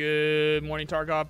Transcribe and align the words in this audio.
Good 0.00 0.64
morning, 0.64 0.86
Tarkov. 0.86 1.28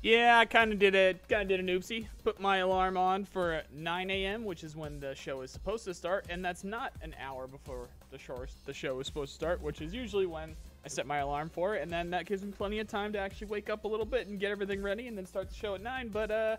Yeah, 0.00 0.38
I 0.38 0.46
kind 0.46 0.72
of 0.72 0.78
did 0.78 0.94
it. 0.94 1.28
Kind 1.28 1.42
of 1.42 1.48
did 1.48 1.60
an 1.60 1.66
oopsie. 1.66 2.06
Put 2.24 2.40
my 2.40 2.58
alarm 2.58 2.96
on 2.96 3.26
for 3.26 3.60
9 3.70 4.10
a.m., 4.10 4.46
which 4.46 4.64
is 4.64 4.76
when 4.76 4.98
the 4.98 5.14
show 5.14 5.42
is 5.42 5.50
supposed 5.50 5.84
to 5.84 5.92
start, 5.92 6.24
and 6.30 6.42
that's 6.42 6.64
not 6.64 6.94
an 7.02 7.14
hour 7.20 7.46
before 7.46 7.88
the 8.10 8.16
show 8.16 8.46
the 8.64 8.72
show 8.72 8.98
is 9.00 9.06
supposed 9.08 9.32
to 9.32 9.34
start, 9.34 9.60
which 9.60 9.82
is 9.82 9.92
usually 9.92 10.24
when 10.24 10.56
I 10.86 10.88
set 10.88 11.06
my 11.06 11.18
alarm 11.18 11.50
for 11.50 11.74
it, 11.74 11.82
and 11.82 11.90
then 11.90 12.08
that 12.12 12.24
gives 12.24 12.42
me 12.42 12.50
plenty 12.50 12.78
of 12.78 12.88
time 12.88 13.12
to 13.12 13.18
actually 13.18 13.48
wake 13.48 13.68
up 13.68 13.84
a 13.84 13.88
little 13.88 14.06
bit 14.06 14.26
and 14.26 14.40
get 14.40 14.50
everything 14.50 14.82
ready, 14.82 15.06
and 15.06 15.18
then 15.18 15.26
start 15.26 15.50
the 15.50 15.54
show 15.54 15.74
at 15.74 15.82
9. 15.82 16.08
But 16.08 16.30
uh, 16.30 16.56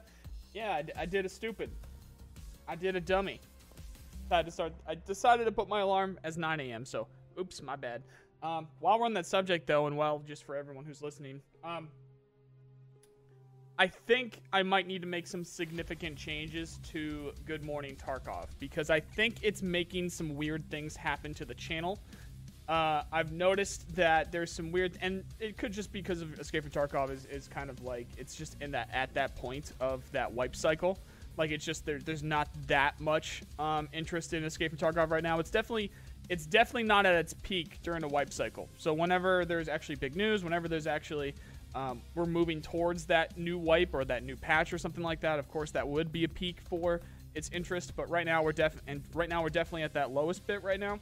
yeah, 0.53 0.83
I 0.95 1.07
did 1.07 1.25
a 1.25 1.29
stupid. 1.29 1.71
I 2.67 2.75
did 2.75 2.95
a 2.95 3.01
dummy. 3.01 3.39
I. 4.29 4.43
I 4.87 4.95
decided 5.07 5.45
to 5.45 5.51
put 5.51 5.67
my 5.67 5.79
alarm 5.79 6.19
as 6.23 6.37
9 6.37 6.59
a.m. 6.59 6.85
So, 6.85 7.07
oops, 7.39 7.59
my 7.63 7.75
bad. 7.75 8.03
Um, 8.43 8.67
while 8.79 8.99
we're 8.99 9.05
on 9.05 9.13
that 9.13 9.27
subject, 9.27 9.67
though, 9.67 9.87
and 9.87 9.95
while 9.95 10.19
just 10.19 10.45
for 10.45 10.55
everyone 10.55 10.83
who's 10.83 11.01
listening, 11.01 11.41
um, 11.63 11.89
I 13.77 13.87
think 13.87 14.41
I 14.51 14.63
might 14.63 14.87
need 14.87 15.01
to 15.01 15.07
make 15.07 15.27
some 15.27 15.43
significant 15.43 16.17
changes 16.17 16.79
to 16.91 17.33
Good 17.45 17.63
Morning 17.63 17.95
Tarkov 17.95 18.45
because 18.59 18.89
I 18.89 18.99
think 18.99 19.37
it's 19.41 19.61
making 19.61 20.09
some 20.09 20.35
weird 20.35 20.69
things 20.69 20.95
happen 20.95 21.33
to 21.35 21.45
the 21.45 21.55
channel. 21.55 21.99
Uh, 22.67 23.03
I've 23.11 23.31
noticed 23.31 23.95
that 23.95 24.31
there's 24.31 24.51
some 24.51 24.71
weird, 24.71 24.97
and 25.01 25.23
it 25.39 25.57
could 25.57 25.73
just 25.73 25.91
be 25.91 25.99
because 25.99 26.21
of 26.21 26.39
Escape 26.39 26.63
from 26.63 26.71
Tarkov 26.71 27.11
is, 27.11 27.25
is 27.25 27.47
kind 27.47 27.69
of 27.69 27.83
like 27.83 28.07
it's 28.17 28.35
just 28.35 28.55
in 28.61 28.71
that 28.71 28.89
at 28.93 29.13
that 29.13 29.35
point 29.35 29.73
of 29.79 30.09
that 30.11 30.31
wipe 30.31 30.55
cycle. 30.55 30.99
Like 31.37 31.51
it's 31.51 31.65
just 31.65 31.85
there, 31.85 31.99
there's 31.99 32.23
not 32.23 32.49
that 32.67 32.99
much 32.99 33.41
um, 33.57 33.89
interest 33.93 34.33
in 34.33 34.43
Escape 34.43 34.71
from 34.71 34.79
Tarkov 34.79 35.09
right 35.09 35.23
now. 35.23 35.39
It's 35.39 35.51
definitely 35.51 35.91
it's 36.31 36.45
definitely 36.45 36.83
not 36.83 37.05
at 37.05 37.13
its 37.13 37.33
peak 37.33 37.77
during 37.83 37.99
the 37.99 38.07
wipe 38.07 38.31
cycle. 38.31 38.69
So 38.77 38.93
whenever 38.93 39.43
there's 39.43 39.67
actually 39.67 39.95
big 39.95 40.15
news, 40.15 40.45
whenever 40.45 40.69
there's 40.69 40.87
actually 40.87 41.35
um, 41.75 42.01
we're 42.15 42.25
moving 42.25 42.61
towards 42.61 43.05
that 43.07 43.37
new 43.37 43.57
wipe 43.57 43.93
or 43.93 44.05
that 44.05 44.23
new 44.23 44.37
patch 44.37 44.71
or 44.71 44.77
something 44.77 45.03
like 45.03 45.19
that, 45.19 45.39
of 45.39 45.49
course 45.49 45.71
that 45.71 45.85
would 45.85 46.09
be 46.09 46.23
a 46.23 46.29
peak 46.29 46.61
for 46.69 47.01
its 47.35 47.49
interest. 47.49 47.97
But 47.97 48.09
right 48.09 48.25
now 48.25 48.41
we're 48.43 48.53
def 48.53 48.81
and 48.87 49.03
right 49.13 49.27
now 49.27 49.43
we're 49.43 49.49
definitely 49.49 49.83
at 49.83 49.91
that 49.95 50.11
lowest 50.11 50.47
bit 50.47 50.63
right 50.63 50.79
now. 50.79 51.01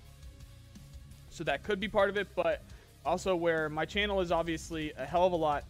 So 1.29 1.43
that 1.43 1.61
could 1.61 1.79
be 1.79 1.87
part 1.87 2.09
of 2.09 2.17
it, 2.17 2.27
but 2.35 2.63
also 3.05 3.35
where 3.35 3.69
my 3.69 3.85
channel 3.85 4.21
is 4.21 4.31
obviously 4.31 4.93
a 4.97 5.05
hell 5.05 5.27
of 5.27 5.33
a 5.33 5.35
lot 5.35 5.63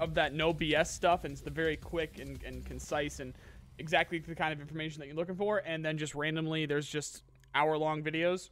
of 0.00 0.14
that 0.14 0.32
no 0.32 0.54
BS 0.54 0.86
stuff 0.86 1.24
and 1.24 1.32
it's 1.32 1.42
the 1.42 1.50
very 1.50 1.76
quick 1.76 2.20
and, 2.20 2.42
and 2.42 2.64
concise 2.64 3.20
and 3.20 3.34
exactly 3.78 4.18
the 4.18 4.34
kind 4.34 4.50
of 4.50 4.62
information 4.62 5.00
that 5.00 5.08
you're 5.08 5.14
looking 5.14 5.36
for. 5.36 5.58
And 5.66 5.84
then 5.84 5.98
just 5.98 6.14
randomly 6.14 6.64
there's 6.64 6.88
just 6.88 7.22
hour 7.54 7.76
long 7.78 8.02
videos. 8.02 8.50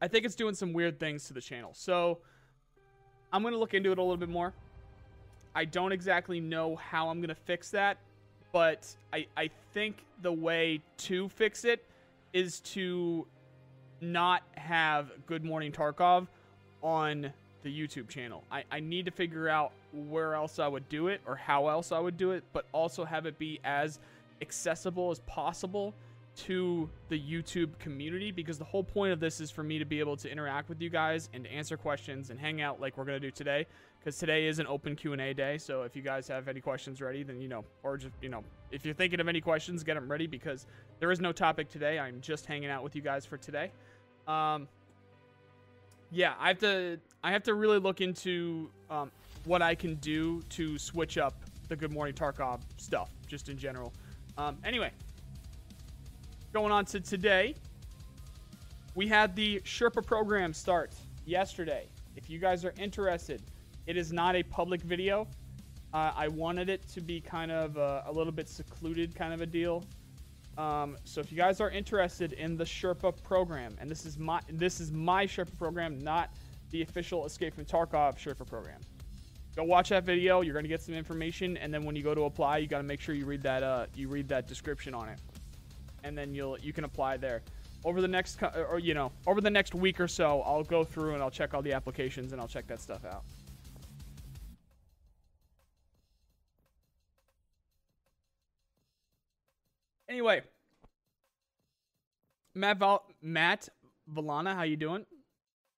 I 0.00 0.08
think 0.08 0.24
it's 0.24 0.34
doing 0.34 0.54
some 0.54 0.72
weird 0.72 0.98
things 1.00 1.24
to 1.28 1.32
the 1.32 1.40
channel. 1.40 1.70
So 1.74 2.18
I'm 3.32 3.42
going 3.42 3.54
to 3.54 3.58
look 3.58 3.74
into 3.74 3.92
it 3.92 3.98
a 3.98 4.02
little 4.02 4.16
bit 4.16 4.28
more. 4.28 4.52
I 5.54 5.64
don't 5.64 5.92
exactly 5.92 6.40
know 6.40 6.76
how 6.76 7.08
I'm 7.08 7.18
going 7.18 7.28
to 7.28 7.34
fix 7.34 7.70
that, 7.70 7.98
but 8.52 8.86
I, 9.12 9.26
I 9.36 9.50
think 9.72 10.04
the 10.22 10.32
way 10.32 10.80
to 10.98 11.28
fix 11.28 11.64
it 11.64 11.84
is 12.32 12.60
to 12.60 13.26
not 14.00 14.42
have 14.56 15.12
Good 15.26 15.44
Morning 15.44 15.70
Tarkov 15.72 16.26
on 16.82 17.32
the 17.62 17.70
YouTube 17.70 18.08
channel. 18.08 18.44
I, 18.50 18.64
I 18.70 18.80
need 18.80 19.06
to 19.06 19.10
figure 19.10 19.48
out 19.48 19.72
where 19.92 20.34
else 20.34 20.58
I 20.58 20.68
would 20.68 20.88
do 20.88 21.08
it 21.08 21.20
or 21.26 21.36
how 21.36 21.68
else 21.68 21.92
I 21.92 21.98
would 21.98 22.16
do 22.16 22.32
it, 22.32 22.44
but 22.52 22.66
also 22.72 23.04
have 23.04 23.26
it 23.26 23.38
be 23.38 23.60
as 23.64 24.00
accessible 24.42 25.10
as 25.10 25.20
possible 25.20 25.94
to 26.36 26.88
the 27.08 27.20
YouTube 27.20 27.78
community 27.78 28.30
because 28.30 28.58
the 28.58 28.64
whole 28.64 28.84
point 28.84 29.12
of 29.12 29.20
this 29.20 29.40
is 29.40 29.50
for 29.50 29.62
me 29.62 29.78
to 29.78 29.84
be 29.84 30.00
able 30.00 30.16
to 30.16 30.30
interact 30.30 30.68
with 30.68 30.80
you 30.80 30.90
guys 30.90 31.28
and 31.32 31.46
answer 31.46 31.76
questions 31.76 32.30
and 32.30 32.38
hang 32.38 32.60
out 32.60 32.80
like 32.80 32.96
we're 32.96 33.04
going 33.04 33.20
to 33.20 33.26
do 33.26 33.30
today 33.30 33.66
because 33.98 34.18
today 34.18 34.46
is 34.46 34.58
an 34.58 34.66
open 34.66 34.96
Q&A 34.96 35.32
day. 35.32 35.58
So 35.58 35.82
if 35.82 35.94
you 35.94 36.02
guys 36.02 36.28
have 36.28 36.48
any 36.48 36.60
questions 36.60 37.00
ready, 37.00 37.22
then 37.22 37.40
you 37.40 37.48
know, 37.48 37.64
or 37.82 37.96
just, 37.96 38.12
you 38.20 38.28
know, 38.28 38.42
if 38.70 38.84
you're 38.84 38.94
thinking 38.94 39.20
of 39.20 39.28
any 39.28 39.40
questions, 39.40 39.84
get 39.84 39.94
them 39.94 40.10
ready 40.10 40.26
because 40.26 40.66
there 41.00 41.10
is 41.10 41.20
no 41.20 41.32
topic 41.32 41.70
today. 41.70 41.98
I'm 41.98 42.20
just 42.20 42.46
hanging 42.46 42.70
out 42.70 42.82
with 42.82 42.96
you 42.96 43.02
guys 43.02 43.24
for 43.24 43.36
today. 43.36 43.70
Um 44.26 44.68
yeah, 46.10 46.34
I 46.38 46.48
have 46.48 46.58
to 46.60 47.00
I 47.22 47.32
have 47.32 47.42
to 47.44 47.54
really 47.54 47.78
look 47.78 48.00
into 48.00 48.70
um, 48.88 49.10
what 49.44 49.62
I 49.62 49.74
can 49.74 49.96
do 49.96 50.42
to 50.50 50.78
switch 50.78 51.18
up 51.18 51.34
the 51.68 51.76
Good 51.76 51.92
Morning 51.92 52.14
Tarkov 52.14 52.60
stuff 52.76 53.10
just 53.26 53.48
in 53.48 53.58
general. 53.58 53.92
Um, 54.38 54.58
anyway, 54.64 54.90
Going 56.54 56.70
on 56.70 56.84
to 56.84 57.00
today, 57.00 57.56
we 58.94 59.08
had 59.08 59.34
the 59.34 59.58
Sherpa 59.64 60.06
program 60.06 60.54
start 60.54 60.92
yesterday. 61.26 61.88
If 62.14 62.30
you 62.30 62.38
guys 62.38 62.64
are 62.64 62.72
interested, 62.78 63.42
it 63.88 63.96
is 63.96 64.12
not 64.12 64.36
a 64.36 64.44
public 64.44 64.80
video. 64.82 65.26
Uh, 65.92 66.12
I 66.14 66.28
wanted 66.28 66.68
it 66.68 66.86
to 66.90 67.00
be 67.00 67.20
kind 67.20 67.50
of 67.50 67.76
a, 67.76 68.04
a, 68.06 68.12
little 68.12 68.32
bit 68.32 68.48
secluded 68.48 69.16
kind 69.16 69.34
of 69.34 69.40
a 69.40 69.46
deal. 69.46 69.82
Um, 70.56 70.96
so 71.02 71.20
if 71.20 71.32
you 71.32 71.36
guys 71.36 71.60
are 71.60 71.70
interested 71.70 72.34
in 72.34 72.56
the 72.56 72.62
Sherpa 72.62 73.20
program, 73.24 73.74
and 73.80 73.90
this 73.90 74.06
is 74.06 74.16
my 74.16 74.40
this 74.48 74.78
is 74.78 74.92
my 74.92 75.26
Sherpa 75.26 75.58
program, 75.58 75.98
not 75.98 76.30
the 76.70 76.82
official 76.82 77.26
Escape 77.26 77.56
from 77.56 77.64
Tarkov 77.64 78.16
Sherpa 78.16 78.46
program. 78.46 78.80
Go 79.56 79.64
watch 79.64 79.88
that 79.88 80.04
video. 80.04 80.40
You're 80.42 80.54
gonna 80.54 80.68
get 80.68 80.82
some 80.82 80.94
information, 80.94 81.56
and 81.56 81.74
then 81.74 81.82
when 81.82 81.96
you 81.96 82.04
go 82.04 82.14
to 82.14 82.26
apply, 82.26 82.58
you 82.58 82.68
gotta 82.68 82.84
make 82.84 83.00
sure 83.00 83.16
you 83.16 83.26
read 83.26 83.42
that 83.42 83.64
uh, 83.64 83.86
you 83.96 84.06
read 84.06 84.28
that 84.28 84.46
description 84.46 84.94
on 84.94 85.08
it 85.08 85.18
and 86.04 86.16
then 86.16 86.34
you'll 86.34 86.58
you 86.60 86.72
can 86.72 86.84
apply 86.84 87.16
there. 87.16 87.42
Over 87.84 88.00
the 88.00 88.08
next 88.08 88.40
or 88.42 88.78
you 88.78 88.94
know 88.94 89.10
over 89.26 89.40
the 89.40 89.50
next 89.50 89.74
week 89.74 89.98
or 89.98 90.08
so, 90.08 90.42
I'll 90.42 90.62
go 90.62 90.84
through 90.84 91.14
and 91.14 91.22
I'll 91.22 91.30
check 91.30 91.54
all 91.54 91.62
the 91.62 91.72
applications 91.72 92.32
and 92.32 92.40
I'll 92.40 92.48
check 92.48 92.66
that 92.68 92.80
stuff 92.80 93.04
out. 93.04 93.24
Anyway, 100.08 100.42
Matt 102.54 102.78
Val- 102.78 103.06
Matt 103.20 103.68
Valana, 104.14 104.54
how 104.54 104.62
you 104.62 104.76
doing? 104.76 105.04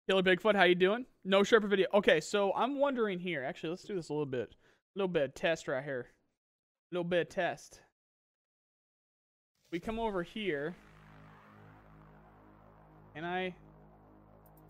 Killer 0.09 0.23
Bigfoot, 0.23 0.55
how 0.55 0.65
you 0.65 0.75
doing? 0.75 1.07
No 1.25 1.41
Sherpa 1.41 1.69
video. 1.69 1.87
Okay, 1.95 2.21
so 2.21 2.53
I'm 2.55 2.79
wondering 2.79 3.19
here. 3.19 3.43
Actually, 3.45 3.71
let's 3.71 3.85
do 3.85 3.95
this 3.95 4.11
a 4.11 4.13
little 4.13 4.27
bit. 4.27 4.51
A 4.51 4.99
little 4.99 5.09
bit 5.09 5.23
of 5.23 5.35
test 5.35 5.69
right 5.69 5.83
here. 5.83 6.09
A 6.93 6.95
little 6.95 7.09
bit 7.09 7.23
of 7.23 7.29
test 7.29 7.81
we 9.71 9.81
come 9.81 9.99
over 9.99 10.23
here. 10.23 10.75
Can 13.15 13.25
I 13.25 13.55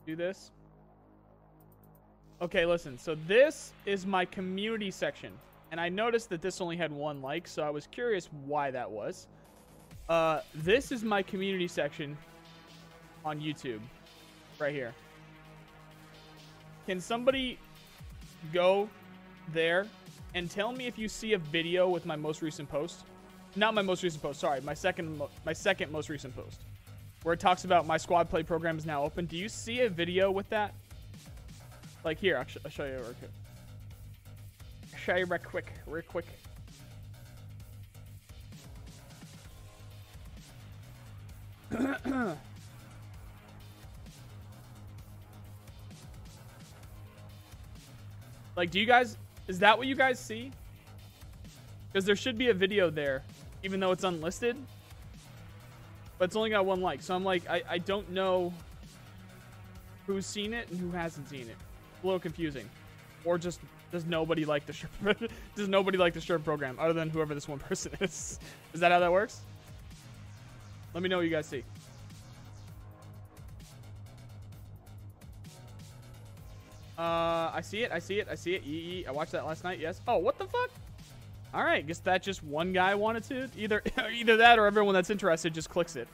do 0.06 0.16
this? 0.16 0.50
Okay, 2.40 2.64
listen. 2.64 2.98
So 2.98 3.16
this 3.26 3.72
is 3.84 4.06
my 4.06 4.24
community 4.24 4.90
section. 4.90 5.32
And 5.70 5.80
I 5.80 5.88
noticed 5.88 6.28
that 6.30 6.40
this 6.40 6.60
only 6.60 6.76
had 6.76 6.92
one 6.92 7.20
like, 7.20 7.48
so 7.48 7.62
I 7.62 7.70
was 7.70 7.86
curious 7.88 8.28
why 8.46 8.70
that 8.70 8.90
was. 8.90 9.26
Uh, 10.08 10.40
this 10.54 10.92
is 10.92 11.02
my 11.02 11.22
community 11.22 11.68
section 11.68 12.16
on 13.24 13.40
YouTube. 13.40 13.80
Right 14.58 14.72
here. 14.72 14.94
Can 16.86 17.00
somebody 17.00 17.58
go 18.52 18.88
there 19.52 19.86
and 20.34 20.50
tell 20.50 20.72
me 20.72 20.86
if 20.86 20.96
you 20.96 21.08
see 21.08 21.32
a 21.32 21.38
video 21.38 21.88
with 21.88 22.06
my 22.06 22.16
most 22.16 22.42
recent 22.42 22.68
post? 22.68 23.04
Not 23.56 23.74
my 23.74 23.82
most 23.82 24.02
recent 24.02 24.22
post. 24.22 24.40
Sorry, 24.40 24.60
my 24.60 24.74
second 24.74 25.20
my 25.44 25.52
second 25.52 25.90
most 25.90 26.08
recent 26.08 26.34
post, 26.36 26.60
where 27.22 27.32
it 27.34 27.40
talks 27.40 27.64
about 27.64 27.86
my 27.86 27.96
squad 27.96 28.28
play 28.28 28.42
program 28.42 28.78
is 28.78 28.86
now 28.86 29.02
open. 29.02 29.26
Do 29.26 29.36
you 29.36 29.48
see 29.48 29.80
a 29.80 29.88
video 29.88 30.30
with 30.30 30.48
that? 30.50 30.74
Like 32.04 32.18
here, 32.18 32.38
I'll, 32.38 32.44
sh 32.44 32.58
I'll 32.64 32.70
show 32.70 32.84
you 32.84 32.92
real 32.92 33.14
quick. 33.14 33.30
I'll 34.92 34.98
show 34.98 35.16
you 35.16 35.26
real 35.26 35.40
quick, 35.40 35.72
real 35.86 36.02
quick. 36.02 36.26
like, 48.56 48.70
do 48.70 48.78
you 48.78 48.86
guys? 48.86 49.16
Is 49.48 49.58
that 49.60 49.76
what 49.76 49.86
you 49.86 49.94
guys 49.94 50.18
see? 50.18 50.52
Because 51.92 52.04
there 52.04 52.16
should 52.16 52.36
be 52.36 52.50
a 52.50 52.54
video 52.54 52.90
there 52.90 53.22
even 53.66 53.80
though 53.80 53.90
it's 53.90 54.04
unlisted. 54.04 54.56
But 56.18 56.26
it's 56.26 56.36
only 56.36 56.50
got 56.50 56.64
one 56.64 56.80
like. 56.80 57.02
So 57.02 57.14
I'm 57.16 57.24
like, 57.24 57.50
I, 57.50 57.62
I 57.68 57.78
don't 57.78 58.10
know 58.12 58.54
who's 60.06 60.24
seen 60.24 60.54
it 60.54 60.70
and 60.70 60.78
who 60.78 60.92
hasn't 60.92 61.28
seen 61.28 61.42
it. 61.42 61.56
A 62.02 62.06
little 62.06 62.20
confusing. 62.20 62.70
Or 63.24 63.38
just 63.38 63.58
does 63.90 64.06
nobody 64.06 64.44
like 64.44 64.66
the 64.66 64.72
shirt 64.72 64.90
does 65.56 65.68
nobody 65.68 65.98
like 65.98 66.14
the 66.14 66.20
shirt 66.20 66.44
program 66.44 66.76
other 66.78 66.92
than 66.92 67.10
whoever 67.10 67.34
this 67.34 67.48
one 67.48 67.58
person 67.68 67.92
is? 68.00 68.38
Is 68.72 68.80
that 68.80 68.92
how 68.92 69.00
that 69.00 69.10
works? 69.10 69.40
Let 70.94 71.02
me 71.02 71.08
know 71.08 71.16
what 71.16 71.24
you 71.24 71.30
guys 71.30 71.46
see. 71.46 71.64
Uh, 76.96 77.50
I 77.52 77.60
see 77.62 77.82
it. 77.82 77.90
I 77.90 77.98
see 77.98 78.20
it. 78.20 78.28
I 78.30 78.36
see 78.36 78.54
it. 78.54 79.08
I 79.08 79.10
watched 79.10 79.32
that 79.32 79.44
last 79.44 79.64
night. 79.64 79.80
Yes. 79.80 80.00
Oh, 80.06 80.18
what 80.18 80.38
the 80.38 80.46
fuck? 80.46 80.70
All 81.56 81.64
right, 81.64 81.86
guess 81.86 82.00
that 82.00 82.22
just 82.22 82.44
one 82.44 82.74
guy 82.74 82.94
wanted 82.94 83.24
to 83.24 83.48
either 83.56 83.82
either 84.12 84.36
that 84.36 84.58
or 84.58 84.66
everyone 84.66 84.92
that's 84.92 85.08
interested 85.08 85.54
just 85.54 85.70
clicks 85.70 85.96
it 85.96 86.06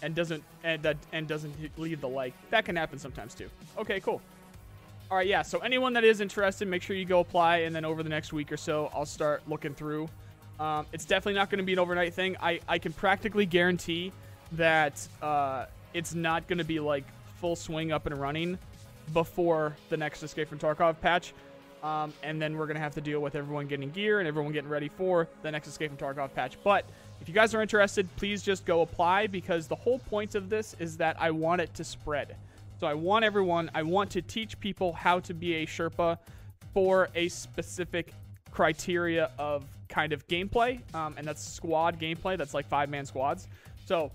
and 0.00 0.14
doesn't 0.14 0.42
and 0.64 0.82
that 0.82 0.96
and 1.12 1.28
doesn't 1.28 1.54
leave 1.78 2.00
the 2.00 2.08
like. 2.08 2.32
That 2.48 2.64
can 2.64 2.76
happen 2.76 2.98
sometimes 2.98 3.34
too. 3.34 3.50
Okay, 3.76 4.00
cool. 4.00 4.22
All 5.10 5.18
right, 5.18 5.26
yeah. 5.26 5.42
So 5.42 5.58
anyone 5.58 5.92
that 5.92 6.02
is 6.02 6.22
interested, 6.22 6.66
make 6.66 6.80
sure 6.80 6.96
you 6.96 7.04
go 7.04 7.20
apply, 7.20 7.58
and 7.58 7.76
then 7.76 7.84
over 7.84 8.02
the 8.02 8.08
next 8.08 8.32
week 8.32 8.50
or 8.50 8.56
so, 8.56 8.90
I'll 8.94 9.04
start 9.04 9.42
looking 9.46 9.74
through. 9.74 10.08
Um, 10.58 10.86
it's 10.94 11.04
definitely 11.04 11.34
not 11.34 11.50
going 11.50 11.58
to 11.58 11.64
be 11.64 11.74
an 11.74 11.78
overnight 11.78 12.14
thing. 12.14 12.34
I, 12.40 12.60
I 12.66 12.78
can 12.78 12.94
practically 12.94 13.44
guarantee 13.44 14.12
that 14.52 15.06
uh, 15.20 15.66
it's 15.92 16.14
not 16.14 16.48
going 16.48 16.58
to 16.58 16.64
be 16.64 16.80
like 16.80 17.04
full 17.38 17.54
swing 17.54 17.92
up 17.92 18.06
and 18.06 18.18
running 18.18 18.58
before 19.12 19.76
the 19.90 19.96
next 19.98 20.22
Escape 20.22 20.48
from 20.48 20.58
Tarkov 20.58 20.98
patch. 21.00 21.34
Um, 21.82 22.12
and 22.22 22.40
then 22.40 22.56
we're 22.56 22.66
going 22.66 22.76
to 22.76 22.82
have 22.82 22.94
to 22.94 23.00
deal 23.00 23.20
with 23.20 23.34
everyone 23.34 23.66
getting 23.66 23.90
gear 23.90 24.18
and 24.18 24.26
everyone 24.26 24.52
getting 24.52 24.70
ready 24.70 24.88
for 24.88 25.28
the 25.42 25.50
next 25.50 25.68
Escape 25.68 25.96
from 25.96 25.98
Tarkov 25.98 26.34
patch. 26.34 26.56
But 26.64 26.84
if 27.20 27.28
you 27.28 27.34
guys 27.34 27.54
are 27.54 27.62
interested, 27.62 28.08
please 28.16 28.42
just 28.42 28.64
go 28.64 28.82
apply 28.82 29.26
because 29.26 29.66
the 29.66 29.76
whole 29.76 29.98
point 29.98 30.34
of 30.34 30.48
this 30.48 30.74
is 30.78 30.96
that 30.96 31.16
I 31.20 31.30
want 31.30 31.60
it 31.60 31.72
to 31.74 31.84
spread. 31.84 32.36
So 32.78 32.86
I 32.86 32.94
want 32.94 33.24
everyone, 33.24 33.70
I 33.74 33.82
want 33.82 34.10
to 34.12 34.22
teach 34.22 34.58
people 34.60 34.92
how 34.92 35.20
to 35.20 35.32
be 35.32 35.54
a 35.56 35.66
Sherpa 35.66 36.18
for 36.74 37.08
a 37.14 37.28
specific 37.28 38.12
criteria 38.50 39.30
of 39.38 39.64
kind 39.88 40.12
of 40.12 40.26
gameplay, 40.28 40.80
um, 40.94 41.14
and 41.16 41.26
that's 41.26 41.42
squad 41.42 41.98
gameplay. 41.98 42.36
That's 42.36 42.54
like 42.54 42.66
five 42.66 42.90
man 42.90 43.06
squads. 43.06 43.48
So 43.86 44.10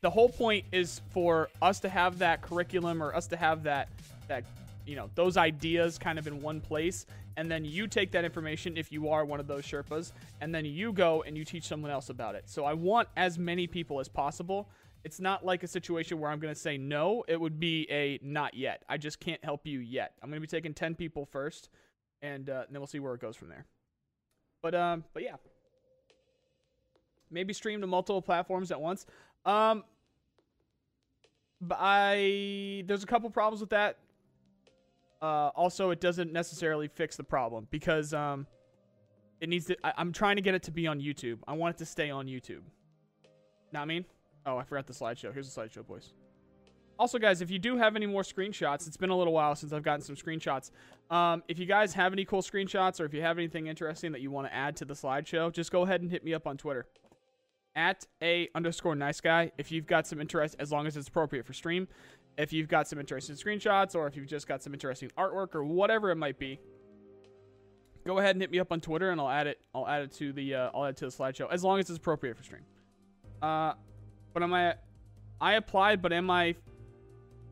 the 0.00 0.10
whole 0.10 0.28
point 0.28 0.64
is 0.72 1.00
for 1.10 1.48
us 1.60 1.80
to 1.80 1.88
have 1.88 2.18
that 2.18 2.40
curriculum 2.40 3.02
or 3.02 3.14
us 3.14 3.26
to 3.28 3.36
have 3.36 3.62
that 3.64 3.88
that 4.28 4.44
you 4.86 4.96
know 4.96 5.10
those 5.14 5.36
ideas 5.36 5.98
kind 5.98 6.18
of 6.18 6.26
in 6.26 6.40
one 6.40 6.60
place 6.60 7.06
and 7.36 7.50
then 7.50 7.64
you 7.64 7.86
take 7.86 8.12
that 8.12 8.24
information 8.24 8.76
if 8.76 8.90
you 8.92 9.08
are 9.08 9.24
one 9.24 9.40
of 9.40 9.46
those 9.46 9.64
sherpas 9.64 10.12
and 10.40 10.54
then 10.54 10.64
you 10.64 10.92
go 10.92 11.22
and 11.22 11.36
you 11.36 11.44
teach 11.44 11.64
someone 11.64 11.90
else 11.90 12.08
about 12.08 12.34
it 12.34 12.44
so 12.46 12.64
i 12.64 12.72
want 12.72 13.08
as 13.16 13.38
many 13.38 13.66
people 13.66 14.00
as 14.00 14.08
possible 14.08 14.68
it's 15.06 15.20
not 15.20 15.46
like 15.46 15.62
a 15.62 15.68
situation 15.68 16.18
where 16.18 16.32
I'm 16.32 16.40
going 16.40 16.52
to 16.52 16.58
say 16.60 16.76
no. 16.76 17.22
It 17.28 17.40
would 17.40 17.60
be 17.60 17.86
a 17.92 18.18
not 18.24 18.54
yet. 18.54 18.82
I 18.88 18.96
just 18.96 19.20
can't 19.20 19.42
help 19.44 19.64
you 19.64 19.78
yet. 19.78 20.14
I'm 20.20 20.30
going 20.30 20.42
to 20.42 20.44
be 20.44 20.48
taking 20.48 20.74
10 20.74 20.96
people 20.96 21.24
first, 21.24 21.68
and, 22.22 22.50
uh, 22.50 22.64
and 22.66 22.74
then 22.74 22.80
we'll 22.80 22.88
see 22.88 22.98
where 22.98 23.14
it 23.14 23.20
goes 23.20 23.36
from 23.36 23.48
there. 23.48 23.66
But 24.62 24.74
um, 24.74 25.04
but 25.14 25.22
yeah, 25.22 25.36
maybe 27.30 27.52
stream 27.52 27.80
to 27.82 27.86
multiple 27.86 28.20
platforms 28.20 28.72
at 28.72 28.80
once. 28.80 29.06
Um, 29.44 29.84
but 31.60 31.78
I 31.80 32.82
there's 32.86 33.04
a 33.04 33.06
couple 33.06 33.30
problems 33.30 33.60
with 33.60 33.70
that. 33.70 33.98
Uh, 35.22 35.48
also, 35.54 35.90
it 35.90 36.00
doesn't 36.00 36.32
necessarily 36.32 36.88
fix 36.88 37.16
the 37.16 37.24
problem 37.24 37.66
because 37.70 38.12
um, 38.12 38.46
it 39.40 39.48
needs 39.48 39.66
to. 39.66 39.76
I, 39.84 39.92
I'm 39.96 40.12
trying 40.12 40.36
to 40.36 40.42
get 40.42 40.54
it 40.54 40.62
to 40.64 40.70
be 40.70 40.86
on 40.86 41.00
YouTube. 41.00 41.38
I 41.46 41.54
want 41.54 41.76
it 41.76 41.78
to 41.78 41.86
stay 41.86 42.10
on 42.10 42.26
YouTube. 42.26 42.62
What 43.70 43.80
I 43.80 43.84
mean? 43.84 44.04
Oh, 44.44 44.56
I 44.58 44.64
forgot 44.64 44.86
the 44.86 44.92
slideshow. 44.92 45.32
Here's 45.32 45.52
the 45.52 45.60
slideshow, 45.60 45.86
boys. 45.86 46.12
Also, 46.98 47.18
guys, 47.18 47.42
if 47.42 47.50
you 47.50 47.58
do 47.58 47.76
have 47.76 47.94
any 47.94 48.06
more 48.06 48.22
screenshots, 48.22 48.86
it's 48.86 48.96
been 48.96 49.10
a 49.10 49.16
little 49.16 49.32
while 49.32 49.54
since 49.54 49.72
I've 49.72 49.82
gotten 49.82 50.00
some 50.00 50.16
screenshots. 50.16 50.70
Um, 51.10 51.42
if 51.46 51.58
you 51.58 51.66
guys 51.66 51.92
have 51.94 52.12
any 52.12 52.24
cool 52.24 52.40
screenshots 52.40 53.00
or 53.00 53.04
if 53.04 53.12
you 53.12 53.20
have 53.20 53.36
anything 53.36 53.66
interesting 53.66 54.12
that 54.12 54.22
you 54.22 54.30
want 54.30 54.46
to 54.46 54.54
add 54.54 54.76
to 54.76 54.86
the 54.86 54.94
slideshow, 54.94 55.52
just 55.52 55.70
go 55.70 55.82
ahead 55.82 56.00
and 56.00 56.10
hit 56.10 56.24
me 56.24 56.32
up 56.32 56.46
on 56.46 56.56
Twitter. 56.56 56.86
At 57.74 58.06
a 58.22 58.48
underscore 58.54 58.94
nice 58.94 59.20
guy. 59.20 59.52
If 59.58 59.70
you've 59.70 59.86
got 59.86 60.06
some 60.06 60.22
interest, 60.22 60.56
as 60.58 60.72
long 60.72 60.86
as 60.86 60.96
it's 60.96 61.08
appropriate 61.08 61.44
for 61.44 61.52
stream. 61.52 61.86
If 62.38 62.52
you've 62.52 62.68
got 62.68 62.86
some 62.86 62.98
interesting 62.98 63.34
screenshots 63.36 63.94
or 63.94 64.06
if 64.06 64.16
you've 64.16 64.26
just 64.26 64.46
got 64.46 64.62
some 64.62 64.74
interesting 64.74 65.10
artwork 65.16 65.54
or 65.54 65.64
whatever 65.64 66.10
it 66.10 66.16
might 66.16 66.38
be, 66.38 66.60
go 68.06 68.18
ahead 68.18 68.36
and 68.36 68.42
hit 68.42 68.50
me 68.50 68.58
up 68.58 68.72
on 68.72 68.80
Twitter 68.80 69.10
and 69.10 69.20
I'll 69.20 69.28
add 69.28 69.46
it. 69.46 69.58
I'll 69.74 69.88
add 69.88 70.02
it 70.02 70.12
to 70.14 70.32
the 70.32 70.54
uh, 70.54 70.70
I'll 70.74 70.84
add 70.84 70.90
it 70.90 70.96
to 70.98 71.06
the 71.06 71.12
slideshow 71.12 71.50
as 71.50 71.64
long 71.64 71.78
as 71.78 71.88
it's 71.88 71.98
appropriate 71.98 72.36
for 72.36 72.42
stream. 72.42 72.62
Uh, 73.42 73.72
but 74.34 74.42
am 74.42 74.52
I? 74.52 74.74
I 75.40 75.54
applied, 75.54 76.02
but 76.02 76.12
am 76.12 76.30
I? 76.30 76.54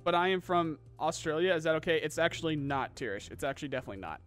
But 0.04 0.14
I 0.14 0.28
am 0.28 0.40
from 0.40 0.78
Australia. 1.00 1.54
Is 1.54 1.64
that 1.64 1.76
okay? 1.76 1.98
It's 2.02 2.18
actually 2.18 2.56
not 2.56 2.94
Tirish. 2.94 3.30
It's 3.30 3.44
actually 3.44 3.68
definitely 3.68 4.00
not. 4.00 4.20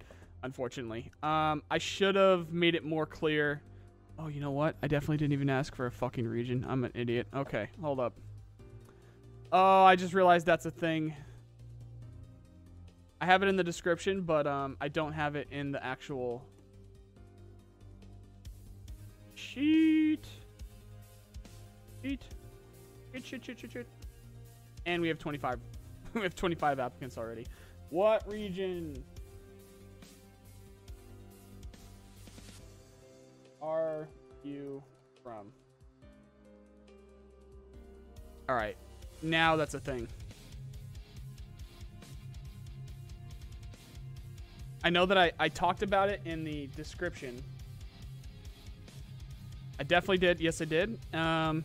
Unfortunately, 0.44 1.12
um, 1.24 1.64
I 1.70 1.78
should 1.80 2.16
have 2.16 2.52
made 2.52 2.76
it 2.76 2.84
more 2.86 3.06
clear. 3.06 3.62
Oh, 4.20 4.28
you 4.28 4.40
know 4.40 4.52
what? 4.52 4.76
I 4.82 4.88
definitely 4.88 5.18
didn't 5.18 5.34
even 5.34 5.50
ask 5.50 5.76
for 5.76 5.86
a 5.86 5.92
fucking 5.92 6.28
region. 6.28 6.66
I'm 6.68 6.84
an 6.84 6.92
idiot. 6.96 7.28
Okay, 7.36 7.70
hold 7.82 8.00
up. 8.00 8.14
Oh, 9.52 9.84
I 9.84 9.96
just 9.96 10.14
realized 10.14 10.46
that's 10.46 10.66
a 10.66 10.72
thing. 10.72 11.16
I 13.22 13.26
have 13.26 13.44
it 13.44 13.48
in 13.48 13.56
the 13.56 13.64
description, 13.64 14.22
but 14.22 14.46
um, 14.46 14.76
I 14.82 14.90
don't 14.90 15.14
have 15.14 15.36
it 15.36 15.48
in 15.52 15.72
the 15.72 15.84
actual 15.84 16.46
sheet. 19.36 20.28
Sheet. 22.04 22.22
Shit, 23.14 23.26
shit, 23.26 23.46
shit, 23.46 23.72
shit, 23.72 23.88
And 24.86 25.02
we 25.02 25.08
have 25.08 25.18
25. 25.18 25.60
we 26.14 26.22
have 26.22 26.36
25 26.36 26.80
applicants 26.80 27.18
already. 27.18 27.46
What 27.90 28.28
region 28.30 29.02
are 33.62 34.10
you 34.44 34.84
from? 35.24 35.52
All 38.50 38.56
right. 38.56 38.78
Now 39.22 39.56
that's 39.56 39.74
a 39.74 39.80
thing. 39.80 40.08
I 44.84 44.90
know 44.90 45.06
that 45.06 45.18
I, 45.18 45.32
I 45.40 45.50
talked 45.50 45.84
about 45.84 46.10
it 46.10 46.22
in 46.26 46.44
the 46.44 46.68
description. 46.76 47.44
I 49.80 49.84
definitely 49.84 50.20
did. 50.20 50.40
Yes, 50.40 50.62
I 50.62 50.66
did. 50.66 50.98
Um, 51.14 51.64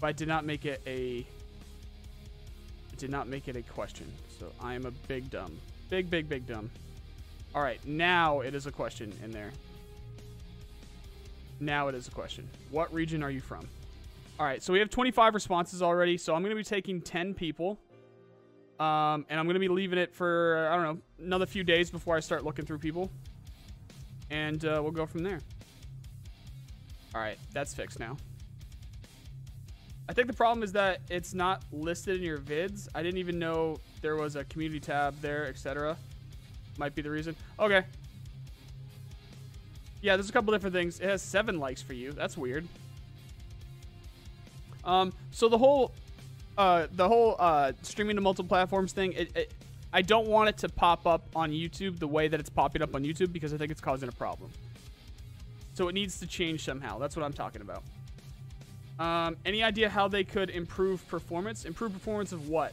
but 0.00 0.08
I 0.08 0.12
did 0.12 0.28
not 0.28 0.44
make 0.44 0.64
it 0.64 0.80
a. 0.86 1.26
I 2.92 2.96
did 2.96 3.10
not 3.10 3.28
make 3.28 3.48
it 3.48 3.56
a 3.56 3.62
question. 3.62 4.10
So 4.38 4.52
I 4.60 4.74
am 4.74 4.86
a 4.86 4.90
big 4.90 5.30
dumb. 5.30 5.58
Big, 5.90 6.10
big, 6.10 6.28
big 6.28 6.46
dumb. 6.46 6.70
All 7.54 7.62
right, 7.62 7.84
now 7.86 8.40
it 8.40 8.54
is 8.54 8.66
a 8.66 8.72
question 8.72 9.12
in 9.24 9.30
there. 9.30 9.50
Now 11.58 11.88
it 11.88 11.94
is 11.94 12.06
a 12.06 12.10
question. 12.10 12.48
What 12.70 12.92
region 12.92 13.22
are 13.22 13.30
you 13.30 13.40
from? 13.40 13.66
All 14.38 14.44
right, 14.44 14.62
so 14.62 14.70
we 14.70 14.80
have 14.80 14.90
25 14.90 15.34
responses 15.34 15.80
already. 15.80 16.18
So 16.18 16.34
I'm 16.34 16.42
going 16.42 16.50
to 16.50 16.56
be 16.56 16.64
taking 16.64 17.00
10 17.00 17.32
people. 17.32 17.78
Um, 18.78 19.24
and 19.30 19.40
I'm 19.40 19.46
going 19.46 19.54
to 19.54 19.60
be 19.60 19.68
leaving 19.68 19.98
it 19.98 20.14
for, 20.14 20.68
I 20.70 20.76
don't 20.76 20.84
know, 20.84 21.24
another 21.24 21.46
few 21.46 21.64
days 21.64 21.90
before 21.90 22.14
I 22.14 22.20
start 22.20 22.44
looking 22.44 22.66
through 22.66 22.78
people. 22.78 23.10
And 24.30 24.62
uh, 24.66 24.80
we'll 24.82 24.92
go 24.92 25.06
from 25.06 25.22
there. 25.22 25.40
All 27.14 27.22
right, 27.22 27.38
that's 27.54 27.72
fixed 27.72 27.98
now. 27.98 28.18
I 30.08 30.12
think 30.12 30.26
the 30.26 30.34
problem 30.34 30.62
is 30.62 30.72
that 30.72 31.00
it's 31.08 31.32
not 31.32 31.64
listed 31.72 32.16
in 32.16 32.22
your 32.22 32.38
vids. 32.38 32.88
I 32.94 33.02
didn't 33.02 33.18
even 33.18 33.38
know 33.38 33.78
there 34.02 34.16
was 34.16 34.36
a 34.36 34.44
community 34.44 34.80
tab 34.80 35.18
there, 35.22 35.46
etc. 35.46 35.96
Might 36.76 36.94
be 36.94 37.00
the 37.00 37.10
reason. 37.10 37.34
Okay. 37.58 37.82
Yeah, 40.02 40.16
there's 40.16 40.28
a 40.28 40.32
couple 40.32 40.52
different 40.52 40.74
things. 40.74 41.00
It 41.00 41.08
has 41.08 41.22
seven 41.22 41.58
likes 41.58 41.80
for 41.80 41.94
you. 41.94 42.12
That's 42.12 42.36
weird. 42.36 42.68
Um, 44.86 45.12
so 45.32 45.48
the 45.48 45.58
whole, 45.58 45.92
uh, 46.56 46.86
the 46.92 47.06
whole 47.06 47.36
uh, 47.38 47.72
streaming 47.82 48.16
to 48.16 48.22
multiple 48.22 48.48
platforms 48.48 48.92
thing, 48.92 49.12
it, 49.12 49.36
it, 49.36 49.52
I 49.92 50.00
don't 50.02 50.28
want 50.28 50.48
it 50.48 50.56
to 50.58 50.68
pop 50.68 51.06
up 51.06 51.26
on 51.34 51.50
YouTube 51.50 51.98
the 51.98 52.08
way 52.08 52.28
that 52.28 52.40
it's 52.40 52.48
popping 52.48 52.82
up 52.82 52.94
on 52.94 53.04
YouTube 53.04 53.32
because 53.32 53.52
I 53.52 53.58
think 53.58 53.70
it's 53.70 53.80
causing 53.80 54.08
a 54.08 54.12
problem. 54.12 54.50
So 55.74 55.88
it 55.88 55.92
needs 55.92 56.20
to 56.20 56.26
change 56.26 56.64
somehow. 56.64 56.98
That's 56.98 57.16
what 57.16 57.24
I'm 57.24 57.32
talking 57.32 57.60
about. 57.60 57.82
Um, 58.98 59.36
any 59.44 59.62
idea 59.62 59.90
how 59.90 60.08
they 60.08 60.24
could 60.24 60.48
improve 60.48 61.06
performance? 61.08 61.66
Improve 61.66 61.92
performance 61.92 62.32
of 62.32 62.48
what? 62.48 62.72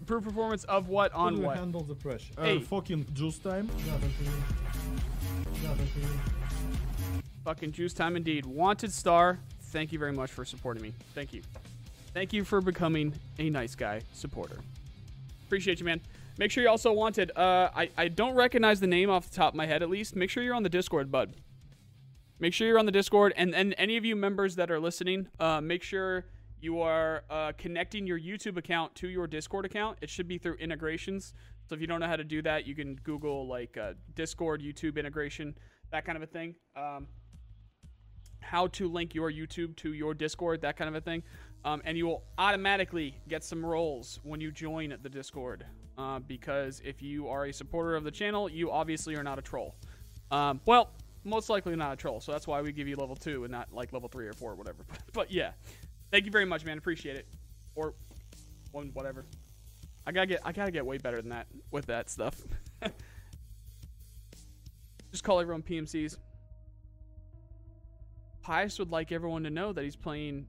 Improve 0.00 0.24
performance 0.24 0.64
of 0.64 0.88
what 0.88 1.12
on 1.12 1.42
what? 1.42 1.56
handle 1.56 1.82
the 1.82 1.94
pressure? 1.94 2.32
Hey. 2.38 2.58
Uh, 2.58 2.60
fucking 2.60 3.06
juice 3.12 3.38
time. 3.38 3.68
Fucking 7.44 7.72
juice 7.72 7.92
time 7.92 8.16
indeed. 8.16 8.46
Wanted 8.46 8.92
star. 8.92 9.38
Thank 9.74 9.90
you 9.90 9.98
very 9.98 10.12
much 10.12 10.30
for 10.30 10.44
supporting 10.44 10.84
me. 10.84 10.94
Thank 11.16 11.32
you. 11.32 11.42
Thank 12.12 12.32
you 12.32 12.44
for 12.44 12.60
becoming 12.60 13.12
a 13.40 13.50
nice 13.50 13.74
guy 13.74 14.02
supporter. 14.12 14.60
Appreciate 15.46 15.80
you, 15.80 15.84
man. 15.84 16.00
Make 16.38 16.52
sure 16.52 16.62
you 16.62 16.70
also 16.70 16.92
wanted. 16.92 17.32
Uh, 17.36 17.70
I 17.74 17.90
I 17.96 18.06
don't 18.06 18.36
recognize 18.36 18.78
the 18.78 18.86
name 18.86 19.10
off 19.10 19.28
the 19.28 19.34
top 19.34 19.54
of 19.54 19.56
my 19.56 19.66
head 19.66 19.82
at 19.82 19.90
least. 19.90 20.14
Make 20.14 20.30
sure 20.30 20.44
you're 20.44 20.54
on 20.54 20.62
the 20.62 20.68
Discord, 20.68 21.10
bud. 21.10 21.34
Make 22.38 22.54
sure 22.54 22.68
you're 22.68 22.78
on 22.78 22.86
the 22.86 22.92
Discord, 22.92 23.32
and 23.36 23.52
and 23.52 23.74
any 23.76 23.96
of 23.96 24.04
you 24.04 24.14
members 24.14 24.54
that 24.54 24.70
are 24.70 24.78
listening, 24.78 25.26
uh, 25.40 25.60
make 25.60 25.82
sure 25.82 26.26
you 26.60 26.80
are 26.80 27.24
uh, 27.28 27.50
connecting 27.58 28.06
your 28.06 28.20
YouTube 28.20 28.56
account 28.56 28.94
to 28.94 29.08
your 29.08 29.26
Discord 29.26 29.64
account. 29.64 29.98
It 30.00 30.08
should 30.08 30.28
be 30.28 30.38
through 30.38 30.54
integrations. 30.54 31.34
So 31.68 31.74
if 31.74 31.80
you 31.80 31.88
don't 31.88 31.98
know 31.98 32.06
how 32.06 32.14
to 32.14 32.22
do 32.22 32.42
that, 32.42 32.64
you 32.64 32.76
can 32.76 32.94
Google 33.02 33.48
like 33.48 33.76
uh, 33.76 33.94
Discord, 34.14 34.62
YouTube 34.62 34.96
integration, 34.98 35.58
that 35.90 36.04
kind 36.04 36.14
of 36.14 36.22
a 36.22 36.26
thing. 36.28 36.54
Um, 36.76 37.08
how 38.44 38.68
to 38.68 38.88
link 38.88 39.14
your 39.14 39.32
YouTube 39.32 39.74
to 39.76 39.92
your 39.92 40.14
Discord, 40.14 40.60
that 40.60 40.76
kind 40.76 40.88
of 40.88 40.94
a 40.94 41.00
thing. 41.00 41.22
Um, 41.64 41.80
and 41.84 41.96
you 41.96 42.06
will 42.06 42.24
automatically 42.36 43.16
get 43.26 43.42
some 43.42 43.64
roles 43.64 44.20
when 44.22 44.40
you 44.40 44.52
join 44.52 44.96
the 45.02 45.08
Discord. 45.08 45.64
Uh, 45.96 46.18
because 46.18 46.82
if 46.84 47.00
you 47.00 47.28
are 47.28 47.46
a 47.46 47.52
supporter 47.52 47.96
of 47.96 48.04
the 48.04 48.10
channel, 48.10 48.48
you 48.48 48.70
obviously 48.70 49.16
are 49.16 49.22
not 49.22 49.38
a 49.38 49.42
troll. 49.42 49.74
Um, 50.30 50.60
well, 50.66 50.90
most 51.24 51.48
likely 51.48 51.74
not 51.76 51.92
a 51.92 51.96
troll. 51.96 52.20
So 52.20 52.32
that's 52.32 52.46
why 52.46 52.60
we 52.60 52.72
give 52.72 52.86
you 52.86 52.96
level 52.96 53.16
two 53.16 53.44
and 53.44 53.52
not 53.52 53.72
like 53.72 53.92
level 53.92 54.08
three 54.08 54.26
or 54.26 54.32
four 54.32 54.52
or 54.52 54.56
whatever. 54.56 54.84
but 55.12 55.30
yeah, 55.30 55.52
thank 56.10 56.26
you 56.26 56.30
very 56.30 56.44
much, 56.44 56.64
man. 56.64 56.76
Appreciate 56.78 57.16
it. 57.16 57.26
Or 57.74 57.94
one, 58.72 58.90
whatever. 58.92 59.24
I 60.06 60.12
gotta 60.12 60.26
get 60.26 60.40
I 60.44 60.52
gotta 60.52 60.70
get 60.70 60.84
way 60.84 60.98
better 60.98 61.20
than 61.22 61.30
that 61.30 61.46
with 61.70 61.86
that 61.86 62.10
stuff. 62.10 62.42
Just 65.10 65.24
call 65.24 65.40
everyone 65.40 65.62
PMCs. 65.62 66.18
Pius 68.44 68.78
would 68.78 68.90
like 68.90 69.10
everyone 69.10 69.42
to 69.44 69.50
know 69.50 69.72
that 69.72 69.82
he's 69.82 69.96
playing 69.96 70.46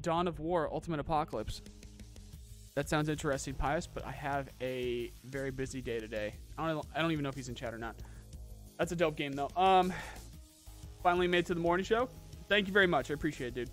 Dawn 0.00 0.26
of 0.26 0.40
War 0.40 0.66
Ultimate 0.72 0.98
Apocalypse. 0.98 1.60
That 2.74 2.88
sounds 2.88 3.10
interesting, 3.10 3.52
Pius, 3.52 3.86
but 3.86 4.04
I 4.04 4.12
have 4.12 4.48
a 4.62 5.12
very 5.24 5.50
busy 5.50 5.82
day 5.82 6.00
today. 6.00 6.34
I 6.56 6.68
don't 6.68 6.86
I 6.96 7.02
don't 7.02 7.12
even 7.12 7.22
know 7.22 7.28
if 7.28 7.34
he's 7.34 7.50
in 7.50 7.54
chat 7.54 7.74
or 7.74 7.78
not. 7.78 7.96
That's 8.78 8.92
a 8.92 8.96
dope 8.96 9.16
game 9.16 9.32
though. 9.32 9.50
Um 9.56 9.92
finally 11.02 11.28
made 11.28 11.40
it 11.40 11.46
to 11.46 11.54
the 11.54 11.60
morning 11.60 11.84
show. 11.84 12.08
Thank 12.48 12.66
you 12.66 12.72
very 12.72 12.86
much. 12.86 13.10
I 13.10 13.14
appreciate 13.14 13.48
it, 13.48 13.54
dude. 13.54 13.70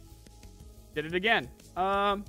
Did 0.93 1.05
it 1.05 1.15
again. 1.15 1.49
Um 1.77 2.25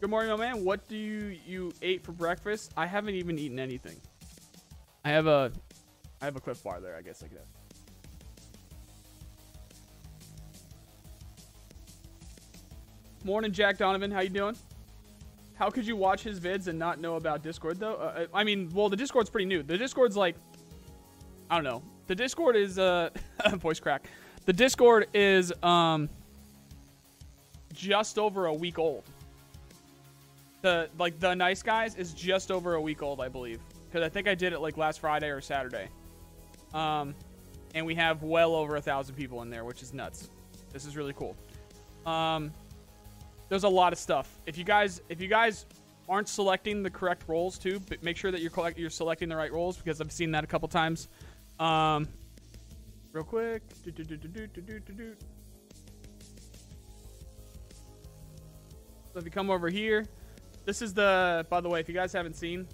Good 0.00 0.10
morning, 0.10 0.30
my 0.30 0.36
man. 0.36 0.64
What 0.64 0.88
do 0.88 0.96
you 0.96 1.36
you 1.44 1.72
ate 1.82 2.04
for 2.04 2.12
breakfast? 2.12 2.72
I 2.76 2.86
haven't 2.86 3.16
even 3.16 3.36
eaten 3.36 3.58
anything. 3.58 4.00
I 5.04 5.10
have 5.10 5.26
a 5.26 5.50
I 6.20 6.24
have 6.24 6.36
a 6.36 6.40
Clif 6.40 6.62
Bar 6.62 6.80
there, 6.80 6.96
I 6.96 7.02
guess 7.02 7.24
I 7.24 7.26
could 7.26 7.38
have. 7.38 7.61
Morning, 13.24 13.52
Jack 13.52 13.78
Donovan. 13.78 14.10
How 14.10 14.20
you 14.20 14.30
doing? 14.30 14.56
How 15.54 15.70
could 15.70 15.86
you 15.86 15.94
watch 15.94 16.24
his 16.24 16.40
vids 16.40 16.66
and 16.66 16.76
not 16.76 16.98
know 16.98 17.14
about 17.14 17.44
Discord 17.44 17.78
though? 17.78 17.94
Uh, 17.94 18.26
I 18.34 18.42
mean, 18.42 18.68
well, 18.74 18.88
the 18.88 18.96
Discord's 18.96 19.30
pretty 19.30 19.46
new. 19.46 19.62
The 19.62 19.78
Discord's 19.78 20.16
like, 20.16 20.34
I 21.48 21.54
don't 21.54 21.62
know. 21.62 21.82
The 22.08 22.16
Discord 22.16 22.56
is 22.56 22.80
uh, 22.80 23.10
voice 23.54 23.78
crack. 23.78 24.08
The 24.44 24.52
Discord 24.52 25.06
is 25.14 25.52
um, 25.62 26.08
just 27.72 28.18
over 28.18 28.46
a 28.46 28.54
week 28.54 28.80
old. 28.80 29.04
The 30.62 30.88
like 30.98 31.20
the 31.20 31.32
nice 31.34 31.62
guys 31.62 31.94
is 31.94 32.12
just 32.14 32.50
over 32.50 32.74
a 32.74 32.80
week 32.80 33.02
old, 33.02 33.20
I 33.20 33.28
believe, 33.28 33.60
because 33.86 34.04
I 34.04 34.08
think 34.08 34.26
I 34.26 34.34
did 34.34 34.52
it 34.52 34.58
like 34.58 34.76
last 34.76 34.98
Friday 34.98 35.28
or 35.28 35.40
Saturday. 35.40 35.86
Um, 36.74 37.14
and 37.76 37.86
we 37.86 37.94
have 37.94 38.24
well 38.24 38.56
over 38.56 38.76
a 38.76 38.82
thousand 38.82 39.14
people 39.14 39.42
in 39.42 39.50
there, 39.50 39.64
which 39.64 39.80
is 39.80 39.94
nuts. 39.94 40.28
This 40.72 40.86
is 40.86 40.96
really 40.96 41.12
cool. 41.12 41.36
Um, 42.04 42.52
there's 43.52 43.64
a 43.64 43.68
lot 43.68 43.92
of 43.92 43.98
stuff. 43.98 44.40
If 44.46 44.56
you 44.56 44.64
guys, 44.64 45.02
if 45.10 45.20
you 45.20 45.28
guys 45.28 45.66
aren't 46.08 46.26
selecting 46.26 46.82
the 46.82 46.88
correct 46.88 47.24
roles 47.28 47.58
too, 47.58 47.82
but 47.86 48.02
make 48.02 48.16
sure 48.16 48.30
that 48.30 48.40
you're 48.40 48.50
collect, 48.50 48.78
you're 48.78 48.88
selecting 48.88 49.28
the 49.28 49.36
right 49.36 49.52
roles 49.52 49.76
because 49.76 50.00
I've 50.00 50.10
seen 50.10 50.30
that 50.30 50.42
a 50.42 50.46
couple 50.46 50.68
times. 50.68 51.08
Um, 51.60 52.08
real 53.12 53.24
quick. 53.24 53.60
So 59.12 59.18
if 59.18 59.24
you 59.26 59.30
come 59.30 59.50
over 59.50 59.68
here, 59.68 60.06
this 60.64 60.80
is 60.80 60.94
the. 60.94 61.46
By 61.50 61.60
the 61.60 61.68
way, 61.68 61.78
if 61.78 61.90
you 61.90 61.94
guys 61.94 62.14
haven't 62.14 62.36
seen, 62.36 62.66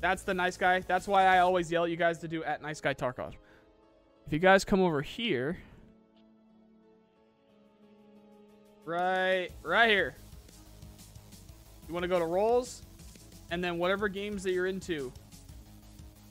that's 0.00 0.22
the 0.22 0.32
nice 0.32 0.56
guy. 0.56 0.78
That's 0.78 1.08
why 1.08 1.24
I 1.24 1.40
always 1.40 1.72
yell 1.72 1.86
at 1.86 1.90
you 1.90 1.96
guys 1.96 2.20
to 2.20 2.28
do 2.28 2.44
at 2.44 2.62
nice 2.62 2.80
guy 2.80 2.94
Tarkov. 2.94 3.32
If 4.28 4.32
you 4.32 4.38
guys 4.38 4.64
come 4.64 4.80
over 4.80 5.02
here. 5.02 5.58
Right, 8.90 9.50
right 9.62 9.88
here. 9.88 10.16
You 11.86 11.94
want 11.94 12.02
to 12.02 12.08
go 12.08 12.18
to 12.18 12.24
roles, 12.24 12.82
and 13.52 13.62
then 13.62 13.78
whatever 13.78 14.08
games 14.08 14.42
that 14.42 14.50
you're 14.50 14.66
into. 14.66 15.12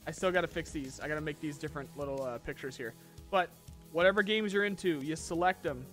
I 0.05 0.11
still 0.11 0.29
got 0.29 0.41
to 0.41 0.47
fix 0.47 0.69
these. 0.71 0.99
I 0.99 1.07
got 1.07 1.15
to 1.15 1.21
make 1.21 1.39
these 1.39 1.57
different 1.57 1.89
little 1.97 2.21
uh, 2.21 2.37
pictures 2.39 2.75
here. 2.75 2.95
But 3.31 3.49
whatever 3.93 4.21
games 4.23 4.51
you're 4.51 4.65
into, 4.65 4.99
you 4.99 5.15
select 5.15 5.63
them, 5.63 5.85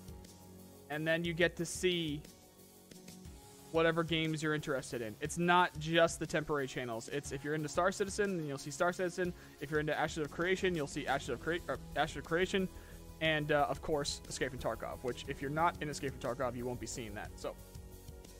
and 0.91 1.07
then 1.07 1.23
you 1.23 1.35
get 1.35 1.55
to 1.55 1.65
see 1.65 2.21
whatever 3.71 4.03
games 4.03 4.43
you're 4.43 4.55
interested 4.55 5.03
in. 5.03 5.15
It's 5.21 5.39
not 5.39 5.71
just 5.79 6.19
the 6.19 6.27
temporary 6.27 6.67
channels. 6.67 7.09
It's 7.13 7.31
if 7.31 7.45
you're 7.45 7.55
into 7.55 7.69
Star 7.69 7.93
Citizen, 7.93 8.39
then 8.39 8.47
you'll 8.49 8.59
see 8.59 8.73
Star 8.73 8.93
Citizen. 8.93 9.33
If 9.61 9.71
you're 9.71 9.79
into 9.79 9.97
Ashes 9.97 10.19
of 10.19 10.33
Creation, 10.33 10.75
you'll 10.75 10.89
see 10.89 11.07
Ashes 11.07 11.29
of, 11.29 11.41
Cre- 11.41 11.59
Ashes 11.95 12.17
of 12.17 12.25
Creation 12.25 12.69
and 13.21 13.53
uh, 13.53 13.67
of 13.69 13.83
course 13.83 14.21
Escape 14.29 14.51
from 14.51 14.59
Tarkov. 14.59 14.99
Which, 15.03 15.25
if 15.29 15.41
you're 15.41 15.51
not 15.51 15.77
in 15.81 15.89
Escape 15.89 16.13
from 16.13 16.37
Tarkov, 16.37 16.57
you 16.57 16.65
won't 16.67 16.81
be 16.81 16.87
seeing 16.87 17.15
that. 17.15 17.31
So, 17.37 17.55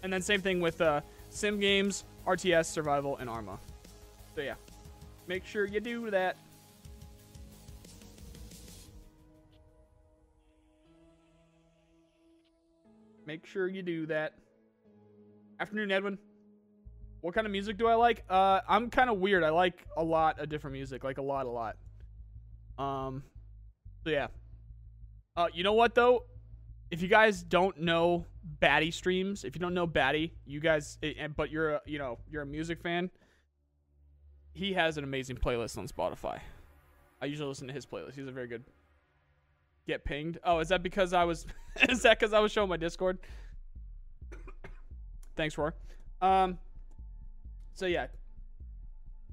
and 0.03 0.13
then 0.13 0.23
same 0.23 0.41
thing 0.41 0.61
with 0.61 0.81
uh, 0.81 1.01
sim 1.31 1.59
games, 1.59 2.05
RTS, 2.27 2.67
survival, 2.67 3.17
and 3.19 3.29
Arma. 3.29 3.59
So 4.35 4.43
yeah, 4.43 4.55
make 5.27 5.45
sure 5.45 5.67
you 5.67 5.81
do 5.81 6.11
that. 6.11 6.37
Make 13.27 13.45
sure 13.45 13.67
you 13.67 13.83
do 13.83 14.07
that. 14.07 14.35
Afternoon, 15.59 15.91
Edwin. 15.91 16.19
What 17.23 17.35
kind 17.35 17.45
of 17.45 17.51
music 17.51 17.77
do 17.77 17.89
I 17.89 17.95
like? 17.95 18.25
Uh, 18.31 18.61
I'm 18.69 18.89
kind 18.89 19.11
of 19.11 19.19
weird. 19.19 19.43
I 19.43 19.49
like 19.49 19.85
a 19.97 20.05
lot 20.05 20.39
of 20.39 20.49
different 20.49 20.75
music, 20.75 21.03
like 21.03 21.19
a 21.19 21.23
lot, 21.23 21.47
a 21.47 21.51
lot. 21.51 21.77
Um, 22.79 23.25
so 24.05 24.11
yeah, 24.11 24.29
uh, 25.37 25.49
you 25.53 25.63
know 25.63 25.75
what 25.75 25.95
though? 25.95 26.25
If 26.91 27.03
you 27.03 27.09
guys 27.09 27.43
don't 27.43 27.81
know 27.81 28.25
Batty 28.61 28.91
streams, 28.91 29.45
if 29.45 29.57
you 29.57 29.61
don't 29.61 29.75
know 29.75 29.87
Batty, 29.87 30.33
you 30.47 30.61
guys, 30.61 30.99
but 31.37 31.51
you're 31.51 31.75
a, 31.75 31.81
you 31.85 31.99
know 31.99 32.19
you're 32.31 32.43
a 32.43 32.47
music 32.47 32.81
fan, 32.81 33.11
he 34.53 34.73
has 34.73 34.97
an 34.97 35.05
amazing 35.05 35.37
playlist 35.37 35.77
on 35.79 35.89
Spotify. 35.89 36.41
I 37.21 37.27
usually 37.27 37.49
listen 37.49 37.67
to 37.69 37.75
his 37.75 37.87
playlist. 37.87 38.15
He's 38.15 38.27
a 38.27 38.33
very 38.33 38.47
good. 38.47 38.65
Get 39.87 40.05
pinged. 40.05 40.39
Oh, 40.43 40.59
is 40.59 40.69
that 40.69 40.83
because 40.83 41.13
I 41.13 41.25
was? 41.25 41.47
is 41.89 42.03
that 42.03 42.19
because 42.19 42.33
I 42.33 42.41
was 42.41 42.51
showing 42.51 42.69
my 42.69 42.77
Discord? 42.77 43.19
Thanks, 45.37 45.57
Roar. 45.57 45.75
Um. 46.21 46.59
So 47.75 47.87
yeah, 47.87 48.07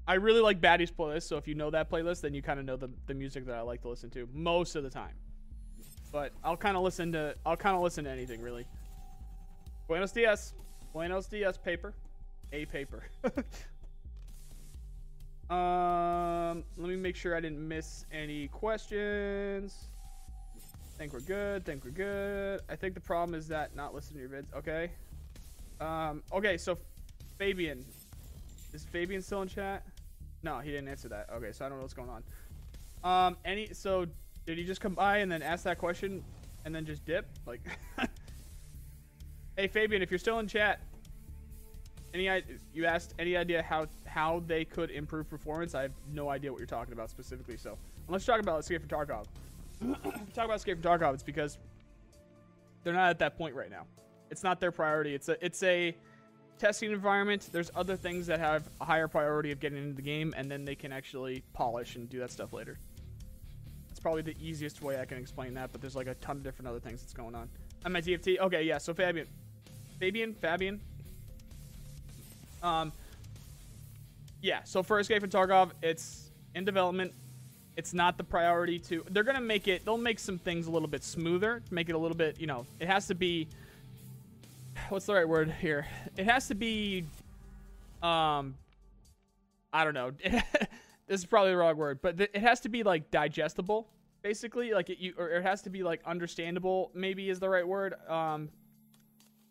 I 0.06 0.14
really 0.14 0.40
like 0.40 0.60
Batty's 0.60 0.90
playlist. 0.90 1.22
So 1.22 1.36
if 1.38 1.48
you 1.48 1.54
know 1.54 1.70
that 1.70 1.90
playlist, 1.90 2.20
then 2.20 2.34
you 2.34 2.42
kind 2.42 2.60
of 2.60 2.66
know 2.66 2.76
the 2.76 2.90
the 3.06 3.14
music 3.14 3.46
that 3.46 3.56
I 3.56 3.62
like 3.62 3.82
to 3.82 3.88
listen 3.88 4.10
to 4.10 4.28
most 4.32 4.76
of 4.76 4.82
the 4.82 4.90
time. 4.90 5.14
But 6.14 6.30
I'll 6.44 6.56
kind 6.56 6.76
of 6.76 6.84
listen 6.84 7.10
to 7.10 7.34
I'll 7.44 7.56
kind 7.56 7.74
of 7.74 7.82
listen 7.82 8.04
to 8.04 8.10
anything 8.10 8.40
really. 8.40 8.68
Buenos 9.88 10.12
dias. 10.12 10.54
Buenos 10.92 11.26
dias, 11.26 11.58
paper. 11.58 11.92
A 12.52 12.66
paper. 12.66 13.02
um, 15.50 16.62
let 16.76 16.88
me 16.88 16.94
make 16.94 17.16
sure 17.16 17.36
I 17.36 17.40
didn't 17.40 17.66
miss 17.66 18.06
any 18.12 18.46
questions. 18.46 19.88
Think 20.98 21.12
we're 21.12 21.18
good. 21.18 21.64
Think 21.64 21.84
we're 21.84 21.90
good. 21.90 22.60
I 22.70 22.76
think 22.76 22.94
the 22.94 23.00
problem 23.00 23.36
is 23.36 23.48
that 23.48 23.74
not 23.74 23.92
listening 23.92 24.22
to 24.22 24.30
your 24.30 24.40
vids. 24.40 24.54
Okay. 24.56 24.92
Um. 25.80 26.22
Okay. 26.32 26.56
So, 26.56 26.78
Fabian, 27.38 27.84
is 28.72 28.84
Fabian 28.84 29.20
still 29.20 29.42
in 29.42 29.48
chat? 29.48 29.82
No, 30.44 30.60
he 30.60 30.70
didn't 30.70 30.86
answer 30.86 31.08
that. 31.08 31.28
Okay, 31.34 31.50
so 31.50 31.66
I 31.66 31.68
don't 31.68 31.78
know 31.78 31.82
what's 31.82 31.92
going 31.92 32.08
on. 32.08 32.22
Um. 33.02 33.36
Any. 33.44 33.74
So 33.74 34.06
did 34.46 34.58
he 34.58 34.64
just 34.64 34.80
come 34.80 34.94
by 34.94 35.18
and 35.18 35.30
then 35.30 35.42
ask 35.42 35.64
that 35.64 35.78
question 35.78 36.22
and 36.64 36.74
then 36.74 36.84
just 36.84 37.04
dip? 37.04 37.26
Like, 37.46 37.60
hey 39.56 39.68
Fabian, 39.68 40.02
if 40.02 40.10
you're 40.10 40.18
still 40.18 40.38
in 40.38 40.48
chat, 40.48 40.80
any 42.12 42.42
you 42.72 42.86
asked 42.86 43.14
any 43.18 43.36
idea 43.36 43.62
how 43.62 43.86
how 44.06 44.42
they 44.46 44.64
could 44.64 44.90
improve 44.90 45.28
performance? 45.28 45.74
I 45.74 45.82
have 45.82 45.92
no 46.12 46.28
idea 46.28 46.52
what 46.52 46.58
you're 46.58 46.66
talking 46.66 46.92
about 46.92 47.10
specifically. 47.10 47.56
So 47.56 47.76
let's 48.08 48.24
talk 48.24 48.40
about 48.40 48.60
Escape 48.60 48.88
from 48.88 48.88
Tarkov. 48.88 49.26
talk 50.34 50.44
about 50.44 50.56
Escape 50.56 50.80
from 50.80 50.90
Tarkov. 50.98 51.14
It's 51.14 51.22
because 51.22 51.58
they're 52.84 52.92
not 52.92 53.10
at 53.10 53.18
that 53.18 53.36
point 53.36 53.54
right 53.54 53.70
now. 53.70 53.86
It's 54.30 54.44
not 54.44 54.60
their 54.60 54.70
priority. 54.70 55.14
It's 55.14 55.28
a 55.28 55.44
it's 55.44 55.62
a 55.64 55.96
testing 56.58 56.92
environment. 56.92 57.48
There's 57.50 57.70
other 57.74 57.96
things 57.96 58.26
that 58.28 58.38
have 58.38 58.70
a 58.80 58.84
higher 58.84 59.08
priority 59.08 59.50
of 59.50 59.58
getting 59.58 59.78
into 59.78 59.94
the 59.94 60.02
game, 60.02 60.32
and 60.36 60.48
then 60.48 60.64
they 60.64 60.76
can 60.76 60.92
actually 60.92 61.42
polish 61.52 61.96
and 61.96 62.08
do 62.08 62.20
that 62.20 62.30
stuff 62.30 62.52
later 62.52 62.78
probably 64.04 64.20
the 64.20 64.36
easiest 64.38 64.82
way 64.82 65.00
I 65.00 65.06
can 65.06 65.16
explain 65.16 65.54
that, 65.54 65.72
but 65.72 65.80
there's 65.80 65.96
like 65.96 66.08
a 66.08 66.14
ton 66.16 66.36
of 66.36 66.42
different 66.42 66.68
other 66.68 66.78
things 66.78 67.00
that's 67.00 67.14
going 67.14 67.34
on. 67.34 67.48
I'm 67.86 67.96
at 67.96 68.04
DFT. 68.04 68.38
Okay, 68.38 68.62
yeah. 68.62 68.76
So 68.76 68.92
Fabian, 68.92 69.26
Fabian, 69.98 70.34
Fabian. 70.34 70.78
Um. 72.62 72.92
Yeah. 74.42 74.62
So 74.64 74.82
for 74.82 75.00
Escape 75.00 75.22
from 75.22 75.30
Tarkov, 75.30 75.70
it's 75.82 76.30
in 76.54 76.66
development. 76.66 77.14
It's 77.78 77.94
not 77.94 78.18
the 78.18 78.24
priority 78.24 78.78
to. 78.80 79.06
They're 79.10 79.24
gonna 79.24 79.40
make 79.40 79.68
it. 79.68 79.86
They'll 79.86 79.96
make 79.96 80.18
some 80.18 80.36
things 80.36 80.66
a 80.66 80.70
little 80.70 80.86
bit 80.86 81.02
smoother. 81.02 81.62
Make 81.70 81.88
it 81.88 81.94
a 81.94 81.98
little 81.98 82.16
bit. 82.16 82.38
You 82.38 82.46
know, 82.46 82.66
it 82.78 82.88
has 82.88 83.06
to 83.06 83.14
be. 83.14 83.48
What's 84.90 85.06
the 85.06 85.14
right 85.14 85.26
word 85.26 85.50
here? 85.62 85.86
It 86.18 86.26
has 86.26 86.48
to 86.48 86.54
be. 86.54 87.06
Um. 88.02 88.54
I 89.72 89.82
don't 89.82 89.94
know. 89.94 90.10
this 90.22 91.20
is 91.20 91.24
probably 91.24 91.52
the 91.52 91.56
wrong 91.56 91.78
word, 91.78 92.00
but 92.02 92.20
it 92.20 92.36
has 92.36 92.60
to 92.60 92.68
be 92.68 92.82
like 92.82 93.10
digestible, 93.10 93.88
basically. 94.24 94.72
Like 94.72 94.90
it, 94.90 94.98
you, 94.98 95.14
or 95.16 95.28
it 95.28 95.44
has 95.44 95.62
to 95.62 95.70
be 95.70 95.84
like 95.84 96.00
understandable. 96.04 96.90
Maybe 96.94 97.30
is 97.30 97.38
the 97.38 97.48
right 97.48 97.66
word. 97.66 97.94
Um, 98.08 98.48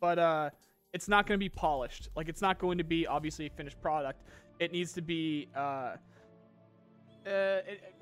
but 0.02 0.20
uh, 0.20 0.50
it's 0.92 1.08
not 1.08 1.26
going 1.26 1.40
to 1.40 1.44
be 1.44 1.48
polished. 1.48 2.10
Like 2.18 2.28
it's 2.28 2.42
not 2.42 2.60
going 2.60 2.78
to 2.80 2.84
be 2.84 3.08
obviously 3.08 3.46
a 3.46 3.50
finished 3.50 3.80
product. 3.82 4.24
It 4.60 4.74
needs 4.74 4.92
to 4.94 5.02
be. 5.02 5.48
Uh, 5.56 5.96
uh, 7.26 7.62
it, 7.66 7.96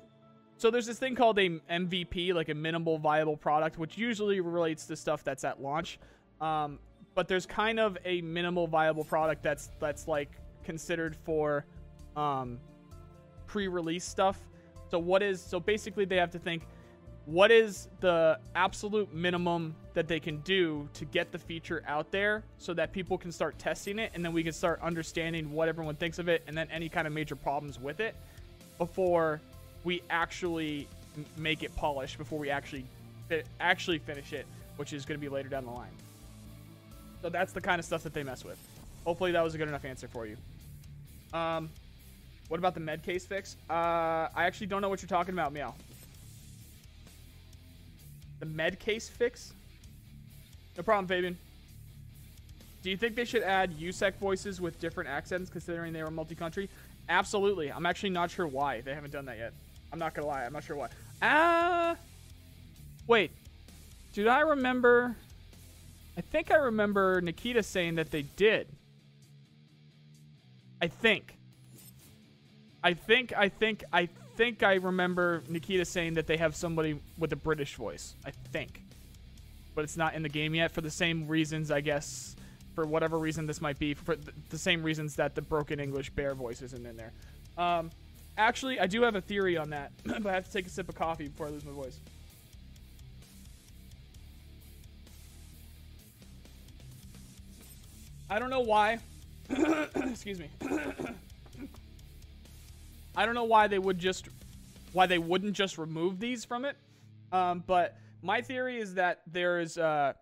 so 0.56 0.70
there's 0.70 0.86
this 0.86 0.98
thing 0.98 1.14
called 1.14 1.38
a 1.38 1.48
MVP, 1.48 2.34
like 2.34 2.48
a 2.48 2.54
minimal 2.54 2.98
viable 2.98 3.36
product, 3.36 3.78
which 3.78 3.96
usually 3.96 4.40
relates 4.40 4.86
to 4.86 4.96
stuff 4.96 5.22
that's 5.22 5.44
at 5.44 5.60
launch. 5.60 5.98
Um, 6.40 6.78
but 7.14 7.28
there's 7.28 7.46
kind 7.46 7.78
of 7.78 7.98
a 8.04 8.20
minimal 8.22 8.66
viable 8.66 9.04
product 9.04 9.42
that's 9.42 9.70
that's 9.78 10.08
like 10.08 10.30
considered 10.64 11.16
for 11.24 11.66
um, 12.16 12.58
pre-release 13.46 14.04
stuff. 14.04 14.38
So 14.92 14.98
what 14.98 15.22
is 15.22 15.40
so 15.40 15.58
basically 15.58 16.04
they 16.04 16.18
have 16.18 16.32
to 16.32 16.38
think 16.38 16.64
what 17.24 17.50
is 17.50 17.88
the 18.00 18.38
absolute 18.54 19.10
minimum 19.14 19.74
that 19.94 20.06
they 20.06 20.20
can 20.20 20.36
do 20.40 20.86
to 20.92 21.06
get 21.06 21.32
the 21.32 21.38
feature 21.38 21.82
out 21.86 22.10
there 22.10 22.44
so 22.58 22.74
that 22.74 22.92
people 22.92 23.16
can 23.16 23.32
start 23.32 23.58
testing 23.58 23.98
it 23.98 24.10
and 24.14 24.22
then 24.22 24.34
we 24.34 24.42
can 24.42 24.52
start 24.52 24.78
understanding 24.82 25.50
what 25.50 25.66
everyone 25.66 25.94
thinks 25.94 26.18
of 26.18 26.28
it 26.28 26.42
and 26.46 26.54
then 26.54 26.68
any 26.70 26.90
kind 26.90 27.06
of 27.06 27.12
major 27.14 27.34
problems 27.34 27.80
with 27.80 28.00
it 28.00 28.14
before 28.76 29.40
we 29.82 30.02
actually 30.10 30.86
make 31.38 31.62
it 31.62 31.74
polished 31.74 32.18
before 32.18 32.38
we 32.38 32.50
actually 32.50 32.84
actually 33.60 33.98
finish 33.98 34.34
it 34.34 34.44
which 34.76 34.92
is 34.92 35.06
going 35.06 35.18
to 35.18 35.24
be 35.24 35.30
later 35.30 35.48
down 35.48 35.64
the 35.64 35.70
line. 35.70 35.88
So 37.22 37.30
that's 37.30 37.54
the 37.54 37.62
kind 37.62 37.78
of 37.78 37.86
stuff 37.86 38.02
that 38.02 38.12
they 38.12 38.24
mess 38.24 38.44
with. 38.44 38.58
Hopefully 39.06 39.32
that 39.32 39.42
was 39.42 39.54
a 39.54 39.58
good 39.58 39.68
enough 39.68 39.86
answer 39.86 40.06
for 40.06 40.26
you. 40.26 40.36
Um 41.32 41.70
what 42.52 42.58
about 42.58 42.74
the 42.74 42.80
med 42.80 43.02
case 43.02 43.24
fix 43.24 43.56
uh 43.70 43.72
i 43.72 44.44
actually 44.44 44.66
don't 44.66 44.82
know 44.82 44.88
what 44.90 45.00
you're 45.00 45.08
talking 45.08 45.32
about 45.32 45.52
meow 45.52 45.74
the 48.42 48.46
med 48.46 48.80
case 48.80 49.08
fix? 49.08 49.52
No 50.76 50.82
problem, 50.82 51.06
Fabian. 51.06 51.38
Do 52.82 52.90
you 52.90 52.96
think 52.96 53.14
they 53.14 53.24
should 53.24 53.44
add 53.44 53.78
USEC 53.78 54.16
voices 54.16 54.60
with 54.60 54.80
different 54.80 55.08
accents 55.08 55.48
considering 55.48 55.92
they 55.92 56.02
were 56.02 56.10
multi-country? 56.10 56.68
Absolutely. 57.08 57.70
I'm 57.70 57.86
actually 57.86 58.10
not 58.10 58.32
sure 58.32 58.48
why 58.48 58.80
they 58.80 58.94
haven't 58.94 59.12
done 59.12 59.26
that 59.26 59.38
yet. 59.38 59.52
I'm 59.92 60.00
not 60.00 60.12
gonna 60.12 60.26
lie. 60.26 60.44
I'm 60.44 60.52
not 60.52 60.64
sure 60.64 60.74
why. 60.74 60.88
Ah, 61.22 61.92
uh, 61.92 61.96
wait. 63.06 63.30
Did 64.12 64.26
I 64.26 64.40
remember? 64.40 65.14
I 66.18 66.20
think 66.20 66.50
I 66.50 66.56
remember 66.56 67.20
Nikita 67.20 67.62
saying 67.62 67.94
that 67.94 68.10
they 68.10 68.22
did. 68.22 68.66
I 70.80 70.88
think. 70.88 71.36
I 72.82 72.94
think. 72.94 73.32
I 73.36 73.48
think. 73.48 73.84
I 73.92 74.08
think 74.36 74.62
I 74.62 74.74
remember 74.74 75.42
Nikita 75.48 75.84
saying 75.84 76.14
that 76.14 76.26
they 76.26 76.36
have 76.36 76.56
somebody 76.56 76.98
with 77.18 77.32
a 77.32 77.36
British 77.36 77.76
voice. 77.76 78.14
I 78.24 78.30
think. 78.52 78.82
But 79.74 79.84
it's 79.84 79.96
not 79.96 80.14
in 80.14 80.22
the 80.22 80.28
game 80.28 80.54
yet 80.54 80.72
for 80.72 80.80
the 80.80 80.90
same 80.90 81.28
reasons, 81.28 81.70
I 81.70 81.80
guess. 81.80 82.36
For 82.74 82.86
whatever 82.86 83.18
reason 83.18 83.46
this 83.46 83.60
might 83.60 83.78
be. 83.78 83.94
For 83.94 84.16
the 84.50 84.58
same 84.58 84.82
reasons 84.82 85.16
that 85.16 85.34
the 85.34 85.42
broken 85.42 85.80
English 85.80 86.10
bear 86.10 86.34
voice 86.34 86.62
isn't 86.62 86.86
in 86.86 86.96
there. 86.96 87.12
Um, 87.56 87.90
actually, 88.36 88.80
I 88.80 88.86
do 88.86 89.02
have 89.02 89.14
a 89.14 89.20
theory 89.20 89.56
on 89.56 89.70
that. 89.70 89.92
but 90.04 90.26
I 90.26 90.32
have 90.32 90.46
to 90.46 90.52
take 90.52 90.66
a 90.66 90.70
sip 90.70 90.88
of 90.88 90.94
coffee 90.94 91.28
before 91.28 91.46
I 91.46 91.50
lose 91.50 91.64
my 91.64 91.72
voice. 91.72 91.98
I 98.30 98.38
don't 98.38 98.48
know 98.48 98.60
why. 98.60 98.98
Excuse 99.94 100.38
me. 100.38 100.48
I 103.16 103.26
don't 103.26 103.34
know 103.34 103.44
why 103.44 103.66
they 103.68 103.78
would 103.78 103.98
just 103.98 104.28
why 104.92 105.06
they 105.06 105.18
wouldn't 105.18 105.54
just 105.54 105.78
remove 105.78 106.18
these 106.20 106.44
from 106.44 106.64
it. 106.64 106.76
Um, 107.30 107.64
but 107.66 107.96
my 108.22 108.40
theory 108.40 108.78
is 108.78 108.94
that 108.94 109.22
there's 109.26 109.78
uh, 109.78 110.12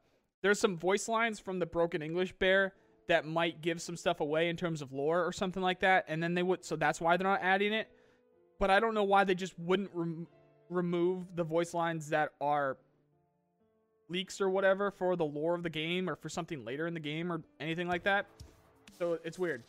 there's 0.42 0.59
some 0.59 0.76
voice 0.76 1.09
lines 1.09 1.38
from 1.38 1.59
the 1.59 1.66
Broken 1.66 2.03
English 2.03 2.33
Bear 2.35 2.74
that 3.09 3.26
might 3.26 3.61
give 3.61 3.83
some 3.83 3.96
stuff 3.96 4.20
away 4.20 4.48
in 4.48 4.57
terms 4.57 4.83
of 4.83 4.92
lore 4.92 5.24
or 5.24 5.33
something 5.33 5.62
like 5.62 5.81
that, 5.81 6.05
and 6.09 6.22
then 6.22 6.35
they 6.35 6.42
would. 6.42 6.64
So 6.64 6.76
that's 6.76 7.00
why 7.00 7.16
they're 7.16 7.26
not 7.26 7.40
adding 7.42 7.72
it. 7.72 7.88
But 8.59 8.70
I 8.70 8.79
don't 8.79 8.94
know 8.94 9.05
why 9.05 9.24
they 9.24 9.35
just 9.35 9.59
wouldn't 9.59 9.90
rem- 9.92 10.26
remove 10.68 11.35
the 11.35 11.44
voice 11.44 11.74
lines 11.74 12.11
that 12.11 12.31
are 12.40 12.76
leaks 14.09 14.40
or 14.40 14.50
whatever 14.50 14.90
for 14.90 15.16
the 15.16 15.24
lore 15.24 15.55
of 15.55 15.62
the 15.62 15.70
game 15.70 16.09
or 16.09 16.16
for 16.16 16.29
something 16.29 16.64
later 16.64 16.87
in 16.87 16.94
the 16.94 17.00
game 17.00 17.33
or 17.33 17.42
anything 17.59 17.88
like 17.88 18.05
that. 18.05 18.26
So 18.98 19.18
it's 19.24 19.38
weird. 19.38 19.62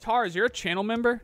Tars, 0.00 0.34
you're 0.34 0.46
a 0.46 0.50
channel 0.50 0.82
member? 0.82 1.22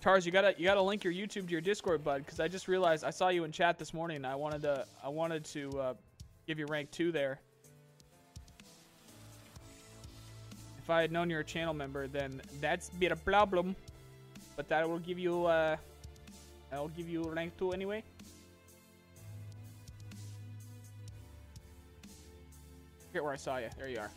Tars, 0.00 0.24
you 0.24 0.30
gotta 0.30 0.54
you 0.56 0.64
gotta 0.64 0.80
link 0.80 1.02
your 1.02 1.12
YouTube 1.12 1.46
to 1.46 1.50
your 1.50 1.60
Discord, 1.60 2.04
bud, 2.04 2.24
because 2.24 2.38
I 2.38 2.46
just 2.46 2.68
realized 2.68 3.04
I 3.04 3.10
saw 3.10 3.30
you 3.30 3.42
in 3.42 3.50
chat 3.50 3.78
this 3.78 3.92
morning. 3.92 4.24
I 4.24 4.36
wanted 4.36 4.62
to 4.62 4.86
I 5.02 5.08
wanted 5.08 5.44
to 5.46 5.80
uh, 5.80 5.94
give 6.46 6.58
you 6.58 6.66
rank 6.66 6.90
two 6.92 7.10
there. 7.10 7.40
If 10.78 10.88
I 10.88 11.00
had 11.00 11.10
known 11.10 11.28
you're 11.28 11.40
a 11.40 11.44
channel 11.44 11.74
member, 11.74 12.06
then 12.06 12.40
that's 12.60 12.90
be 12.90 13.06
a 13.06 13.16
problem. 13.16 13.74
But 14.56 14.68
that 14.68 14.88
will 14.88 15.00
give 15.00 15.18
you 15.18 15.46
uh, 15.46 15.76
that 16.70 16.80
will 16.80 16.88
give 16.88 17.08
you 17.08 17.28
rank 17.28 17.58
two 17.58 17.72
anyway. 17.72 18.04
Forget 23.08 23.24
where 23.24 23.32
I 23.32 23.36
saw 23.36 23.56
you. 23.56 23.68
There 23.76 23.88
you 23.88 23.98
are. 23.98 24.10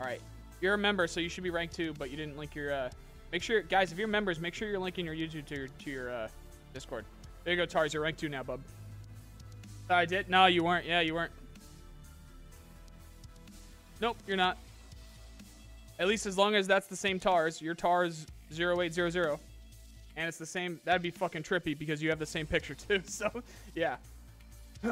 All 0.00 0.06
right, 0.06 0.20
you're 0.60 0.74
a 0.74 0.78
member, 0.78 1.08
so 1.08 1.18
you 1.18 1.28
should 1.28 1.44
be 1.44 1.50
rank 1.50 1.72
two, 1.72 1.94
but 1.98 2.10
you 2.10 2.16
didn't 2.16 2.38
link 2.38 2.54
your. 2.54 2.72
Uh, 2.72 2.90
Make 3.34 3.42
sure, 3.42 3.62
guys, 3.62 3.90
if 3.90 3.98
you're 3.98 4.06
members, 4.06 4.38
make 4.38 4.54
sure 4.54 4.68
you're 4.68 4.78
linking 4.78 5.04
your 5.04 5.16
YouTube 5.16 5.44
to 5.46 5.56
your, 5.56 5.66
to 5.66 5.90
your 5.90 6.14
uh, 6.14 6.28
Discord. 6.72 7.04
There 7.42 7.52
you 7.52 7.60
go, 7.60 7.66
Tars. 7.66 7.92
You're 7.92 8.04
rank 8.04 8.16
two 8.16 8.28
now, 8.28 8.44
bub. 8.44 8.60
I 9.90 10.04
did? 10.04 10.28
No, 10.28 10.46
you 10.46 10.62
weren't. 10.62 10.86
Yeah, 10.86 11.00
you 11.00 11.14
weren't. 11.14 11.32
Nope, 14.00 14.18
you're 14.28 14.36
not. 14.36 14.56
At 15.98 16.06
least 16.06 16.26
as 16.26 16.38
long 16.38 16.54
as 16.54 16.68
that's 16.68 16.86
the 16.86 16.94
same 16.94 17.18
TARS. 17.18 17.60
Your 17.60 17.74
TARS 17.74 18.24
0800. 18.52 19.36
And 20.16 20.28
it's 20.28 20.38
the 20.38 20.46
same. 20.46 20.80
That'd 20.84 21.02
be 21.02 21.10
fucking 21.10 21.42
trippy 21.42 21.76
because 21.76 22.00
you 22.00 22.10
have 22.10 22.20
the 22.20 22.26
same 22.26 22.46
picture 22.46 22.76
too. 22.76 23.02
So, 23.08 23.42
yeah. 23.74 23.96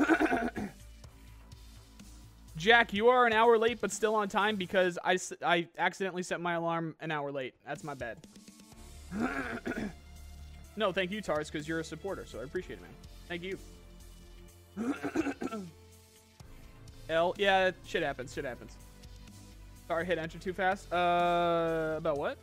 Jack, 2.56 2.92
you 2.92 3.08
are 3.08 3.26
an 3.26 3.32
hour 3.32 3.56
late, 3.56 3.80
but 3.80 3.90
still 3.90 4.14
on 4.14 4.28
time 4.28 4.56
because 4.56 4.98
I, 5.02 5.18
I 5.44 5.66
accidentally 5.78 6.22
set 6.22 6.40
my 6.40 6.54
alarm 6.54 6.94
an 7.00 7.10
hour 7.10 7.32
late. 7.32 7.54
That's 7.66 7.82
my 7.82 7.94
bad. 7.94 8.18
no, 10.76 10.92
thank 10.92 11.10
you, 11.10 11.22
Tars, 11.22 11.50
because 11.50 11.66
you're 11.66 11.80
a 11.80 11.84
supporter, 11.84 12.24
so 12.26 12.40
I 12.40 12.44
appreciate 12.44 12.78
it, 12.78 12.82
man. 12.82 12.90
Thank 13.28 13.42
you. 13.42 13.58
L, 17.08 17.34
yeah, 17.38 17.70
shit 17.86 18.02
happens, 18.02 18.32
shit 18.34 18.44
happens. 18.44 18.76
Sorry, 19.88 20.04
hit 20.04 20.18
enter 20.18 20.38
too 20.38 20.52
fast. 20.52 20.92
Uh, 20.92 21.94
about 21.96 22.18
what? 22.18 22.38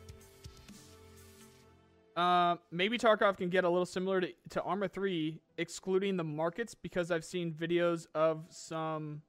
Uh, 2.16 2.58
maybe 2.72 2.98
Tarkov 2.98 3.38
can 3.38 3.50
get 3.50 3.64
a 3.64 3.70
little 3.70 3.86
similar 3.86 4.20
to, 4.22 4.30
to 4.50 4.62
Arma 4.64 4.88
3, 4.90 5.40
excluding 5.58 6.18
the 6.18 6.24
markets, 6.24 6.76
because 6.76 7.12
I've 7.12 7.24
seen 7.24 7.54
videos 7.54 8.08
of 8.14 8.44
some 8.50 9.22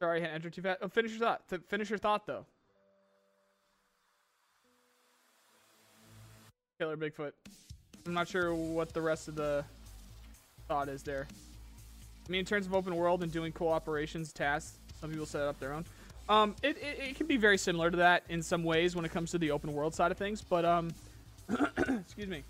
Sorry, 0.00 0.18
I 0.18 0.24
hit 0.24 0.30
enter 0.32 0.50
too 0.50 0.62
fast. 0.62 0.78
Oh, 0.82 0.88
finish 0.88 1.12
your 1.12 1.20
thought. 1.20 1.42
finish 1.68 1.90
your 1.90 1.98
thought, 1.98 2.26
though. 2.26 2.44
Killer 6.78 6.96
Bigfoot. 6.96 7.32
I'm 8.06 8.14
not 8.14 8.28
sure 8.28 8.54
what 8.54 8.92
the 8.92 9.00
rest 9.00 9.26
of 9.26 9.34
the 9.34 9.64
thought 10.68 10.88
is 10.88 11.02
there. 11.02 11.26
I 12.26 12.30
mean, 12.30 12.40
in 12.40 12.44
terms 12.44 12.66
of 12.66 12.74
open 12.74 12.94
world 12.94 13.22
and 13.22 13.32
doing 13.32 13.52
cool 13.52 13.68
operations 13.68 14.32
tasks, 14.32 14.78
some 15.00 15.10
people 15.10 15.26
set 15.26 15.42
up 15.42 15.58
their 15.58 15.72
own. 15.72 15.84
Um, 16.28 16.54
it, 16.62 16.76
it, 16.76 16.98
it 17.10 17.16
can 17.16 17.26
be 17.26 17.36
very 17.36 17.58
similar 17.58 17.90
to 17.90 17.96
that 17.96 18.22
in 18.28 18.42
some 18.42 18.62
ways 18.62 18.94
when 18.94 19.04
it 19.04 19.10
comes 19.10 19.32
to 19.32 19.38
the 19.38 19.50
open 19.50 19.72
world 19.72 19.94
side 19.94 20.12
of 20.12 20.18
things, 20.18 20.42
but 20.42 20.64
um, 20.64 20.90
excuse 21.48 22.28
me 22.28 22.44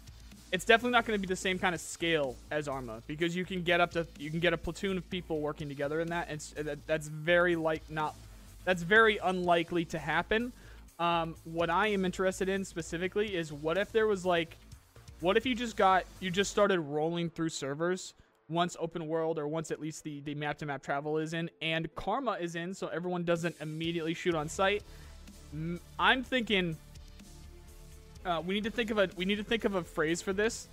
it's 0.50 0.64
definitely 0.64 0.92
not 0.92 1.04
going 1.04 1.18
to 1.18 1.20
be 1.20 1.30
the 1.30 1.36
same 1.36 1.58
kind 1.58 1.74
of 1.74 1.80
scale 1.80 2.36
as 2.50 2.68
Arma 2.68 3.02
because 3.06 3.36
you 3.36 3.44
can 3.44 3.62
get 3.62 3.80
up 3.80 3.90
to 3.92 4.06
you 4.18 4.30
can 4.30 4.40
get 4.40 4.52
a 4.52 4.56
platoon 4.56 4.96
of 4.96 5.08
people 5.10 5.40
working 5.40 5.68
together 5.68 6.00
in 6.00 6.08
that. 6.08 6.28
And 6.30 6.40
that, 6.66 6.86
that's 6.86 7.08
very 7.08 7.56
like 7.56 7.82
not 7.90 8.14
that's 8.64 8.82
very 8.82 9.18
unlikely 9.18 9.84
to 9.86 9.98
happen. 9.98 10.52
Um, 10.98 11.36
what 11.44 11.70
I 11.70 11.88
am 11.88 12.04
interested 12.04 12.48
in 12.48 12.64
specifically 12.64 13.36
is 13.36 13.52
what 13.52 13.78
if 13.78 13.92
there 13.92 14.06
was 14.06 14.26
like, 14.26 14.56
what 15.20 15.36
if 15.36 15.46
you 15.46 15.54
just 15.54 15.76
got 15.76 16.04
you 16.20 16.30
just 16.30 16.50
started 16.50 16.80
rolling 16.80 17.30
through 17.30 17.50
servers 17.50 18.14
once 18.48 18.76
open 18.80 19.06
world 19.06 19.38
or 19.38 19.46
once 19.46 19.70
at 19.70 19.80
least 19.80 20.02
the 20.04 20.20
the 20.20 20.34
map 20.34 20.58
to 20.58 20.66
map 20.66 20.82
travel 20.82 21.18
is 21.18 21.34
in 21.34 21.50
and 21.60 21.94
karma 21.94 22.32
is 22.40 22.54
in, 22.54 22.72
so 22.72 22.88
everyone 22.88 23.22
doesn't 23.22 23.54
immediately 23.60 24.14
shoot 24.14 24.34
on 24.34 24.48
sight. 24.48 24.82
I'm 25.98 26.24
thinking 26.24 26.76
uh, 28.28 28.42
we 28.44 28.54
need 28.54 28.64
to 28.64 28.70
think 28.70 28.90
of 28.90 28.98
a 28.98 29.08
we 29.16 29.24
need 29.24 29.36
to 29.36 29.44
think 29.44 29.64
of 29.64 29.74
a 29.74 29.82
phrase 29.82 30.20
for 30.20 30.32
this, 30.32 30.68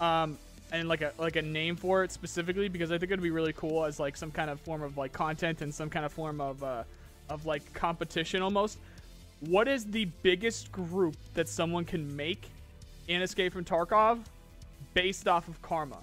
um, 0.00 0.38
and 0.72 0.88
like 0.88 1.02
a 1.02 1.12
like 1.18 1.36
a 1.36 1.42
name 1.42 1.74
for 1.74 2.04
it 2.04 2.12
specifically 2.12 2.68
because 2.68 2.92
I 2.92 2.98
think 2.98 3.10
it'd 3.10 3.22
be 3.22 3.30
really 3.30 3.52
cool 3.52 3.84
as 3.84 3.98
like 3.98 4.16
some 4.16 4.30
kind 4.30 4.48
of 4.48 4.60
form 4.60 4.82
of 4.82 4.96
like 4.96 5.12
content 5.12 5.60
and 5.60 5.74
some 5.74 5.90
kind 5.90 6.06
of 6.06 6.12
form 6.12 6.40
of 6.40 6.62
uh, 6.62 6.84
of 7.28 7.46
like 7.46 7.72
competition 7.74 8.42
almost. 8.42 8.78
What 9.40 9.66
is 9.66 9.86
the 9.86 10.04
biggest 10.22 10.70
group 10.70 11.16
that 11.34 11.48
someone 11.48 11.84
can 11.84 12.14
make 12.14 12.48
in 13.08 13.22
Escape 13.22 13.52
from 13.54 13.64
Tarkov 13.64 14.20
based 14.94 15.26
off 15.26 15.48
of 15.48 15.60
Karma? 15.62 15.98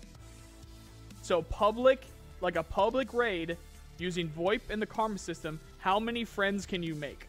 So 1.22 1.43
public, 1.43 2.02
like 2.41 2.58
a 2.58 2.63
public 2.63 3.13
raid 3.13 3.56
using 3.98 4.28
VoIP 4.30 4.62
and 4.70 4.82
the 4.82 4.86
Karma 4.86 5.17
system. 5.17 5.60
How 5.78 6.00
many 6.00 6.26
friends 6.26 6.65
can 6.65 6.84
you 6.84 6.96
make? 6.96 7.28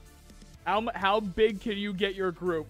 How 0.64 0.88
how 0.94 1.20
big 1.20 1.60
can 1.60 1.78
you 1.78 1.92
get 1.92 2.16
your 2.16 2.32
group 2.32 2.66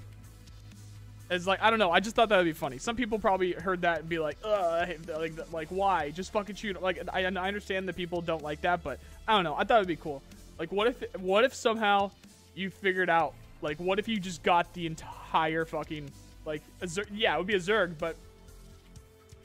it's 1.31 1.47
like 1.47 1.61
I 1.63 1.71
don't 1.71 1.79
know. 1.79 1.91
I 1.91 2.01
just 2.01 2.17
thought 2.17 2.29
that 2.31 2.37
would 2.39 2.45
be 2.45 2.53
funny. 2.53 2.79
Some 2.79 2.97
people 2.97 3.19
probably 3.19 3.53
heard 3.53 3.83
that 3.83 4.01
and 4.01 4.09
be 4.09 4.19
like, 4.19 4.39
"Ugh, 4.45 4.89
like, 5.09 5.53
like 5.53 5.69
why? 5.69 6.11
Just 6.11 6.33
fucking 6.33 6.57
shoot." 6.57 6.81
Like 6.81 7.01
I, 7.13 7.25
I 7.25 7.49
understand 7.49 7.89
that 7.89 7.97
people 7.97 8.23
don't 8.23 8.43
like 8.43 8.63
that, 8.63 8.83
but 8.83 8.99
I 9.27 9.35
don't 9.35 9.45
know. 9.45 9.55
I 9.55 9.65
thought 9.65 9.77
it'd 9.77 9.89
be 9.89 9.97
cool. 9.97 10.23
Like 10.59 10.73
what 10.73 10.89
if 10.89 11.21
what 11.21 11.45
if 11.45 11.55
somehow 11.55 12.11
you 12.55 12.71
figured 12.71 13.11
out 13.11 13.35
like 13.61 13.79
what 13.79 13.99
if 13.99 14.09
you 14.09 14.19
just 14.19 14.43
got 14.43 14.73
the 14.75 14.87
entire 14.87 15.65
fucking 15.65 16.11
like 16.47 16.63
a 16.81 16.87
Zerg, 16.87 17.07
yeah, 17.13 17.35
it 17.35 17.39
would 17.39 17.47
be 17.47 17.55
a 17.55 17.61
Zerg, 17.61 17.99
but 17.99 18.17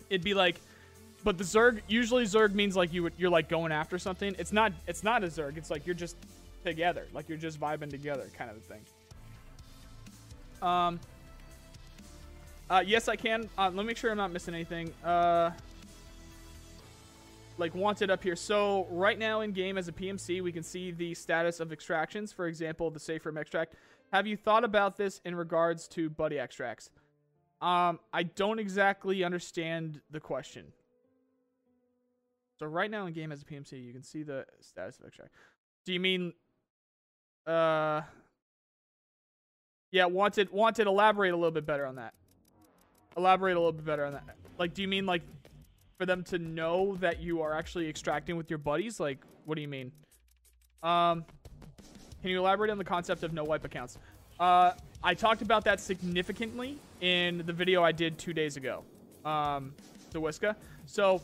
it'd 0.10 0.24
be 0.24 0.34
like 0.34 0.56
but 1.24 1.38
the 1.38 1.44
Zerg 1.44 1.82
usually 1.88 2.24
Zerg 2.26 2.54
means 2.54 2.76
like 2.76 2.94
you 2.94 3.10
you're 3.18 3.30
like 3.30 3.50
going 3.50 3.72
after 3.72 3.98
something. 3.98 4.36
It's 4.40 4.52
not 4.52 4.74
it's 4.88 5.04
not 5.04 5.24
a 5.24 5.28
Zerg. 5.28 5.58
It's 5.58 5.70
like 5.70 5.86
you're 5.86 5.96
just 5.96 6.16
together, 6.64 7.08
like 7.14 7.30
you're 7.30 7.38
just 7.38 7.60
vibing 7.60 7.90
together, 7.90 8.30
kind 8.38 8.52
of 8.52 8.62
thing. 8.64 8.82
Um. 10.62 11.00
Uh, 12.70 12.84
yes, 12.86 13.08
I 13.08 13.16
can. 13.16 13.50
Uh, 13.58 13.66
let 13.66 13.76
me 13.76 13.84
make 13.84 13.98
sure 13.98 14.12
I'm 14.12 14.18
not 14.18 14.32
missing 14.32 14.54
anything. 14.54 14.92
Uh, 15.04 15.52
like 17.58 17.76
wanted 17.76 18.10
up 18.10 18.24
here. 18.24 18.36
So 18.36 18.88
right 18.90 19.18
now 19.18 19.42
in 19.42 19.52
game 19.52 19.78
as 19.78 19.88
a 19.88 19.92
PMC, 19.92 20.42
we 20.42 20.52
can 20.52 20.64
see 20.64 20.92
the 20.92 21.14
status 21.14 21.60
of 21.60 21.72
extractions. 21.72 22.32
For 22.32 22.48
example, 22.48 22.90
the 22.90 23.00
safe 23.00 23.26
room 23.26 23.38
extract. 23.38 23.76
Have 24.12 24.28
you 24.28 24.38
thought 24.38 24.64
about 24.64 24.98
this 24.98 25.22
in 25.26 25.36
regards 25.36 25.88
to 25.90 26.10
buddy 26.10 26.40
extracts? 26.40 26.90
Um, 27.62 28.00
I 28.12 28.24
don't 28.24 28.60
exactly 28.60 29.24
understand 29.24 30.02
the 30.12 30.20
question. 30.20 30.66
So 32.60 32.66
right 32.66 32.90
now 32.90 33.06
in 33.08 33.14
game 33.14 33.32
as 33.32 33.42
a 33.42 33.46
PMC, 33.46 33.84
you 33.84 33.94
can 33.94 34.04
see 34.04 34.24
the 34.24 34.46
status 34.62 35.00
of 35.00 35.06
extract. 35.06 35.32
Do 35.86 35.94
you 35.94 36.00
mean, 36.00 36.34
uh, 37.46 38.02
yeah, 39.92 40.06
wanted, 40.06 40.52
wanted, 40.52 40.88
elaborate 40.88 41.34
a 41.34 41.36
little 41.36 41.52
bit 41.52 41.66
better 41.66 41.86
on 41.86 41.96
that. 41.96 42.14
Elaborate 43.16 43.56
a 43.56 43.60
little 43.60 43.72
bit 43.72 43.86
better 43.86 44.06
on 44.06 44.14
that. 44.14 44.24
Like, 44.58 44.74
do 44.74 44.82
you 44.82 44.88
mean 44.88 45.06
like 45.06 45.22
for 45.98 46.06
them 46.06 46.24
to 46.26 46.40
know 46.40 46.96
that 46.98 47.22
you 47.22 47.42
are 47.42 47.54
actually 47.56 47.90
extracting 47.90 48.36
with 48.38 48.50
your 48.50 48.60
buddies? 48.60 49.00
Like, 49.00 49.20
what 49.46 49.56
do 49.56 49.62
you 49.62 49.68
mean? 49.68 49.92
Um, 50.82 51.26
can 52.22 52.32
you 52.32 52.40
elaborate 52.40 52.72
on 52.72 52.78
the 52.78 52.84
concept 52.84 53.24
of 53.24 53.34
no 53.34 53.44
wipe 53.44 53.66
accounts? 53.66 53.98
Uh, 54.40 54.72
I 55.04 55.14
talked 55.14 55.42
about 55.42 55.64
that 55.66 55.80
significantly 55.80 56.78
in 57.02 57.44
the 57.46 57.54
video 57.54 57.84
I 57.84 57.92
did 57.92 58.18
two 58.18 58.34
days 58.34 58.58
ago. 58.58 58.84
Um, 59.26 59.74
the 60.12 60.20
Whiska. 60.20 60.56
So 60.86 61.22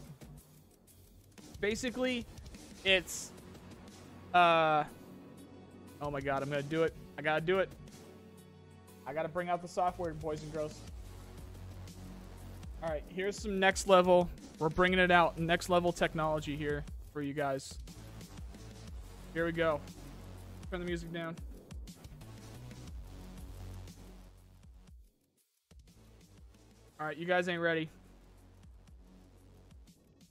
basically, 1.59 2.25
it's 2.85 3.31
uh. 4.33 4.83
Oh 6.01 6.09
my 6.09 6.21
god, 6.21 6.43
I'm 6.43 6.49
gonna 6.49 6.63
do 6.63 6.83
it. 6.83 6.93
I 7.17 7.21
gotta 7.21 7.41
do 7.41 7.59
it. 7.59 7.69
I 9.05 9.13
gotta 9.13 9.27
bring 9.27 9.49
out 9.49 9.61
the 9.61 9.67
software, 9.67 10.13
boys 10.13 10.41
and 10.43 10.53
girls. 10.53 10.73
All 12.81 12.89
right, 12.89 13.03
here's 13.09 13.37
some 13.37 13.59
next 13.59 13.87
level. 13.87 14.29
We're 14.57 14.69
bringing 14.69 14.99
it 14.99 15.11
out. 15.11 15.37
Next 15.37 15.69
level 15.69 15.91
technology 15.91 16.55
here 16.55 16.85
for 17.11 17.21
you 17.21 17.33
guys. 17.33 17.77
Here 19.33 19.45
we 19.45 19.51
go. 19.51 19.81
Turn 20.71 20.79
the 20.79 20.85
music 20.85 21.11
down. 21.11 21.35
All 26.99 27.05
right, 27.05 27.17
you 27.17 27.25
guys 27.25 27.49
ain't 27.49 27.61
ready. 27.61 27.89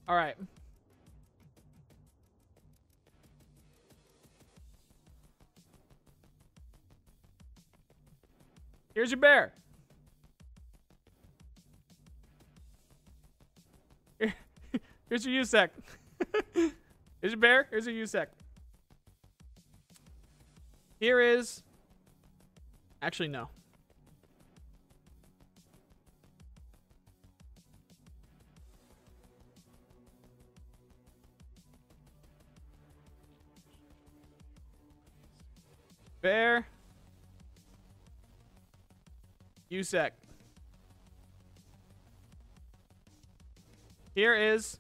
All 0.07 0.17
right. 0.17 0.35
Here's 8.95 9.11
your 9.11 9.21
bear. 9.21 9.53
Here's 15.09 15.25
your 15.25 15.43
USEC. 15.43 15.71
Here's 16.55 16.73
your 17.23 17.37
bear. 17.39 17.67
Here's 17.71 17.87
your 17.87 17.95
USEC. 17.95 18.27
Here 21.01 21.21
is. 21.21 21.63
Actually, 23.01 23.29
no. 23.29 23.49
Bear. 36.21 36.67
USEC. 39.71 40.11
Here 44.15 44.35
is 44.35 44.79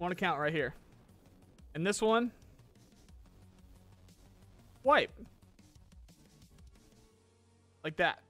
one 0.00 0.12
account 0.12 0.40
right 0.40 0.52
here. 0.52 0.74
And 1.74 1.86
this 1.86 2.00
one, 2.00 2.32
wipe. 4.82 5.12
Like 7.84 7.98
that. 7.98 8.20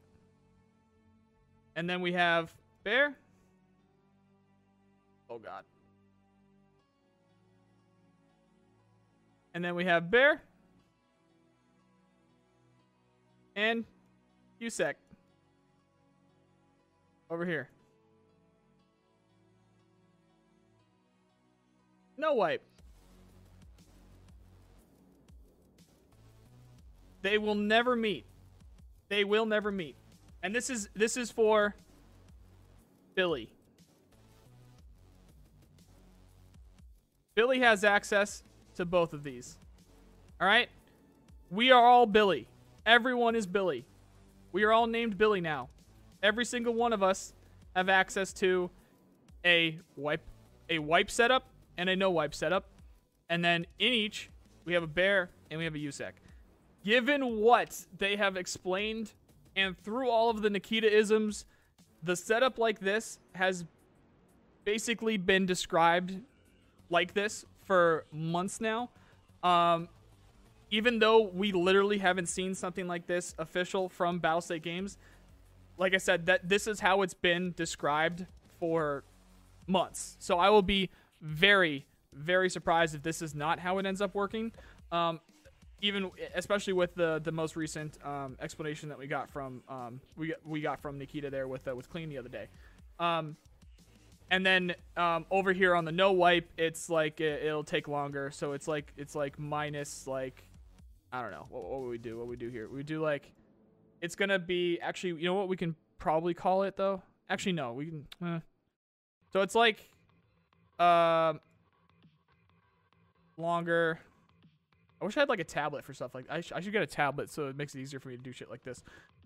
And 1.76 1.88
then 1.88 2.00
we 2.00 2.12
have 2.12 2.52
bear. 2.82 3.14
Oh, 5.30 5.38
God. 5.38 5.62
And 9.54 9.64
then 9.64 9.76
we 9.76 9.84
have 9.84 10.10
bear. 10.10 10.42
And 13.54 13.84
USEC. 14.60 14.94
Over 17.30 17.46
here. 17.46 17.68
No 22.20 22.34
wipe. 22.34 22.62
They 27.22 27.38
will 27.38 27.54
never 27.54 27.96
meet. 27.96 28.26
They 29.08 29.24
will 29.24 29.46
never 29.46 29.72
meet. 29.72 29.96
And 30.42 30.54
this 30.54 30.68
is 30.68 30.90
this 30.94 31.16
is 31.16 31.30
for 31.30 31.74
Billy. 33.14 33.48
Billy 37.34 37.60
has 37.60 37.84
access 37.84 38.42
to 38.74 38.84
both 38.84 39.14
of 39.14 39.24
these. 39.24 39.56
All 40.38 40.46
right? 40.46 40.68
We 41.50 41.70
are 41.70 41.86
all 41.86 42.04
Billy. 42.04 42.46
Everyone 42.84 43.34
is 43.34 43.46
Billy. 43.46 43.86
We 44.52 44.64
are 44.64 44.72
all 44.72 44.86
named 44.86 45.16
Billy 45.16 45.40
now. 45.40 45.70
Every 46.22 46.44
single 46.44 46.74
one 46.74 46.92
of 46.92 47.02
us 47.02 47.32
have 47.74 47.88
access 47.88 48.34
to 48.34 48.68
a 49.42 49.78
wipe 49.96 50.20
a 50.68 50.80
wipe 50.80 51.10
setup 51.10 51.44
and 51.80 51.88
a 51.88 51.96
no 51.96 52.10
wipe 52.10 52.34
setup. 52.34 52.66
And 53.30 53.42
then 53.42 53.66
in 53.78 53.94
each, 53.94 54.28
we 54.66 54.74
have 54.74 54.82
a 54.82 54.86
bear 54.86 55.30
and 55.50 55.56
we 55.56 55.64
have 55.64 55.74
a 55.74 55.78
USEC. 55.78 56.12
Given 56.84 57.38
what 57.40 57.86
they 57.96 58.16
have 58.16 58.36
explained 58.36 59.12
and 59.56 59.76
through 59.82 60.10
all 60.10 60.28
of 60.28 60.42
the 60.42 60.50
Nikita 60.50 60.94
isms, 60.94 61.46
the 62.02 62.14
setup 62.16 62.58
like 62.58 62.80
this 62.80 63.18
has 63.34 63.64
basically 64.64 65.16
been 65.16 65.46
described 65.46 66.20
like 66.90 67.14
this 67.14 67.46
for 67.64 68.04
months 68.12 68.60
now. 68.60 68.90
Um, 69.42 69.88
even 70.70 70.98
though 70.98 71.22
we 71.22 71.50
literally 71.50 71.98
haven't 71.98 72.26
seen 72.26 72.54
something 72.54 72.86
like 72.86 73.06
this 73.06 73.34
official 73.38 73.88
from 73.88 74.20
Battlestate 74.20 74.62
Games, 74.62 74.98
like 75.78 75.94
I 75.94 75.98
said, 75.98 76.26
that 76.26 76.46
this 76.46 76.66
is 76.66 76.80
how 76.80 77.00
it's 77.00 77.14
been 77.14 77.54
described 77.56 78.26
for 78.58 79.02
months. 79.66 80.16
So 80.18 80.38
I 80.38 80.50
will 80.50 80.62
be 80.62 80.90
very, 81.20 81.86
very 82.12 82.50
surprised 82.50 82.94
if 82.94 83.02
this 83.02 83.22
is 83.22 83.34
not 83.34 83.58
how 83.58 83.78
it 83.78 83.86
ends 83.86 84.00
up 84.00 84.14
working. 84.14 84.52
Um, 84.92 85.20
even 85.82 86.10
especially 86.34 86.74
with 86.74 86.94
the 86.94 87.20
the 87.24 87.32
most 87.32 87.56
recent 87.56 87.96
um, 88.04 88.36
explanation 88.40 88.90
that 88.90 88.98
we 88.98 89.06
got 89.06 89.30
from 89.30 89.62
um, 89.68 90.00
we 90.16 90.34
we 90.44 90.60
got 90.60 90.80
from 90.80 90.98
Nikita 90.98 91.30
there 91.30 91.48
with 91.48 91.66
uh, 91.66 91.74
with 91.74 91.88
Klean 91.88 92.08
the 92.08 92.18
other 92.18 92.28
day. 92.28 92.48
Um, 92.98 93.36
and 94.30 94.46
then 94.46 94.74
um, 94.96 95.26
over 95.30 95.52
here 95.52 95.74
on 95.74 95.84
the 95.84 95.92
no 95.92 96.12
wipe, 96.12 96.50
it's 96.56 96.88
like 96.88 97.20
it, 97.20 97.42
will 97.44 97.64
take 97.64 97.88
longer. 97.88 98.30
So 98.30 98.52
it's 98.52 98.68
like 98.68 98.92
it's 98.96 99.14
like 99.14 99.38
minus 99.38 100.06
like 100.06 100.44
I 101.12 101.22
don't 101.22 101.32
know 101.32 101.46
what, 101.48 101.64
what 101.64 101.80
would 101.80 101.90
we 101.90 101.98
do? 101.98 102.18
What 102.18 102.28
we 102.28 102.36
do 102.36 102.48
here? 102.48 102.68
We 102.68 102.82
do 102.82 103.00
like 103.00 103.32
it's 104.00 104.14
gonna 104.14 104.38
be 104.38 104.78
actually. 104.80 105.20
You 105.20 105.26
know 105.26 105.34
what 105.34 105.48
we 105.48 105.56
can 105.56 105.74
probably 105.98 106.34
call 106.34 106.62
it 106.62 106.76
though. 106.76 107.02
Actually, 107.28 107.52
no, 107.52 107.72
we 107.72 107.86
can. 107.86 108.06
Eh. 108.24 108.40
So 109.32 109.42
it's 109.42 109.54
like, 109.54 109.88
um, 110.80 111.40
longer. 113.36 114.00
I 115.00 115.04
wish 115.04 115.16
I 115.16 115.20
had 115.20 115.28
like 115.28 115.40
a 115.40 115.44
tablet 115.44 115.84
for 115.84 115.94
stuff 115.94 116.14
like 116.14 116.26
I, 116.28 116.40
sh 116.40 116.52
I 116.52 116.60
should 116.60 116.72
get 116.72 116.82
a 116.82 116.86
tablet 116.86 117.30
so 117.30 117.48
it 117.48 117.56
makes 117.56 117.74
it 117.74 117.80
easier 117.80 118.00
for 118.00 118.08
me 118.08 118.16
to 118.16 118.22
do 118.22 118.32
shit 118.32 118.50
like 118.50 118.62
this. 118.64 118.82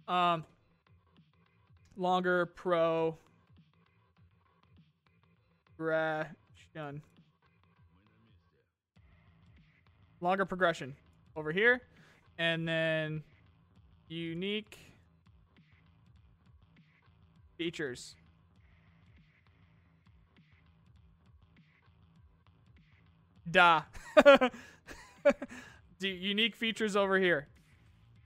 Um, 0.06 0.44
longer 1.96 2.46
pro 2.46 3.16
progression. 5.76 7.02
Longer 10.20 10.44
progression 10.44 10.94
over 11.36 11.52
here, 11.52 11.80
and 12.38 12.66
then 12.66 13.22
unique 14.08 14.78
features. 17.58 18.14
Da. 23.50 23.82
unique 26.00 26.56
features 26.56 26.96
over 26.96 27.18
here. 27.18 27.48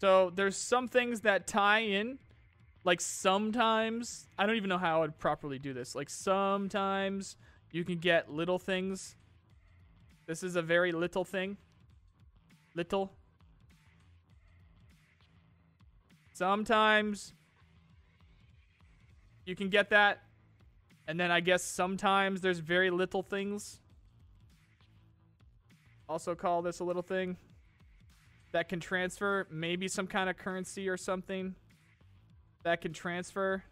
So 0.01 0.31
there's 0.35 0.57
some 0.57 0.89
things 0.89 1.23
that 1.23 1.47
tie 1.47 1.81
in. 1.81 2.19
Like 2.85 3.01
sometimes, 3.01 4.29
I 4.39 4.47
don't 4.47 4.57
even 4.57 4.69
know 4.69 4.79
how 4.79 4.99
I 4.99 5.01
would 5.01 5.19
properly 5.19 5.59
do 5.59 5.73
this. 5.75 5.95
Like 5.95 6.09
sometimes 6.09 7.37
you 7.71 7.85
can 7.85 7.99
get 7.99 8.31
little 8.31 8.59
things. 8.59 9.17
This 10.27 10.43
is 10.43 10.57
a 10.57 10.63
very 10.63 10.93
little 10.93 11.25
thing. 11.25 11.57
Little. 12.75 13.13
Sometimes 16.33 17.35
you 19.45 19.57
can 19.57 19.69
get 19.69 19.91
that. 19.91 20.23
And 21.09 21.19
then 21.19 21.31
I 21.31 21.41
guess 21.41 21.65
sometimes 21.65 22.43
there's 22.43 22.59
very 22.59 22.91
little 22.91 23.23
things. 23.23 23.81
Also 26.09 26.35
call 26.35 26.63
this 26.63 26.81
a 26.81 26.85
little 26.85 27.03
thing 27.03 27.37
that 28.53 28.69
can 28.69 28.81
transfer 28.81 29.47
maybe 29.51 29.89
some 29.89 30.07
kind 30.07 30.31
of 30.31 30.37
currency 30.37 30.89
or 30.89 30.97
something 30.97 31.55
that 32.65 32.81
can 32.81 32.93
transfer. 32.93 33.63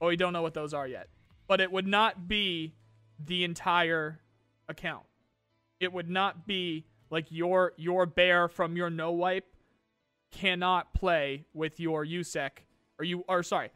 Oh, 0.00 0.06
we 0.08 0.16
don't 0.16 0.32
know 0.32 0.42
what 0.42 0.54
those 0.54 0.72
are 0.72 0.86
yet. 0.86 1.08
But 1.48 1.60
it 1.60 1.72
would 1.72 1.86
not 1.86 2.28
be 2.28 2.74
the 3.18 3.42
entire 3.42 4.20
account. 4.68 5.04
It 5.80 5.92
would 5.92 6.08
not 6.08 6.46
be 6.46 6.84
like 7.10 7.26
your 7.30 7.72
your 7.76 8.06
bear 8.06 8.48
from 8.48 8.76
your 8.76 8.90
no 8.90 9.10
wipe 9.10 9.56
cannot 10.30 10.92
play 10.94 11.46
with 11.54 11.80
your 11.80 12.04
USEC 12.04 12.50
or 12.98 13.04
you 13.04 13.24
or 13.28 13.42
sorry. 13.42 13.70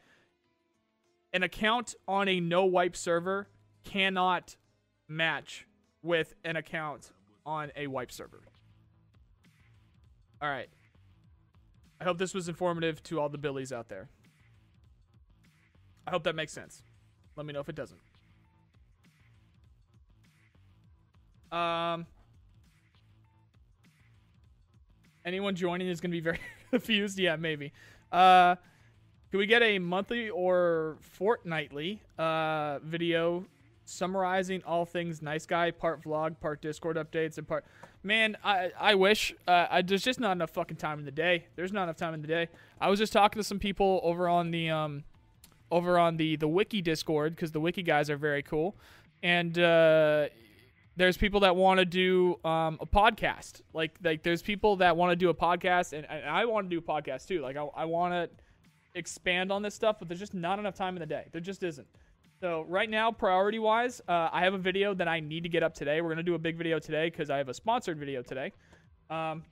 An 1.32 1.42
account 1.42 1.94
on 2.06 2.28
a 2.28 2.40
no 2.40 2.64
wipe 2.64 2.94
server 2.94 3.48
cannot 3.84 4.56
match 5.08 5.66
with 6.02 6.34
an 6.44 6.56
account 6.56 7.10
on 7.46 7.70
a 7.76 7.86
wipe 7.86 8.12
server. 8.12 8.40
All 10.40 10.48
right. 10.48 10.68
I 12.00 12.04
hope 12.04 12.18
this 12.18 12.34
was 12.34 12.48
informative 12.48 13.02
to 13.04 13.20
all 13.20 13.28
the 13.28 13.38
Billies 13.38 13.72
out 13.72 13.88
there. 13.88 14.08
I 16.06 16.10
hope 16.10 16.24
that 16.24 16.34
makes 16.34 16.52
sense. 16.52 16.82
Let 17.36 17.46
me 17.46 17.52
know 17.52 17.60
if 17.60 17.68
it 17.68 17.76
doesn't. 17.76 18.00
Um, 21.52 22.06
anyone 25.24 25.54
joining 25.54 25.88
is 25.88 26.00
going 26.00 26.10
to 26.10 26.16
be 26.16 26.20
very 26.20 26.40
confused. 26.70 27.18
Yeah, 27.18 27.36
maybe. 27.36 27.72
Uh, 28.10 28.56
can 29.30 29.38
we 29.38 29.46
get 29.46 29.62
a 29.62 29.78
monthly 29.78 30.28
or 30.28 30.96
fortnightly 31.00 32.00
uh, 32.18 32.80
video 32.80 33.46
summarizing 33.92 34.62
all 34.64 34.84
things 34.84 35.22
nice 35.22 35.46
guy, 35.46 35.70
part 35.70 36.02
vlog, 36.02 36.40
part 36.40 36.62
Discord 36.62 36.96
updates, 36.96 37.38
and 37.38 37.46
part. 37.46 37.64
Man, 38.02 38.36
I 38.42 38.70
I 38.78 38.94
wish. 38.94 39.34
Uh, 39.46 39.66
I, 39.70 39.82
there's 39.82 40.02
just 40.02 40.18
not 40.18 40.32
enough 40.32 40.50
fucking 40.50 40.78
time 40.78 40.98
in 40.98 41.04
the 41.04 41.10
day. 41.12 41.46
There's 41.54 41.72
not 41.72 41.84
enough 41.84 41.96
time 41.96 42.14
in 42.14 42.22
the 42.22 42.28
day. 42.28 42.48
I 42.80 42.88
was 42.90 42.98
just 42.98 43.12
talking 43.12 43.40
to 43.40 43.44
some 43.44 43.58
people 43.58 44.00
over 44.02 44.28
on 44.28 44.50
the 44.50 44.70
um, 44.70 45.04
over 45.70 45.98
on 45.98 46.16
the 46.16 46.36
the 46.36 46.48
wiki 46.48 46.82
Discord 46.82 47.34
because 47.36 47.52
the 47.52 47.60
wiki 47.60 47.82
guys 47.82 48.10
are 48.10 48.16
very 48.16 48.42
cool, 48.42 48.74
and 49.22 49.56
uh, 49.58 50.26
there's 50.96 51.16
people 51.16 51.40
that 51.40 51.54
want 51.54 51.78
to 51.78 51.84
do 51.84 52.38
um, 52.44 52.78
a 52.80 52.86
podcast. 52.86 53.60
Like 53.72 53.92
like 54.02 54.22
there's 54.22 54.42
people 54.42 54.76
that 54.76 54.96
want 54.96 55.12
to 55.12 55.16
do 55.16 55.28
a 55.28 55.34
podcast, 55.34 55.92
and, 55.92 56.06
and 56.10 56.28
I 56.28 56.44
want 56.46 56.68
to 56.68 56.70
do 56.70 56.78
a 56.78 56.82
podcast 56.82 57.26
too. 57.26 57.40
Like 57.40 57.56
I 57.56 57.64
I 57.76 57.84
want 57.84 58.14
to 58.14 58.30
expand 58.94 59.50
on 59.50 59.62
this 59.62 59.74
stuff, 59.74 59.96
but 59.98 60.08
there's 60.08 60.20
just 60.20 60.34
not 60.34 60.58
enough 60.58 60.74
time 60.74 60.96
in 60.96 61.00
the 61.00 61.06
day. 61.06 61.26
There 61.32 61.40
just 61.40 61.62
isn't. 61.62 61.86
So 62.42 62.66
right 62.68 62.90
now, 62.90 63.12
priority 63.12 63.60
wise, 63.60 64.00
uh, 64.08 64.28
I 64.32 64.42
have 64.42 64.52
a 64.52 64.58
video 64.58 64.94
that 64.94 65.06
I 65.06 65.20
need 65.20 65.44
to 65.44 65.48
get 65.48 65.62
up 65.62 65.74
today. 65.74 66.00
We're 66.00 66.08
gonna 66.08 66.24
do 66.24 66.34
a 66.34 66.40
big 66.40 66.58
video 66.58 66.80
today 66.80 67.08
because 67.08 67.30
I 67.30 67.38
have 67.38 67.48
a 67.48 67.54
sponsored 67.54 67.98
video 67.98 68.20
today. 68.20 68.50
Um, 69.10 69.44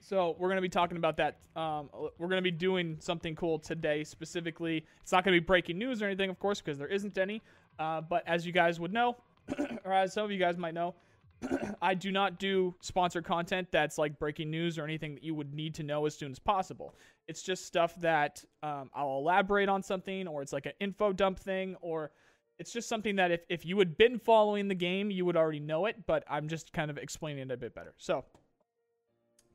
so 0.00 0.34
we're 0.38 0.48
gonna 0.48 0.62
be 0.62 0.70
talking 0.70 0.96
about 0.96 1.18
that. 1.18 1.36
Um, 1.56 1.90
we're 2.16 2.28
gonna 2.28 2.40
be 2.40 2.50
doing 2.50 2.96
something 3.00 3.36
cool 3.36 3.58
today 3.58 4.02
specifically. 4.02 4.86
It's 5.02 5.12
not 5.12 5.24
gonna 5.24 5.36
be 5.36 5.44
breaking 5.44 5.76
news 5.76 6.00
or 6.00 6.06
anything, 6.06 6.30
of 6.30 6.38
course, 6.38 6.62
because 6.62 6.78
there 6.78 6.88
isn't 6.88 7.18
any. 7.18 7.42
Uh, 7.78 8.00
but 8.00 8.26
as 8.26 8.46
you 8.46 8.52
guys 8.52 8.80
would 8.80 8.94
know, 8.94 9.18
or 9.84 9.92
as 9.92 10.14
some 10.14 10.24
of 10.24 10.30
you 10.30 10.38
guys 10.38 10.56
might 10.56 10.72
know, 10.72 10.94
I 11.82 11.94
do 11.94 12.10
not 12.10 12.38
do 12.38 12.74
sponsored 12.80 13.24
content 13.24 13.68
that's 13.70 13.98
like 13.98 14.18
breaking 14.18 14.50
news 14.50 14.78
or 14.78 14.84
anything 14.84 15.14
that 15.14 15.22
you 15.22 15.34
would 15.34 15.54
need 15.54 15.74
to 15.76 15.82
know 15.82 16.06
as 16.06 16.16
soon 16.16 16.32
as 16.32 16.38
possible. 16.38 16.94
It's 17.26 17.42
just 17.42 17.66
stuff 17.66 17.94
that 18.00 18.44
um, 18.62 18.90
I'll 18.94 19.18
elaborate 19.18 19.68
on 19.68 19.82
something, 19.82 20.26
or 20.26 20.42
it's 20.42 20.52
like 20.52 20.66
an 20.66 20.72
info 20.80 21.12
dump 21.12 21.38
thing, 21.38 21.76
or 21.80 22.10
it's 22.58 22.72
just 22.72 22.88
something 22.88 23.16
that 23.16 23.30
if, 23.30 23.40
if 23.48 23.64
you 23.64 23.78
had 23.78 23.96
been 23.96 24.18
following 24.18 24.68
the 24.68 24.74
game, 24.74 25.10
you 25.10 25.24
would 25.24 25.36
already 25.36 25.60
know 25.60 25.86
it, 25.86 26.06
but 26.06 26.24
I'm 26.28 26.48
just 26.48 26.72
kind 26.72 26.90
of 26.90 26.98
explaining 26.98 27.50
it 27.50 27.52
a 27.52 27.56
bit 27.56 27.74
better. 27.74 27.94
So 27.98 28.24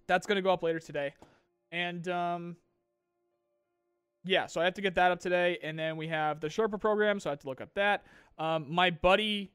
that's 0.08 0.26
going 0.26 0.38
to 0.38 0.42
go 0.42 0.52
up 0.52 0.64
later 0.64 0.80
today. 0.80 1.14
And 1.72 2.08
um, 2.08 2.56
yeah, 4.24 4.46
so 4.46 4.62
I 4.62 4.66
have 4.66 4.76
to 4.76 4.82
get 4.82 4.96
that 4.96 5.12
up 5.12 5.20
today. 5.20 5.58
And 5.62 5.78
then 5.78 5.98
we 5.98 6.08
have 6.08 6.40
the 6.40 6.48
Sherpa 6.48 6.80
program, 6.80 7.20
so 7.20 7.30
I 7.30 7.32
have 7.32 7.40
to 7.40 7.48
look 7.48 7.60
up 7.60 7.74
that. 7.74 8.06
Um, 8.38 8.68
my 8.70 8.90
buddy 8.90 9.52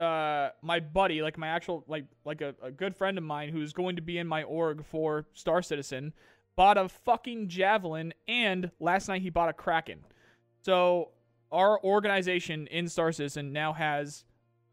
uh 0.00 0.48
my 0.60 0.80
buddy 0.80 1.22
like 1.22 1.38
my 1.38 1.48
actual 1.48 1.84
like 1.86 2.04
like 2.24 2.40
a, 2.40 2.54
a 2.62 2.70
good 2.70 2.96
friend 2.96 3.16
of 3.16 3.24
mine 3.24 3.48
who's 3.48 3.72
going 3.72 3.94
to 3.96 4.02
be 4.02 4.18
in 4.18 4.26
my 4.26 4.42
org 4.42 4.84
for 4.84 5.26
star 5.34 5.62
citizen 5.62 6.12
bought 6.56 6.78
a 6.78 6.88
fucking 6.88 7.48
javelin 7.48 8.12
and 8.28 8.70
last 8.80 9.08
night 9.08 9.22
he 9.22 9.30
bought 9.30 9.48
a 9.48 9.52
kraken. 9.52 10.00
So 10.62 11.10
our 11.52 11.82
organization 11.82 12.66
in 12.68 12.88
star 12.88 13.12
citizen 13.12 13.52
now 13.52 13.72
has 13.72 14.24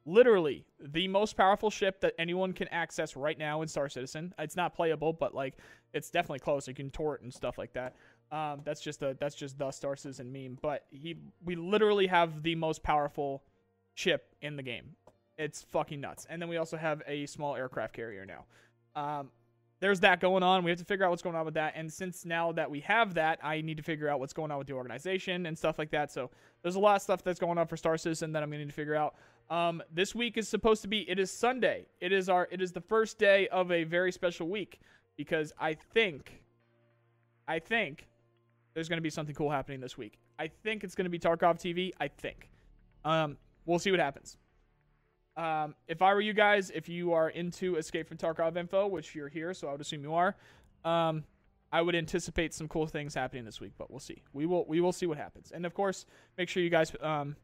literally 0.06 0.66
the 0.80 1.08
most 1.08 1.38
powerful 1.38 1.70
ship 1.70 2.02
that 2.02 2.14
anyone 2.18 2.54
can 2.54 2.68
access 2.70 3.16
right 3.16 3.38
now 3.38 3.62
in 3.62 3.68
star 3.68 3.90
citizen. 3.90 4.34
It's 4.40 4.56
not 4.56 4.76
playable 4.76 5.14
but 5.14 5.34
like 5.34 5.58
it's 5.94 6.10
definitely 6.10 6.40
close. 6.40 6.68
You 6.68 6.74
can 6.74 6.90
tour 6.90 7.16
it 7.16 7.22
and 7.22 7.34
stuff 7.34 7.58
like 7.58 7.74
that. 7.74 7.96
Um 8.32 8.62
that's 8.64 8.82
just 8.82 9.02
a 9.02 9.16
that's 9.20 9.36
just 9.36 9.58
the 9.58 9.72
star 9.72 9.96
citizen 9.96 10.32
meme 10.32 10.58
but 10.62 10.86
he 10.92 11.18
we 11.44 11.56
literally 11.56 12.08
have 12.08 12.44
the 12.44 12.56
most 12.56 12.84
powerful 12.84 13.44
ship 13.96 14.36
in 14.42 14.56
the 14.56 14.64
game 14.64 14.96
it's 15.38 15.62
fucking 15.62 16.02
nuts. 16.02 16.26
And 16.30 16.42
then 16.42 16.50
we 16.50 16.58
also 16.58 16.78
have 16.78 17.02
a 17.08 17.26
small 17.26 17.56
aircraft 17.56 17.94
carrier 17.94 18.26
now. 18.26 18.46
Um, 18.96 19.30
there's 19.82 20.00
that 20.02 20.20
going 20.20 20.44
on. 20.44 20.64
We 20.64 20.70
have 20.70 20.80
to 20.80 20.86
figure 20.86 21.06
out 21.06 21.10
what's 21.10 21.24
going 21.24 21.36
on 21.36 21.44
with 21.44 21.56
that. 21.56 21.74
And 21.76 21.92
since 21.92 22.24
now 22.24 22.52
that 22.52 22.70
we 22.70 22.82
have 22.82 23.16
that, 23.16 23.40
I 23.42 23.62
need 23.62 23.78
to 23.78 23.84
figure 23.84 24.08
out 24.08 24.20
what's 24.20 24.32
going 24.32 24.52
on 24.52 24.60
with 24.60 24.68
the 24.68 24.74
organization 24.74 25.48
and 25.48 25.58
stuff 25.58 25.80
like 25.80 25.90
that. 25.90 26.12
So 26.12 26.30
there's 26.62 26.76
a 26.76 26.80
lot 26.80 26.98
of 26.98 27.02
stuff 27.02 27.24
that's 27.24 27.40
going 27.40 27.58
on 27.58 27.66
for 27.66 27.76
Star 27.76 27.98
Citizen 27.98 28.32
that 28.34 28.44
I'm 28.44 28.50
going 28.50 28.60
to 28.60 28.66
need 28.66 28.70
to 28.70 28.76
figure 28.76 28.96
out. 28.96 29.16
Um, 29.50 29.82
this 29.92 30.14
week 30.14 30.38
is 30.38 30.48
supposed 30.48 30.84
to 30.84 30.88
be. 30.88 31.10
It 31.10 31.18
is 31.20 31.32
Sunday. 31.32 31.88
It 32.00 32.12
is 32.12 32.30
our. 32.30 32.48
It 32.52 32.62
is 32.62 32.72
the 32.72 32.82
first 32.82 33.18
day 33.18 33.48
of 33.48 33.72
a 33.72 33.84
very 33.84 34.12
special 34.12 34.48
week 34.48 34.80
because 35.18 35.52
I 35.60 35.74
think, 35.74 36.44
I 37.48 37.60
think, 37.60 38.08
there's 38.74 38.88
going 38.88 38.98
to 38.98 39.02
be 39.02 39.10
something 39.10 39.36
cool 39.36 39.50
happening 39.50 39.82
this 39.82 39.98
week. 39.98 40.20
I 40.40 40.48
think 40.48 40.84
it's 40.84 40.96
going 40.96 41.06
to 41.06 41.10
be 41.10 41.20
Tarkov 41.20 41.60
TV. 41.60 41.92
I 42.00 42.08
think. 42.08 42.50
Um, 43.04 43.36
we'll 43.66 43.80
see 43.80 43.92
what 43.92 44.00
happens. 44.00 44.38
Um, 45.38 45.76
if 45.88 46.02
I 46.02 46.14
were 46.14 46.22
you 46.22 46.34
guys, 46.34 46.72
if 46.72 46.90
you 46.90 47.14
are 47.14 47.30
into 47.30 47.78
Escape 47.78 48.08
from 48.08 48.18
Tarkov 48.18 48.58
info, 48.58 48.88
which 48.88 49.16
you're 49.16 49.30
here, 49.30 49.54
so 49.54 49.68
I 49.68 49.72
would 49.72 49.82
assume 49.82 50.04
you 50.04 50.14
are, 50.14 50.36
um, 50.84 51.24
I 51.72 51.82
would 51.82 51.96
anticipate 51.96 52.54
some 52.54 52.68
cool 52.68 52.86
things 52.86 53.14
happening 53.16 53.46
this 53.46 53.62
week. 53.62 53.74
But 53.78 53.90
we'll 53.90 54.00
see. 54.00 54.24
We 54.34 54.46
will 54.46 54.66
we 54.68 54.82
will 54.82 54.92
see 54.92 55.06
what 55.06 55.18
happens. 55.18 55.52
And 55.52 55.66
of 55.66 55.74
course, 55.74 56.06
make 56.38 56.50
sure 56.50 56.62
you 56.62 56.70
guys 56.70 56.92
um, 57.02 57.36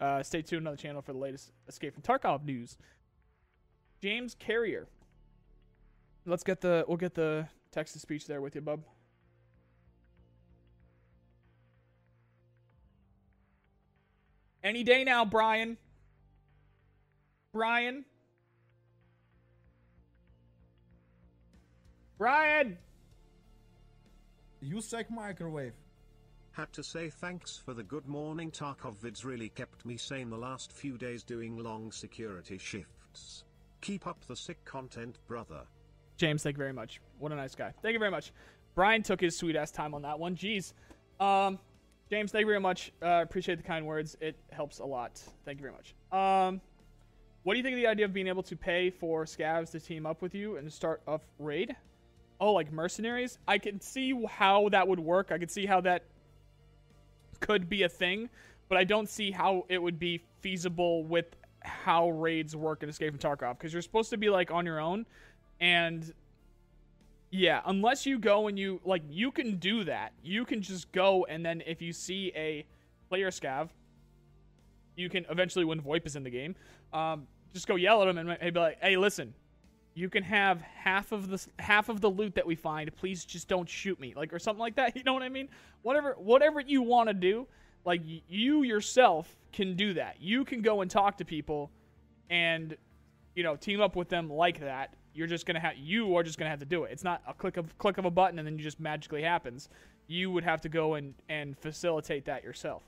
uh, 0.00 0.22
stay 0.22 0.42
tuned 0.42 0.66
on 0.66 0.74
the 0.74 0.80
channel 0.80 1.02
for 1.02 1.12
the 1.12 1.18
latest 1.18 1.52
Escape 1.68 1.94
from 1.94 2.02
Tarkov 2.02 2.44
news. 2.44 2.76
James 4.02 4.34
Carrier. 4.34 4.88
Let's 6.26 6.42
get 6.42 6.60
the 6.60 6.84
we'll 6.88 6.96
get 6.96 7.14
the 7.14 7.46
text 7.70 7.92
to 7.94 8.00
speech 8.00 8.26
there 8.26 8.40
with 8.40 8.54
you, 8.54 8.60
bub. 8.60 8.82
Any 14.62 14.82
day 14.82 15.04
now, 15.04 15.24
Brian. 15.24 15.78
Brian? 17.52 18.04
Brian! 22.16 22.78
USEC 24.62 25.10
microwave. 25.10 25.72
Had 26.52 26.72
to 26.74 26.82
say 26.82 27.08
thanks 27.08 27.56
for 27.56 27.74
the 27.74 27.82
good 27.82 28.06
morning 28.06 28.50
Tarkov 28.50 28.96
vids 28.96 29.24
really 29.24 29.48
kept 29.48 29.84
me 29.86 29.96
sane 29.96 30.30
the 30.30 30.36
last 30.36 30.72
few 30.72 30.98
days 30.98 31.22
doing 31.22 31.56
long 31.56 31.90
security 31.90 32.58
shifts. 32.58 33.44
Keep 33.80 34.06
up 34.06 34.24
the 34.26 34.36
sick 34.36 34.62
content, 34.64 35.18
brother. 35.26 35.62
James, 36.18 36.42
thank 36.42 36.54
you 36.54 36.58
very 36.58 36.72
much. 36.72 37.00
What 37.18 37.32
a 37.32 37.36
nice 37.36 37.54
guy. 37.54 37.72
Thank 37.82 37.94
you 37.94 37.98
very 37.98 38.10
much. 38.10 38.32
Brian 38.74 39.02
took 39.02 39.20
his 39.20 39.36
sweet 39.36 39.56
ass 39.56 39.70
time 39.70 39.94
on 39.94 40.02
that 40.02 40.18
one. 40.18 40.36
Jeez. 40.36 40.74
Um, 41.18 41.58
James, 42.10 42.30
thank 42.30 42.42
you 42.42 42.46
very 42.46 42.60
much. 42.60 42.92
Uh, 43.02 43.22
appreciate 43.22 43.56
the 43.56 43.64
kind 43.64 43.86
words. 43.86 44.16
It 44.20 44.36
helps 44.52 44.80
a 44.80 44.84
lot. 44.84 45.22
Thank 45.44 45.58
you 45.58 45.62
very 45.62 45.72
much. 45.72 45.94
Um, 46.12 46.60
what 47.42 47.54
do 47.54 47.58
you 47.58 47.62
think 47.62 47.74
of 47.74 47.80
the 47.80 47.86
idea 47.86 48.04
of 48.04 48.12
being 48.12 48.28
able 48.28 48.42
to 48.44 48.56
pay 48.56 48.90
for 48.90 49.24
scavs 49.24 49.70
to 49.70 49.80
team 49.80 50.06
up 50.06 50.22
with 50.22 50.34
you 50.34 50.56
and 50.56 50.72
start 50.72 51.02
a 51.06 51.20
raid? 51.38 51.74
Oh, 52.40 52.52
like 52.52 52.72
mercenaries? 52.72 53.38
I 53.48 53.58
can 53.58 53.80
see 53.80 54.24
how 54.26 54.68
that 54.70 54.86
would 54.88 55.00
work. 55.00 55.32
I 55.32 55.38
can 55.38 55.48
see 55.48 55.66
how 55.66 55.80
that 55.82 56.04
could 57.40 57.68
be 57.68 57.82
a 57.84 57.88
thing, 57.88 58.28
but 58.68 58.78
I 58.78 58.84
don't 58.84 59.08
see 59.08 59.30
how 59.30 59.64
it 59.68 59.82
would 59.82 59.98
be 59.98 60.22
feasible 60.40 61.04
with 61.04 61.26
how 61.62 62.10
raids 62.10 62.56
work 62.56 62.82
in 62.82 62.88
Escape 62.88 63.12
from 63.12 63.18
Tarkov 63.18 63.58
because 63.58 63.72
you're 63.72 63.82
supposed 63.82 64.10
to 64.10 64.16
be 64.16 64.30
like 64.30 64.50
on 64.50 64.64
your 64.66 64.80
own, 64.80 65.06
and 65.60 66.12
Yeah, 67.30 67.60
unless 67.64 68.06
you 68.06 68.18
go 68.18 68.48
and 68.48 68.58
you 68.58 68.80
like 68.84 69.02
you 69.08 69.30
can 69.30 69.56
do 69.56 69.84
that. 69.84 70.12
You 70.22 70.44
can 70.44 70.62
just 70.62 70.90
go 70.92 71.26
and 71.26 71.44
then 71.44 71.62
if 71.66 71.80
you 71.80 71.92
see 71.92 72.32
a 72.34 72.66
player 73.08 73.30
scav, 73.30 73.68
you 74.96 75.08
can 75.08 75.26
eventually 75.30 75.64
when 75.64 75.80
VoIP 75.80 76.06
is 76.06 76.16
in 76.16 76.22
the 76.22 76.30
game, 76.30 76.54
um, 76.92 77.26
just 77.52 77.66
go 77.66 77.76
yell 77.76 78.02
at 78.02 78.08
him 78.08 78.18
and 78.18 78.54
be 78.54 78.60
like, 78.60 78.78
"Hey, 78.82 78.96
listen, 78.96 79.34
you 79.94 80.08
can 80.08 80.22
have 80.22 80.60
half 80.60 81.12
of 81.12 81.28
the 81.28 81.46
half 81.58 81.88
of 81.88 82.00
the 82.00 82.10
loot 82.10 82.34
that 82.34 82.46
we 82.46 82.54
find. 82.54 82.94
Please 82.96 83.24
just 83.24 83.48
don't 83.48 83.68
shoot 83.68 83.98
me, 83.98 84.14
like 84.14 84.32
or 84.32 84.38
something 84.38 84.60
like 84.60 84.76
that. 84.76 84.96
You 84.96 85.02
know 85.04 85.14
what 85.14 85.22
I 85.22 85.28
mean? 85.28 85.48
Whatever, 85.82 86.14
whatever 86.18 86.60
you 86.60 86.82
want 86.82 87.08
to 87.08 87.14
do, 87.14 87.46
like 87.84 88.02
you 88.28 88.62
yourself 88.62 89.36
can 89.52 89.76
do 89.76 89.94
that. 89.94 90.16
You 90.20 90.44
can 90.44 90.62
go 90.62 90.80
and 90.82 90.90
talk 90.90 91.16
to 91.18 91.24
people, 91.24 91.70
and 92.28 92.76
you 93.34 93.42
know 93.42 93.56
team 93.56 93.80
up 93.80 93.96
with 93.96 94.08
them 94.08 94.28
like 94.30 94.60
that 94.60 94.94
you're 95.14 95.26
just 95.26 95.46
gonna 95.46 95.60
have 95.60 95.76
you 95.76 96.16
are 96.16 96.22
just 96.22 96.38
gonna 96.38 96.50
have 96.50 96.60
to 96.60 96.64
do 96.64 96.84
it. 96.84 96.92
It's 96.92 97.04
not 97.04 97.22
a 97.26 97.34
click 97.34 97.56
of 97.56 97.76
click 97.78 97.98
of 97.98 98.04
a 98.04 98.10
button 98.10 98.38
and 98.38 98.46
then 98.46 98.56
you 98.56 98.64
just 98.64 98.80
magically 98.80 99.22
happens. 99.22 99.68
You 100.06 100.30
would 100.30 100.44
have 100.44 100.60
to 100.62 100.68
go 100.68 100.94
and 100.94 101.14
and 101.28 101.58
facilitate 101.58 102.24
that 102.26 102.44
yourself. 102.44 102.82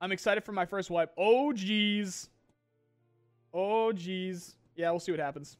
I'm 0.00 0.12
excited 0.12 0.44
for 0.44 0.52
my 0.52 0.66
first 0.66 0.90
wipe. 0.90 1.12
Oh 1.16 1.52
geez. 1.52 2.28
Oh 3.52 3.92
geez. 3.92 4.56
Yeah, 4.74 4.90
we'll 4.90 5.00
see 5.00 5.12
what 5.12 5.20
happens. 5.20 5.56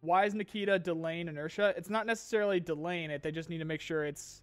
Why 0.00 0.24
is 0.24 0.34
Nikita 0.34 0.78
delaying 0.78 1.28
inertia? 1.28 1.74
It's 1.76 1.90
not 1.90 2.06
necessarily 2.06 2.60
delaying 2.60 3.10
it. 3.10 3.22
They 3.22 3.32
just 3.32 3.50
need 3.50 3.58
to 3.58 3.64
make 3.64 3.80
sure 3.80 4.04
it's 4.04 4.42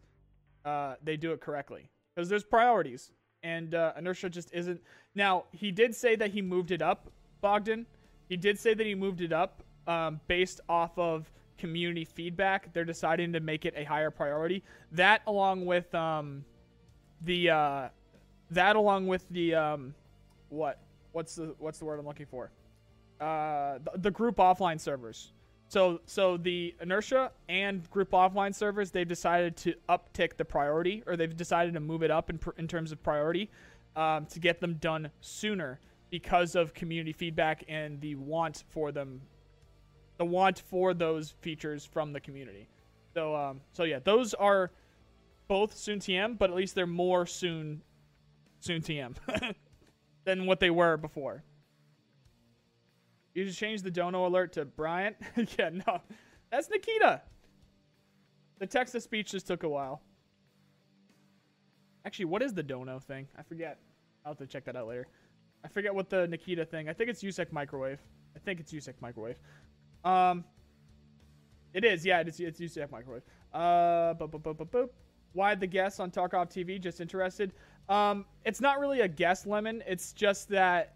uh, 0.66 0.96
they 1.04 1.18
do 1.18 1.32
it 1.32 1.42
correctly 1.42 1.90
because 2.16 2.30
there's 2.30 2.44
priorities 2.44 3.12
and 3.44 3.76
uh, 3.76 3.94
inertia 3.98 4.30
just 4.30 4.54
isn't. 4.54 4.82
Now 5.16 5.46
he 5.52 5.72
did 5.72 5.96
say 5.96 6.16
that 6.16 6.32
he 6.32 6.42
moved 6.42 6.72
it 6.72 6.82
up 6.82 7.10
Bogdan. 7.44 7.86
He 8.30 8.38
did 8.38 8.58
say 8.58 8.74
that 8.74 8.88
he 8.88 8.96
moved 8.96 9.22
it 9.22 9.32
up 9.32 9.62
um, 9.86 10.20
based 10.28 10.62
off 10.68 10.98
of 10.98 11.32
community 11.60 12.06
feedback. 12.06 12.74
They're 12.74 12.86
deciding 12.86 13.34
to 13.34 13.40
make 13.40 13.66
it 13.66 13.76
a 13.78 13.84
higher 13.84 14.10
priority. 14.10 14.64
That 14.92 15.22
along 15.28 15.66
with 15.66 15.94
um, 15.94 16.44
the 17.22 17.52
uh, 17.52 17.90
that 18.54 18.76
along 18.76 19.08
with 19.08 19.28
the 19.30 19.56
um, 19.56 19.94
what 20.50 20.80
what's 21.12 21.36
the 21.36 21.56
what's 21.60 21.80
the 21.80 21.86
word 21.86 22.00
I'm 22.00 22.06
looking 22.06 22.26
for? 22.26 22.52
Uh, 23.20 23.80
the, 23.84 24.00
the 24.00 24.12
group 24.12 24.38
offline 24.38 24.80
servers. 24.80 25.32
So 25.70 26.02
so 26.06 26.38
the 26.38 26.76
inertia 26.82 27.32
and 27.50 27.90
group 27.90 28.12
offline 28.12 28.54
servers 28.54 28.92
they've 28.92 29.08
decided 29.08 29.56
to 29.58 29.74
uptick 29.90 30.38
the 30.38 30.46
priority 30.46 31.04
or 31.08 31.16
they've 31.16 31.36
decided 31.36 31.74
to 31.74 31.80
move 31.80 32.04
it 32.04 32.12
up 32.12 32.30
in, 32.30 32.40
in 32.58 32.68
terms 32.68 32.92
of 32.92 33.02
priority 33.02 33.50
um, 33.96 34.26
to 34.28 34.40
get 34.40 34.60
them 34.60 34.76
done 34.76 35.10
sooner 35.22 35.80
because 36.10 36.56
of 36.56 36.76
community 36.76 37.12
feedback 37.12 37.64
and 37.68 38.00
the 38.00 38.14
want 38.14 38.66
for 38.70 38.92
them, 38.92 39.20
the 40.18 40.26
want 40.26 40.60
for 40.60 40.94
those 40.94 41.34
features 41.42 41.86
from 41.86 42.14
the 42.14 42.20
community. 42.20 42.68
So, 43.16 43.36
um, 43.36 43.62
so 43.72 43.84
yeah, 43.84 44.00
those 44.04 44.36
are 44.36 44.70
both 45.48 45.76
soon 45.76 46.00
TM, 46.00 46.38
but 46.38 46.50
at 46.50 46.56
least 46.56 46.76
they're 46.76 46.86
more 46.86 47.26
soon, 47.26 47.82
soon 48.64 48.82
TM 48.82 49.16
than 50.26 50.46
what 50.46 50.60
they 50.60 50.70
were 50.70 50.98
before. 50.98 51.44
You 53.34 53.46
just 53.46 53.60
changed 53.60 53.84
the 53.84 53.92
dono 53.92 54.28
alert 54.28 54.54
to 54.54 54.66
Bryant. 54.66 55.16
yeah, 55.58 55.70
no, 55.70 56.02
that's 56.52 56.70
Nikita. 56.70 57.22
The 58.60 58.68
text 58.68 58.94
to 58.94 59.02
speech 59.02 59.32
just 59.32 59.48
took 59.48 59.64
a 59.64 59.70
while. 59.70 60.02
Actually, 62.06 62.26
what 62.26 62.42
is 62.42 62.54
the 62.54 62.64
dono 62.64 63.00
thing? 63.00 63.28
I 63.38 63.42
forget. 63.42 63.80
I'll 64.26 64.32
have 64.32 64.38
to 64.38 64.48
check 64.48 64.66
that 64.66 64.76
out 64.76 64.88
later. 64.88 65.08
I 65.64 65.68
forget 65.68 65.94
what 65.94 66.10
the 66.10 66.28
Nikita 66.28 66.66
thing. 66.66 66.90
I 66.90 66.94
think 66.94 67.10
it's 67.10 67.24
USEC 67.24 67.52
microwave. 67.52 68.00
I 68.36 68.40
think 68.40 68.60
it's 68.60 68.72
USEC 68.72 68.94
microwave. 69.02 69.40
Um, 70.04 70.44
it 71.74 71.84
is. 71.84 72.06
Yeah, 72.06 72.20
it's 72.20 72.40
it's 72.40 72.60
USEC 72.60 72.92
microwave. 72.92 73.24
Uh, 73.54 74.14
boop, 74.14 74.32
boop, 74.32 74.42
boop, 74.42 74.56
boop, 74.58 74.70
boop. 74.70 74.90
Why 75.34 75.56
the 75.56 75.68
guess 75.68 76.00
on 76.00 76.12
Tarkov 76.12 76.52
TV? 76.52 76.80
Just 76.80 77.02
interested. 77.02 77.54
Um, 77.90 78.26
it's 78.46 78.62
not 78.62 78.80
really 78.80 79.02
a 79.02 79.08
guess, 79.08 79.46
Lemon. 79.46 79.84
It's 79.86 80.14
just 80.14 80.50
that 80.50 80.96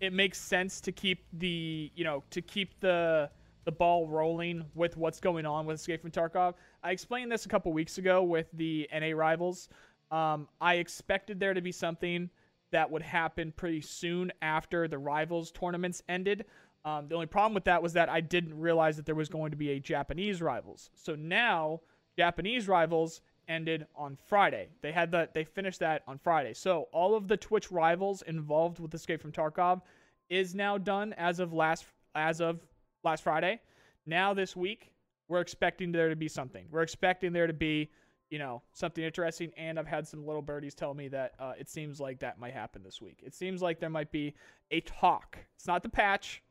it 0.00 0.12
makes 0.12 0.38
sense 0.38 0.80
to 0.82 0.92
keep 0.92 1.24
the 1.32 1.90
you 1.94 2.04
know 2.04 2.22
to 2.30 2.42
keep 2.42 2.78
the 2.80 3.30
the 3.64 3.72
ball 3.72 4.06
rolling 4.06 4.64
with 4.74 4.96
what's 4.96 5.18
going 5.18 5.44
on 5.44 5.66
with 5.66 5.80
Escape 5.80 6.00
from 6.00 6.10
Tarkov. 6.10 6.54
I 6.84 6.92
explained 6.92 7.32
this 7.32 7.46
a 7.46 7.48
couple 7.48 7.72
weeks 7.72 7.98
ago 7.98 8.22
with 8.22 8.46
the 8.52 8.88
NA 8.94 9.08
rivals. 9.08 9.68
Um, 10.12 10.46
I 10.60 10.74
expected 10.74 11.40
there 11.40 11.52
to 11.52 11.60
be 11.60 11.72
something 11.72 12.30
that 12.70 12.88
would 12.88 13.02
happen 13.02 13.52
pretty 13.56 13.80
soon 13.80 14.32
after 14.40 14.86
the 14.86 14.98
rivals 14.98 15.50
tournaments 15.50 16.00
ended. 16.08 16.44
Um, 16.84 17.08
the 17.08 17.16
only 17.16 17.26
problem 17.26 17.54
with 17.54 17.64
that 17.64 17.82
was 17.82 17.92
that 17.94 18.08
I 18.08 18.20
didn't 18.20 18.56
realize 18.56 18.96
that 18.96 19.04
there 19.04 19.16
was 19.16 19.28
going 19.28 19.50
to 19.50 19.56
be 19.56 19.70
a 19.70 19.80
Japanese 19.80 20.40
rivals. 20.40 20.90
So 20.94 21.16
now 21.16 21.80
Japanese 22.16 22.68
rivals 22.68 23.20
ended 23.48 23.86
on 23.94 24.16
Friday. 24.26 24.68
They 24.82 24.92
had 24.92 25.12
that 25.12 25.34
they 25.34 25.44
finished 25.44 25.80
that 25.80 26.02
on 26.06 26.18
Friday. 26.18 26.54
So 26.54 26.88
all 26.92 27.14
of 27.14 27.28
the 27.28 27.36
Twitch 27.36 27.70
rivals 27.70 28.22
involved 28.22 28.78
with 28.78 28.94
Escape 28.94 29.20
from 29.20 29.32
Tarkov 29.32 29.82
is 30.28 30.54
now 30.54 30.78
done 30.78 31.12
as 31.14 31.38
of 31.38 31.52
last 31.52 31.86
as 32.14 32.40
of 32.40 32.60
last 33.04 33.22
Friday. 33.22 33.60
Now 34.06 34.34
this 34.34 34.56
week, 34.56 34.92
we're 35.28 35.40
expecting 35.40 35.92
there 35.92 36.08
to 36.08 36.16
be 36.16 36.28
something. 36.28 36.66
We're 36.70 36.82
expecting 36.82 37.32
there 37.32 37.46
to 37.46 37.52
be 37.52 37.90
you 38.30 38.38
know, 38.38 38.62
something 38.72 39.04
interesting. 39.04 39.52
And 39.56 39.78
I've 39.78 39.86
had 39.86 40.06
some 40.06 40.26
little 40.26 40.42
birdies 40.42 40.74
tell 40.74 40.94
me 40.94 41.08
that 41.08 41.34
uh, 41.38 41.52
it 41.58 41.68
seems 41.68 42.00
like 42.00 42.20
that 42.20 42.38
might 42.38 42.54
happen 42.54 42.82
this 42.82 43.00
week. 43.00 43.22
It 43.24 43.34
seems 43.34 43.62
like 43.62 43.78
there 43.80 43.90
might 43.90 44.10
be 44.10 44.34
a 44.70 44.80
talk. 44.80 45.38
It's 45.54 45.66
not 45.66 45.82
the 45.82 45.88
patch, 45.88 46.42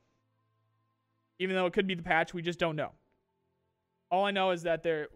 even 1.39 1.55
though 1.55 1.65
it 1.65 1.73
could 1.73 1.87
be 1.87 1.95
the 1.95 2.03
patch. 2.03 2.33
We 2.33 2.41
just 2.41 2.59
don't 2.59 2.75
know. 2.75 2.91
All 4.09 4.23
I 4.23 4.31
know 4.31 4.51
is 4.51 4.63
that 4.63 4.83
there, 4.83 5.07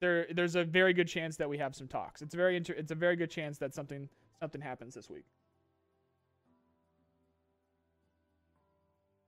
there, 0.00 0.26
there's 0.32 0.54
a 0.54 0.64
very 0.64 0.92
good 0.92 1.08
chance 1.08 1.36
that 1.36 1.48
we 1.48 1.58
have 1.58 1.74
some 1.74 1.88
talks. 1.88 2.22
It's 2.22 2.34
very, 2.34 2.56
inter- 2.56 2.74
it's 2.74 2.92
a 2.92 2.94
very 2.94 3.16
good 3.16 3.30
chance 3.30 3.58
that 3.58 3.74
something, 3.74 4.08
something 4.40 4.60
happens 4.60 4.94
this 4.94 5.10
week. 5.10 5.24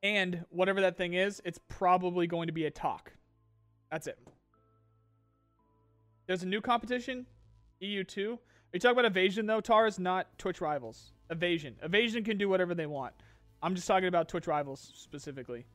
And 0.03 0.45
whatever 0.49 0.81
that 0.81 0.97
thing 0.97 1.15
is, 1.15 1.43
it's 1.45 1.59
probably 1.69 2.27
going 2.27 2.47
to 2.47 2.53
be 2.53 2.65
a 2.65 2.71
talk. 2.71 3.13
That's 3.91 4.07
it. 4.07 4.19
There's 6.27 6.43
a 6.43 6.47
new 6.47 6.61
competition, 6.61 7.27
EU2. 7.83 8.35
Are 8.35 8.39
you 8.73 8.81
talking 8.81 8.99
about 8.99 9.05
Evasion 9.05 9.47
though? 9.47 9.61
Tars, 9.61 9.99
not 9.99 10.39
Twitch 10.39 10.61
Rivals. 10.61 11.13
Evasion. 11.29 11.77
Evasion 11.83 12.23
can 12.25 12.39
do 12.39 12.49
whatever 12.49 12.75
they 12.75 12.87
want. 12.87 13.15
I'm 13.63 13.75
just 13.75 13.87
talking 13.87 14.09
about 14.09 14.29
Twitch 14.29 14.47
Rivals 14.47 14.93
specifically. 14.95 15.67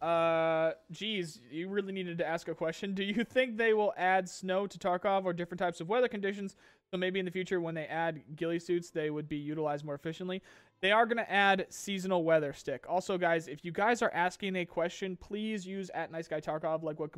Uh, 0.00 0.72
geez, 0.90 1.40
you 1.50 1.68
really 1.68 1.92
needed 1.92 2.18
to 2.18 2.26
ask 2.26 2.48
a 2.48 2.54
question. 2.54 2.94
Do 2.94 3.02
you 3.02 3.24
think 3.24 3.56
they 3.56 3.72
will 3.72 3.94
add 3.96 4.28
snow 4.28 4.66
to 4.66 4.78
Tarkov 4.78 5.24
or 5.24 5.32
different 5.32 5.58
types 5.58 5.80
of 5.80 5.88
weather 5.88 6.08
conditions? 6.08 6.54
So 6.90 6.98
maybe 6.98 7.18
in 7.18 7.24
the 7.24 7.30
future, 7.30 7.60
when 7.60 7.74
they 7.74 7.86
add 7.86 8.22
ghillie 8.36 8.58
suits, 8.58 8.90
they 8.90 9.10
would 9.10 9.28
be 9.28 9.38
utilized 9.38 9.84
more 9.84 9.94
efficiently. 9.94 10.42
They 10.80 10.92
are 10.92 11.06
going 11.06 11.16
to 11.16 11.32
add 11.32 11.66
seasonal 11.70 12.24
weather 12.24 12.52
stick. 12.52 12.84
Also, 12.88 13.16
guys, 13.16 13.48
if 13.48 13.64
you 13.64 13.72
guys 13.72 14.02
are 14.02 14.12
asking 14.12 14.56
a 14.56 14.66
question, 14.66 15.16
please 15.16 15.66
use 15.66 15.90
at 15.94 16.12
Nice 16.12 16.28
Guy 16.28 16.40
Tarkov, 16.40 16.82
like 16.82 17.00
what 17.00 17.12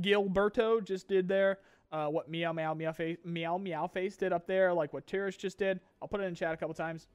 Gilberto, 0.00 0.84
just 0.84 1.08
did 1.08 1.26
there. 1.28 1.58
Uh, 1.92 2.08
what 2.08 2.28
meow 2.28 2.52
meow 2.52 2.74
meow 2.74 2.92
face 2.92 3.16
meow 3.24 3.56
meow 3.56 3.86
face 3.86 4.16
did 4.16 4.32
up 4.32 4.46
there, 4.46 4.72
like 4.72 4.92
what 4.92 5.06
Tyrus 5.06 5.36
just 5.36 5.56
did. 5.56 5.78
I'll 6.02 6.08
put 6.08 6.20
it 6.20 6.24
in 6.24 6.34
chat 6.34 6.52
a 6.52 6.56
couple 6.56 6.74
times 6.74 7.06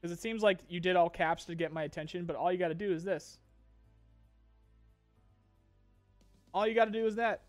because 0.00 0.16
it 0.16 0.20
seems 0.20 0.42
like 0.42 0.58
you 0.68 0.80
did 0.80 0.96
all 0.96 1.08
caps 1.08 1.44
to 1.46 1.54
get 1.54 1.72
my 1.72 1.84
attention, 1.84 2.24
but 2.24 2.36
all 2.36 2.52
you 2.52 2.58
got 2.58 2.68
to 2.68 2.74
do 2.74 2.92
is 2.92 3.04
this. 3.04 3.38
All 6.52 6.66
you 6.66 6.74
got 6.74 6.86
to 6.86 6.90
do 6.90 7.06
is 7.06 7.16
that. 7.16 7.42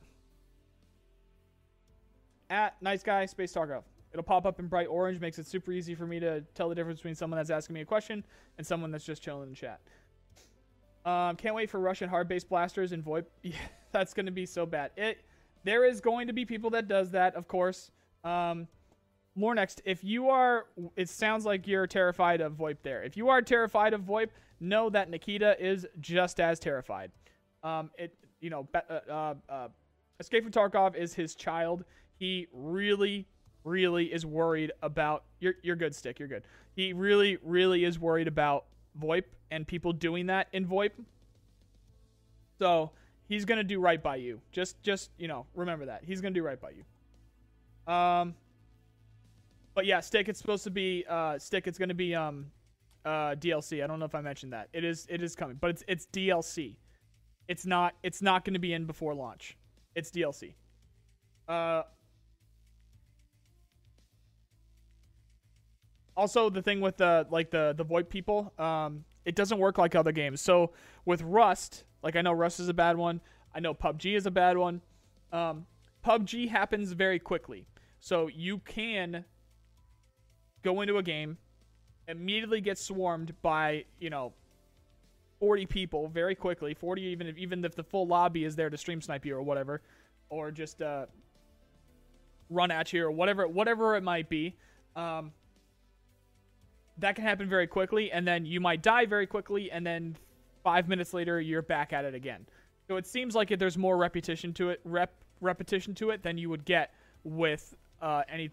At 2.50 2.82
nice 2.82 3.04
guy 3.04 3.26
space 3.26 3.54
Tarkov. 3.54 3.84
It'll 4.12 4.24
pop 4.24 4.46
up 4.46 4.60
in 4.60 4.68
bright 4.68 4.88
orange, 4.88 5.20
makes 5.20 5.38
it 5.38 5.46
super 5.46 5.72
easy 5.72 5.94
for 5.94 6.08
me 6.08 6.20
to 6.20 6.42
tell 6.56 6.70
the 6.70 6.76
difference 6.76 7.00
between 7.00 7.16
someone 7.16 7.38
that's 7.38 7.50
asking 7.50 7.74
me 7.74 7.82
a 7.82 7.86
question 7.86 8.24
and 8.58 8.66
someone 8.66 8.90
that's 8.90 9.06
just 9.06 9.22
chilling 9.22 9.50
in 9.50 9.56
chat. 9.56 9.82
Um, 11.06 11.36
can't 11.36 11.56
wait 11.56 11.70
for 11.70 11.80
Russian 11.80 12.10
hardbass 12.10 12.48
blasters 12.48 12.92
and 12.92 13.04
VoIP. 13.04 13.26
Yeah, 13.44 13.56
that's 13.92 14.14
going 14.14 14.26
to 14.26 14.32
be 14.32 14.46
so 14.46 14.66
bad. 14.66 14.92
It 14.98 15.24
there 15.64 15.86
is 15.86 16.02
going 16.02 16.28
to 16.28 16.34
be 16.34 16.46
people 16.46 16.70
that 16.72 16.88
does 16.88 17.12
that, 17.12 17.36
of 17.36 17.48
course. 17.48 17.92
Um, 18.24 18.68
more 19.38 19.56
next. 19.56 19.82
If 19.86 20.04
you 20.04 20.30
are, 20.30 20.66
it 20.96 21.10
sounds 21.10 21.46
like 21.46 21.68
you're 21.68 21.88
terrified 21.88 22.42
of 22.42 22.54
VoIP 22.54 22.78
there. 22.84 23.04
If 23.04 23.16
you 23.16 23.30
are 23.30 23.42
terrified 23.42 23.94
of 23.94 24.02
VoIP, 24.02 24.30
know 24.60 24.90
that 24.90 25.10
Nikita 25.10 25.56
is 25.64 25.86
just 26.00 26.40
as 26.40 26.60
terrified. 26.60 27.12
Um, 27.64 27.92
it, 27.98 28.14
you 28.42 28.50
know, 28.50 28.68
uh, 28.74 29.00
uh, 29.10 29.34
uh, 29.48 29.68
Escape 30.20 30.44
from 30.44 30.52
Tarkov 30.52 30.96
is 30.96 31.14
his 31.14 31.36
child. 31.36 31.86
He 32.18 32.48
really, 32.52 33.28
really 33.64 34.06
is 34.06 34.26
worried 34.26 34.72
about. 34.82 35.24
You're, 35.40 35.56
you're 35.62 35.76
good, 35.76 35.94
Stick. 35.94 36.18
You're 36.20 36.28
good. 36.28 36.44
He 36.76 36.94
really, 36.94 37.38
really 37.44 37.84
is 37.86 38.00
worried 38.00 38.28
about 38.28 38.66
VoIP 39.00 39.24
and 39.52 39.68
people 39.68 39.94
doing 39.94 40.26
that 40.28 40.48
in 40.52 40.66
VoIP. 40.66 40.92
So 42.60 42.92
he's 43.28 43.46
gonna 43.46 43.64
do 43.64 43.80
right 43.80 44.02
by 44.02 44.16
you. 44.16 44.42
Just 44.52 44.82
just 44.82 45.12
you 45.18 45.28
know 45.28 45.46
remember 45.54 45.86
that 45.86 46.04
he's 46.04 46.22
gonna 46.22 46.34
do 46.34 46.44
right 46.44 46.60
by 46.60 46.72
you. 46.72 47.94
Um, 47.94 48.36
but 49.78 49.86
yeah, 49.86 50.00
stick. 50.00 50.28
It's 50.28 50.40
supposed 50.40 50.64
to 50.64 50.72
be 50.72 51.06
uh 51.08 51.38
stick. 51.38 51.68
It's 51.68 51.78
gonna 51.78 51.94
be 51.94 52.16
um 52.16 52.48
uh, 53.06 53.36
DLC. 53.36 53.84
I 53.84 53.88
don't 53.88 54.00
know 54.00 54.06
if 54.06 54.16
I 54.16 54.22
mentioned 54.22 54.52
that. 54.54 54.70
It 54.74 54.84
is 54.84 55.06
it 55.08 55.22
is 55.22 55.36
coming, 55.36 55.56
but 55.62 55.70
it's 55.70 55.84
it's 55.88 56.08
DLC. 56.08 56.78
It's 57.48 57.64
not 57.64 57.94
it's 58.02 58.20
not 58.20 58.44
going 58.44 58.56
to 58.56 58.60
be 58.60 58.74
in 58.74 58.86
before 58.86 59.14
launch. 59.14 59.56
It's 59.94 60.10
DLC. 60.10 60.56
Uh, 61.48 61.84
also, 66.18 66.50
the 66.50 66.64
thing 66.64 66.82
with 66.82 66.98
the 66.98 67.28
like 67.30 67.52
the 67.52 67.76
the 67.78 67.86
VoIP 67.86 68.10
people, 68.10 68.52
um, 68.58 69.06
it 69.26 69.36
doesn't 69.36 69.60
work 69.60 69.78
like 69.78 69.94
other 69.94 70.12
games. 70.12 70.42
So 70.42 70.72
with 71.06 71.22
Rust, 71.22 71.84
like 72.02 72.16
I 72.16 72.22
know 72.24 72.34
Rust 72.34 72.60
is 72.60 72.68
a 72.68 72.74
bad 72.74 72.98
one. 72.98 73.22
I 73.54 73.60
know 73.60 73.76
PUBG 73.76 74.18
is 74.18 74.26
a 74.26 74.32
bad 74.32 74.58
one. 74.58 74.82
Um, 75.32 75.68
PUBG 76.04 76.50
happens 76.50 76.94
very 76.94 77.20
quickly, 77.20 77.68
so 78.00 78.28
you 78.28 78.58
can 78.58 79.24
go 80.68 80.82
into 80.82 80.98
a 80.98 81.04
game, 81.04 81.38
immediately 82.08 82.62
get 82.62 82.78
swarmed 82.78 83.34
by 83.42 83.86
you 84.00 84.10
know 84.10 84.34
40 85.40 85.66
people 85.66 86.08
very 86.08 86.34
quickly 86.34 86.74
40 86.74 87.02
even 87.02 87.28
if 87.28 87.38
even 87.38 87.64
if 87.64 87.76
the 87.76 87.84
full 87.84 88.08
lobby 88.08 88.44
is 88.44 88.56
there 88.56 88.70
to 88.70 88.78
stream 88.78 89.02
snipe 89.02 89.26
you 89.26 89.36
or 89.36 89.42
whatever 89.44 89.82
or 90.30 90.50
just 90.52 90.82
uh, 90.82 91.06
run 92.50 92.72
at 92.72 92.92
you 92.94 93.06
or 93.06 93.12
whatever 93.12 93.48
whatever 93.48 93.96
it 93.98 94.04
might 94.04 94.30
be 94.30 94.56
um, 94.96 95.32
that 96.98 97.16
can 97.16 97.24
happen 97.24 97.48
very 97.48 97.68
quickly 97.68 98.12
and 98.12 98.28
then 98.28 98.46
you 98.46 98.60
might 98.60 98.82
die 98.82 99.06
very 99.06 99.28
quickly 99.28 99.70
and 99.72 99.86
then 99.86 100.16
five 100.64 100.88
minutes 100.88 101.14
later 101.14 101.40
you're 101.40 101.62
back 101.62 101.94
at 101.94 102.04
it 102.06 102.16
again. 102.16 102.46
So 102.88 102.96
it 102.98 103.06
seems 103.06 103.36
like 103.36 103.52
if 103.52 103.60
there's 103.60 103.78
more 103.78 103.98
repetition 103.98 104.54
to 104.54 104.70
it 104.70 104.82
rep 104.84 105.14
repetition 105.40 105.94
to 105.96 106.10
it 106.10 106.24
than 106.24 106.38
you 106.38 106.50
would 106.50 106.66
get 106.66 106.94
with 107.24 107.76
uh, 108.02 108.24
any 108.28 108.50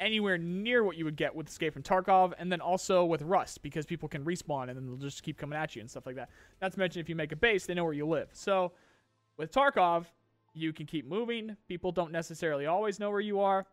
anywhere 0.00 0.38
near 0.38 0.84
what 0.84 0.96
you 0.96 1.04
would 1.04 1.16
get 1.16 1.34
with 1.34 1.48
Escape 1.48 1.72
from 1.72 1.82
Tarkov, 1.82 2.32
and 2.38 2.50
then 2.50 2.60
also 2.60 3.04
with 3.04 3.22
Rust 3.22 3.62
because 3.62 3.86
people 3.86 4.08
can 4.08 4.24
respawn 4.24 4.68
and 4.68 4.76
then 4.76 4.86
they'll 4.86 4.96
just 4.96 5.22
keep 5.22 5.38
coming 5.38 5.58
at 5.58 5.74
you 5.74 5.80
and 5.80 5.90
stuff 5.90 6.06
like 6.06 6.16
that. 6.16 6.30
Not 6.62 6.72
to 6.72 6.78
mention 6.78 7.00
if 7.00 7.08
you 7.08 7.16
make 7.16 7.32
a 7.32 7.36
base, 7.36 7.66
they 7.66 7.74
know 7.74 7.84
where 7.84 7.92
you 7.92 8.06
live. 8.06 8.28
So 8.32 8.72
with 9.36 9.52
Tarkov, 9.52 10.06
you 10.54 10.72
can 10.72 10.86
keep 10.86 11.06
moving. 11.06 11.56
People 11.68 11.92
don't 11.92 12.12
necessarily 12.12 12.66
always 12.66 12.98
know 12.98 13.10
where 13.10 13.20
you 13.20 13.40
are, 13.40 13.66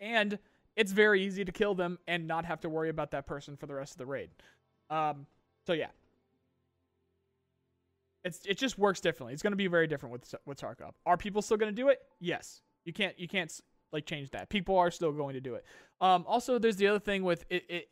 and 0.00 0.38
it's 0.76 0.92
very 0.92 1.22
easy 1.24 1.44
to 1.44 1.52
kill 1.52 1.74
them 1.74 1.98
and 2.06 2.26
not 2.26 2.44
have 2.44 2.60
to 2.60 2.68
worry 2.68 2.90
about 2.90 3.10
that 3.12 3.26
person 3.26 3.56
for 3.56 3.66
the 3.66 3.74
rest 3.74 3.92
of 3.92 3.98
the 3.98 4.06
raid. 4.06 4.30
Um, 4.90 5.26
so 5.66 5.72
yeah. 5.72 5.88
It's, 8.24 8.44
it 8.44 8.58
just 8.58 8.76
works 8.76 9.00
differently. 9.00 9.34
It's 9.34 9.42
going 9.42 9.52
to 9.52 9.56
be 9.56 9.68
very 9.68 9.86
different 9.86 10.12
with 10.12 10.34
with 10.46 10.60
Tarkov. 10.60 10.92
Are 11.06 11.16
people 11.16 11.42
still 11.42 11.56
going 11.56 11.72
to 11.72 11.82
do 11.82 11.88
it? 11.88 12.00
Yes. 12.18 12.62
You 12.84 12.92
can't 12.92 13.18
you 13.18 13.28
can't 13.28 13.52
like 13.96 14.06
change 14.06 14.30
that. 14.30 14.48
People 14.48 14.76
are 14.76 14.90
still 14.90 15.12
going 15.12 15.34
to 15.34 15.40
do 15.40 15.54
it. 15.54 15.64
Um, 16.00 16.24
also, 16.26 16.58
there's 16.58 16.76
the 16.76 16.86
other 16.86 16.98
thing 16.98 17.24
with 17.24 17.44
it. 17.50 17.64
It 17.68 17.88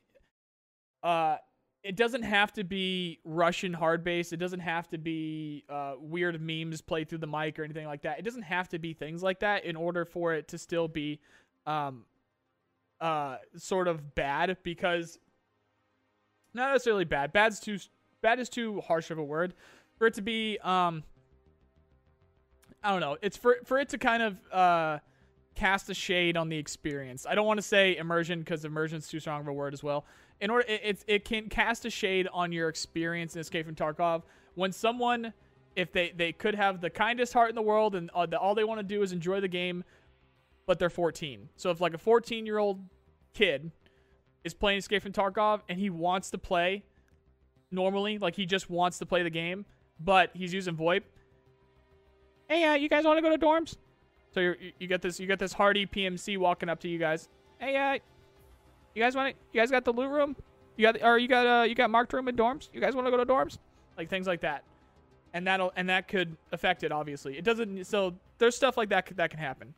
uh, 1.03 1.37
it 1.83 1.97
doesn't 1.97 2.23
have 2.23 2.53
to 2.55 2.65
be 2.65 3.21
Russian 3.25 3.75
hardbass. 3.75 4.33
It 4.33 4.39
doesn't 4.39 4.61
have 4.61 4.89
to 4.89 4.99
be 4.99 5.65
uh, 5.69 5.95
weird 5.99 6.41
memes 6.41 6.81
played 6.81 7.11
through 7.11 7.19
the 7.19 7.27
mic 7.27 7.59
or 7.59 7.65
anything 7.65 7.87
like 7.87 8.03
that. 8.03 8.19
It 8.19 8.23
doesn't 8.23 8.43
have 8.43 8.71
to 8.71 8.79
be 8.79 8.95
things 8.95 9.23
like 9.23 9.41
that 9.41 9.67
in 9.67 9.77
order 9.77 10.07
for 10.07 10.33
it 10.33 10.49
to 10.49 10.59
still 10.59 10.89
be 10.89 11.21
um, 11.67 12.07
uh, 13.01 13.37
sort 13.57 13.87
of 13.87 14.15
bad 14.15 14.57
because 14.63 15.19
not 16.55 16.73
necessarily 16.73 17.05
bad. 17.05 17.35
Bad's 17.35 17.61
too 17.61 17.79
bad 18.23 18.39
is 18.39 18.49
too 18.49 18.81
harsh 18.81 19.11
of 19.11 19.19
a 19.19 19.25
word 19.25 19.53
for 19.99 20.07
it 20.07 20.15
to 20.15 20.23
be. 20.23 20.59
Um, 20.61 21.05
I 22.83 22.91
don't 22.93 23.01
know. 23.01 23.19
It's 23.21 23.37
for 23.37 23.59
for 23.65 23.79
it 23.79 23.91
to 23.91 23.99
kind 23.99 24.23
of 24.23 24.53
uh, 24.53 24.99
cast 25.55 25.89
a 25.89 25.95
shade 25.95 26.37
on 26.37 26.49
the 26.49 26.57
experience. 26.57 27.27
I 27.29 27.35
don't 27.35 27.47
want 27.47 27.59
to 27.59 27.63
say 27.63 27.97
immersion 27.97 28.41
because 28.41 28.65
immersion's 28.65 29.09
too 29.09 29.21
strong 29.21 29.41
of 29.41 29.49
a 29.49 29.53
word 29.53 29.73
as 29.73 29.83
well. 29.83 30.05
In 30.41 30.51
order, 30.51 30.65
it, 30.69 30.81
it, 30.85 31.05
it 31.07 31.25
can 31.25 31.49
cast 31.49 31.85
a 31.85 31.91
shade 31.91 32.29
on 32.33 32.53
your 32.53 32.69
experience 32.69 33.35
in 33.35 33.41
Escape 33.41 33.67
from 33.67 33.75
Tarkov 33.75 34.23
when 34.55 34.73
someone, 34.73 35.33
if 35.77 35.93
they 35.93 36.13
they 36.15 36.33
could 36.33 36.55
have 36.55 36.81
the 36.81 36.91
kindest 36.91 37.33
heart 37.33 37.49
in 37.49 37.55
the 37.55 37.63
world 37.63 37.95
and 37.95 38.11
uh, 38.15 38.27
the, 38.27 38.39
all 38.39 38.55
they 38.55 38.65
want 38.65 38.81
to 38.81 38.85
do 38.85 39.03
is 39.03 39.13
enjoy 39.13 39.41
the 39.41 39.49
game, 39.49 39.85
but 40.67 40.79
they're 40.79 40.91
14. 40.91 41.49
So 41.57 41.71
if 41.71 41.81
like 41.81 41.95
a 41.95 41.99
14 41.99 42.47
year 42.47 42.59
old 42.59 42.81
kid 43.33 43.71
is 44.45 44.55
playing 44.55 44.79
Escape 44.79 45.03
from 45.03 45.13
Tarkov 45.13 45.61
and 45.69 45.79
he 45.79 45.91
wants 45.91 46.31
to 46.31 46.39
play 46.39 46.85
normally, 47.71 48.19
like 48.19 48.37
he 48.37 48.47
just 48.47 48.71
wants 48.71 48.99
to 48.99 49.07
play 49.07 49.23
the 49.23 49.31
game, 49.31 49.65
but 50.01 50.31
he's 50.35 50.53
using 50.53 50.77
VoIP. 50.77 51.03
Hey, 52.49 52.65
uh, 52.65 52.75
you 52.75 52.89
guys 52.89 53.05
want 53.05 53.19
to 53.19 53.23
go 53.23 53.31
to 53.31 53.39
dorms? 53.39 53.77
So 54.35 54.41
you 54.41 54.57
you 54.81 54.99
this 54.99 55.21
you 55.21 55.29
got 55.29 55.39
this 55.39 55.53
hardy 55.53 55.87
PMC 55.87 56.37
walking 56.39 56.69
up 56.69 56.81
to 56.81 56.89
you 56.89 56.99
guys. 56.99 57.29
Hey, 57.59 57.77
uh, 57.77 57.99
you 58.95 59.03
guys 59.03 59.15
want 59.15 59.35
to? 59.35 59.41
You 59.53 59.61
guys 59.61 59.71
got 59.71 59.85
the 59.85 59.93
loot 59.93 60.11
room? 60.11 60.35
You 60.77 60.91
got 60.91 61.03
or 61.03 61.19
you 61.19 61.29
got 61.29 61.47
uh 61.47 61.63
you 61.63 61.77
got 61.77 61.89
marked 61.89 62.13
room 62.13 62.27
in 62.27 62.37
dorms? 62.37 62.69
You 62.73 62.81
guys 62.81 62.97
want 62.97 63.07
to 63.07 63.13
go 63.13 63.17
to 63.17 63.25
dorms? 63.25 63.59
Like 63.97 64.11
things 64.11 64.27
like 64.27 64.41
that, 64.41 64.65
and 65.33 65.47
that'll 65.47 65.73
and 65.77 65.89
that 65.89 66.09
could 66.09 66.37
affect 66.51 66.83
it. 66.83 66.91
Obviously, 66.91 67.39
it 67.39 67.45
doesn't. 67.45 67.85
So 67.85 68.15
there's 68.39 68.57
stuff 68.57 68.77
like 68.77 68.89
that 68.89 69.07
that 69.17 69.31
can 69.31 69.39
happen. 69.39 69.73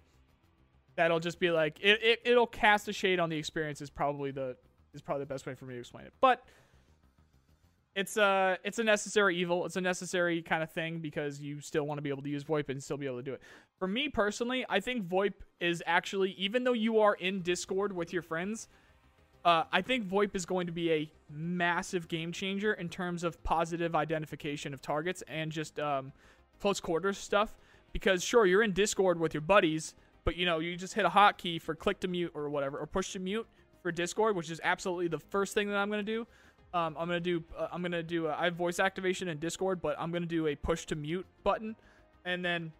That'll 0.94 1.20
just 1.20 1.38
be 1.38 1.50
like 1.50 1.78
it, 1.82 2.02
it 2.02 2.20
it'll 2.24 2.46
cast 2.46 2.88
a 2.88 2.94
shade 2.94 3.20
on 3.20 3.28
the 3.28 3.36
experience. 3.36 3.82
Is 3.82 3.90
probably 3.90 4.30
the 4.30 4.56
is 4.94 5.02
probably 5.02 5.24
the 5.24 5.28
best 5.28 5.44
way 5.44 5.54
for 5.54 5.66
me 5.66 5.74
to 5.74 5.80
explain 5.80 6.06
it. 6.06 6.14
But 6.22 6.42
it's 7.96 8.18
a 8.18 8.58
it's 8.62 8.78
a 8.78 8.84
necessary 8.84 9.36
evil. 9.36 9.64
It's 9.64 9.76
a 9.76 9.80
necessary 9.80 10.42
kind 10.42 10.62
of 10.62 10.70
thing 10.70 10.98
because 10.98 11.40
you 11.40 11.60
still 11.62 11.86
want 11.86 11.96
to 11.96 12.02
be 12.02 12.10
able 12.10 12.22
to 12.22 12.28
use 12.28 12.44
VoIP 12.44 12.68
and 12.68 12.80
still 12.80 12.98
be 12.98 13.06
able 13.06 13.16
to 13.16 13.22
do 13.22 13.32
it. 13.32 13.40
For 13.78 13.88
me 13.88 14.10
personally, 14.10 14.66
I 14.68 14.80
think 14.80 15.08
VoIP 15.08 15.32
is 15.60 15.82
actually 15.86 16.32
even 16.32 16.62
though 16.62 16.74
you 16.74 17.00
are 17.00 17.14
in 17.14 17.40
Discord 17.40 17.94
with 17.94 18.12
your 18.12 18.20
friends, 18.20 18.68
uh, 19.46 19.64
I 19.72 19.80
think 19.80 20.06
VoIP 20.06 20.36
is 20.36 20.44
going 20.44 20.66
to 20.66 20.74
be 20.74 20.92
a 20.92 21.10
massive 21.30 22.06
game 22.06 22.32
changer 22.32 22.74
in 22.74 22.90
terms 22.90 23.24
of 23.24 23.42
positive 23.42 23.96
identification 23.96 24.74
of 24.74 24.82
targets 24.82 25.22
and 25.26 25.50
just 25.50 25.80
um, 25.80 26.12
close 26.60 26.80
quarters 26.80 27.16
stuff. 27.16 27.56
Because 27.94 28.22
sure, 28.22 28.44
you're 28.44 28.62
in 28.62 28.72
Discord 28.72 29.18
with 29.18 29.32
your 29.32 29.40
buddies, 29.40 29.94
but 30.24 30.36
you 30.36 30.44
know 30.44 30.58
you 30.58 30.76
just 30.76 30.92
hit 30.92 31.06
a 31.06 31.10
hotkey 31.10 31.62
for 31.62 31.74
click 31.74 32.00
to 32.00 32.08
mute 32.08 32.32
or 32.34 32.50
whatever, 32.50 32.76
or 32.76 32.86
push 32.86 33.14
to 33.14 33.20
mute 33.20 33.46
for 33.82 33.90
Discord, 33.90 34.36
which 34.36 34.50
is 34.50 34.60
absolutely 34.62 35.08
the 35.08 35.18
first 35.18 35.54
thing 35.54 35.68
that 35.68 35.78
I'm 35.78 35.88
gonna 35.88 36.02
do. 36.02 36.26
Um, 36.76 36.94
I'm 36.98 37.08
gonna 37.08 37.20
do. 37.20 37.42
Uh, 37.56 37.68
I'm 37.72 37.80
gonna 37.80 38.02
do. 38.02 38.26
A, 38.26 38.34
I 38.34 38.44
have 38.44 38.54
voice 38.54 38.78
activation 38.78 39.28
in 39.28 39.38
Discord, 39.38 39.80
but 39.80 39.96
I'm 39.98 40.12
gonna 40.12 40.26
do 40.26 40.46
a 40.46 40.54
push 40.54 40.84
to 40.86 40.94
mute 40.94 41.24
button, 41.42 41.74
and 42.26 42.44
then 42.44 42.70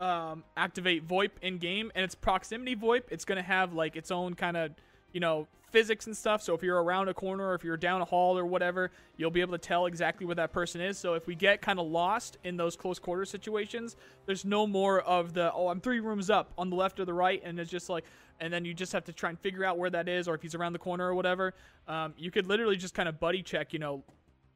um, 0.00 0.44
activate 0.54 1.08
VoIP 1.08 1.30
in 1.40 1.56
game. 1.56 1.90
And 1.94 2.04
it's 2.04 2.14
proximity 2.14 2.76
VoIP. 2.76 3.04
It's 3.08 3.24
gonna 3.24 3.42
have 3.42 3.72
like 3.72 3.96
its 3.96 4.10
own 4.10 4.34
kind 4.34 4.58
of, 4.58 4.72
you 5.16 5.20
know, 5.20 5.48
physics 5.70 6.06
and 6.06 6.14
stuff. 6.14 6.42
So 6.42 6.52
if 6.52 6.62
you're 6.62 6.82
around 6.82 7.08
a 7.08 7.14
corner 7.14 7.48
or 7.48 7.54
if 7.54 7.64
you're 7.64 7.78
down 7.78 8.02
a 8.02 8.04
hall 8.04 8.36
or 8.36 8.44
whatever, 8.44 8.90
you'll 9.16 9.30
be 9.30 9.40
able 9.40 9.52
to 9.52 9.58
tell 9.58 9.86
exactly 9.86 10.26
where 10.26 10.34
that 10.34 10.52
person 10.52 10.82
is. 10.82 10.98
So 10.98 11.14
if 11.14 11.26
we 11.26 11.34
get 11.34 11.62
kind 11.62 11.80
of 11.80 11.86
lost 11.86 12.36
in 12.44 12.58
those 12.58 12.76
close 12.76 12.98
quarter 12.98 13.24
situations, 13.24 13.96
there's 14.26 14.44
no 14.44 14.66
more 14.66 15.00
of 15.00 15.32
the 15.32 15.50
oh 15.54 15.68
I'm 15.68 15.80
three 15.80 16.00
rooms 16.00 16.28
up 16.28 16.52
on 16.58 16.68
the 16.68 16.76
left 16.76 17.00
or 17.00 17.06
the 17.06 17.14
right, 17.14 17.40
and 17.42 17.58
it's 17.58 17.70
just 17.70 17.88
like 17.88 18.04
and 18.40 18.52
then 18.52 18.66
you 18.66 18.74
just 18.74 18.92
have 18.92 19.04
to 19.04 19.12
try 19.14 19.30
and 19.30 19.40
figure 19.40 19.64
out 19.64 19.78
where 19.78 19.88
that 19.88 20.06
is 20.06 20.28
or 20.28 20.34
if 20.34 20.42
he's 20.42 20.54
around 20.54 20.74
the 20.74 20.78
corner 20.78 21.08
or 21.08 21.14
whatever. 21.14 21.54
Um, 21.88 22.12
you 22.18 22.30
could 22.30 22.46
literally 22.46 22.76
just 22.76 22.92
kind 22.92 23.08
of 23.08 23.18
buddy 23.18 23.42
check, 23.42 23.72
you 23.72 23.78
know, 23.78 24.04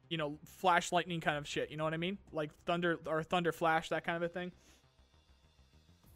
you 0.09 0.17
know, 0.17 0.37
flash 0.45 0.91
lightning 0.91 1.21
kind 1.21 1.39
of 1.39 1.47
shit. 1.47 1.71
You 1.71 1.77
know 1.77 1.85
what 1.85 1.95
I 1.95 1.97
mean? 1.97 2.19
Like 2.31 2.51
thunder 2.67 2.99
or 3.07 3.23
thunder 3.23 3.51
flash, 3.51 3.89
that 3.89 4.03
kind 4.03 4.15
of 4.15 4.21
a 4.21 4.29
thing. 4.31 4.51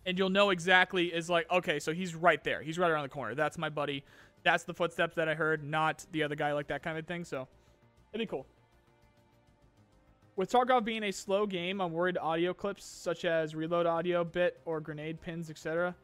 And 0.05 0.19
you'll 0.19 0.29
know 0.29 0.51
exactly 0.51 1.07
is 1.07 1.31
like, 1.31 1.49
okay, 1.49 1.79
so 1.79 1.91
he's 1.91 2.13
right 2.13 2.43
there. 2.43 2.61
He's 2.61 2.77
right 2.77 2.91
around 2.91 3.03
the 3.03 3.09
corner. 3.09 3.33
That's 3.33 3.57
my 3.57 3.69
buddy. 3.69 4.03
That's 4.45 4.63
the 4.63 4.73
footsteps 4.73 5.15
that 5.15 5.27
I 5.27 5.33
heard, 5.33 5.63
not 5.63 6.05
the 6.11 6.23
other 6.23 6.35
guy, 6.35 6.53
like 6.53 6.67
that 6.67 6.83
kind 6.83 6.97
of 6.97 7.05
thing. 7.05 7.25
So 7.25 7.47
it'd 8.13 8.25
be 8.25 8.29
cool. 8.29 8.45
With 10.37 10.51
Tarkov 10.51 10.85
being 10.85 11.03
a 11.03 11.11
slow 11.11 11.47
game, 11.47 11.81
I'm 11.81 11.91
worried 11.91 12.17
audio 12.17 12.53
clips 12.53 12.85
such 12.85 13.25
as 13.25 13.55
reload 13.55 13.87
audio 13.87 14.23
bit 14.23 14.61
or 14.65 14.79
grenade 14.79 15.19
pins, 15.19 15.49
etc. 15.49 15.95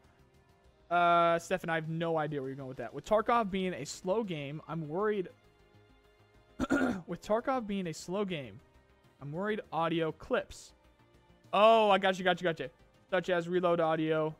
Uh, 0.90 1.38
Stefan, 1.38 1.70
I 1.70 1.76
have 1.76 1.88
no 1.88 2.18
idea 2.18 2.40
where 2.40 2.48
you're 2.48 2.56
going 2.56 2.68
with 2.68 2.78
that. 2.78 2.92
With 2.92 3.04
Tarkov 3.04 3.50
being 3.50 3.74
a 3.74 3.84
slow 3.84 4.24
game, 4.24 4.60
I'm 4.68 4.88
worried. 4.88 5.28
with 7.06 7.22
Tarkov 7.22 7.66
being 7.66 7.86
a 7.86 7.94
slow 7.94 8.24
game, 8.24 8.58
I'm 9.20 9.30
worried 9.30 9.60
audio 9.72 10.10
clips. 10.10 10.72
Oh, 11.52 11.90
I 11.90 11.98
got 11.98 12.18
you, 12.18 12.24
got 12.24 12.40
you, 12.40 12.44
got 12.44 12.58
you. 12.58 12.70
Such 13.08 13.30
as 13.30 13.48
reload 13.48 13.78
audio 13.78 14.34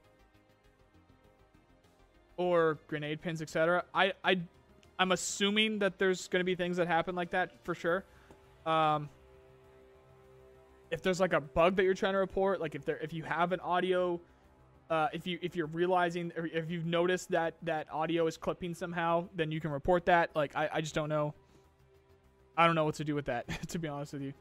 or 2.43 2.79
grenade 2.87 3.23
pins, 3.23 3.43
etc. 3.43 3.85
I, 3.95 4.13
I, 4.25 4.41
I'm 4.99 5.13
assuming 5.13 5.79
that 5.81 5.99
there's 5.99 6.29
going 6.29 6.41
to 6.41 6.45
be 6.45 6.55
things 6.55 6.77
that 6.77 6.89
happen 6.89 7.15
like 7.15 7.31
that 7.31 7.65
for 7.65 7.75
sure. 7.75 8.05
Um, 8.67 9.09
if 10.91 11.03
there's 11.03 11.21
like 11.21 11.33
a 11.33 11.41
bug 11.41 11.77
that 11.77 11.85
you're 11.85 11.95
trying 11.95 12.13
to 12.13 12.19
report, 12.19 12.61
like 12.61 12.75
if 12.75 12.85
there, 12.85 12.99
if 12.99 13.13
you 13.13 13.23
have 13.25 13.53
an 13.53 13.61
audio 13.61 14.21
uh, 14.93 15.09
if 15.15 15.27
you 15.27 15.39
if 15.41 15.57
you're 15.57 15.69
realizing 15.69 16.31
or 16.37 16.47
if 16.47 16.71
you've 16.71 16.85
noticed 16.85 17.31
that 17.31 17.55
that 17.63 17.87
audio 17.91 18.27
is 18.27 18.37
clipping 18.37 18.75
somehow, 18.75 19.27
then 19.35 19.51
you 19.51 19.59
can 19.59 19.71
report 19.71 20.05
that. 20.05 20.29
Like 20.37 20.55
I, 20.55 20.69
I 20.71 20.81
just 20.83 20.95
don't 20.95 21.09
know. 21.09 21.33
I 22.59 22.67
don't 22.67 22.75
know 22.75 22.85
what 22.85 22.97
to 22.97 23.05
do 23.05 23.15
with 23.15 23.25
that, 23.25 23.49
to 23.69 23.79
be 23.79 23.89
honest 23.89 24.13
with 24.13 24.21
you. 24.21 24.35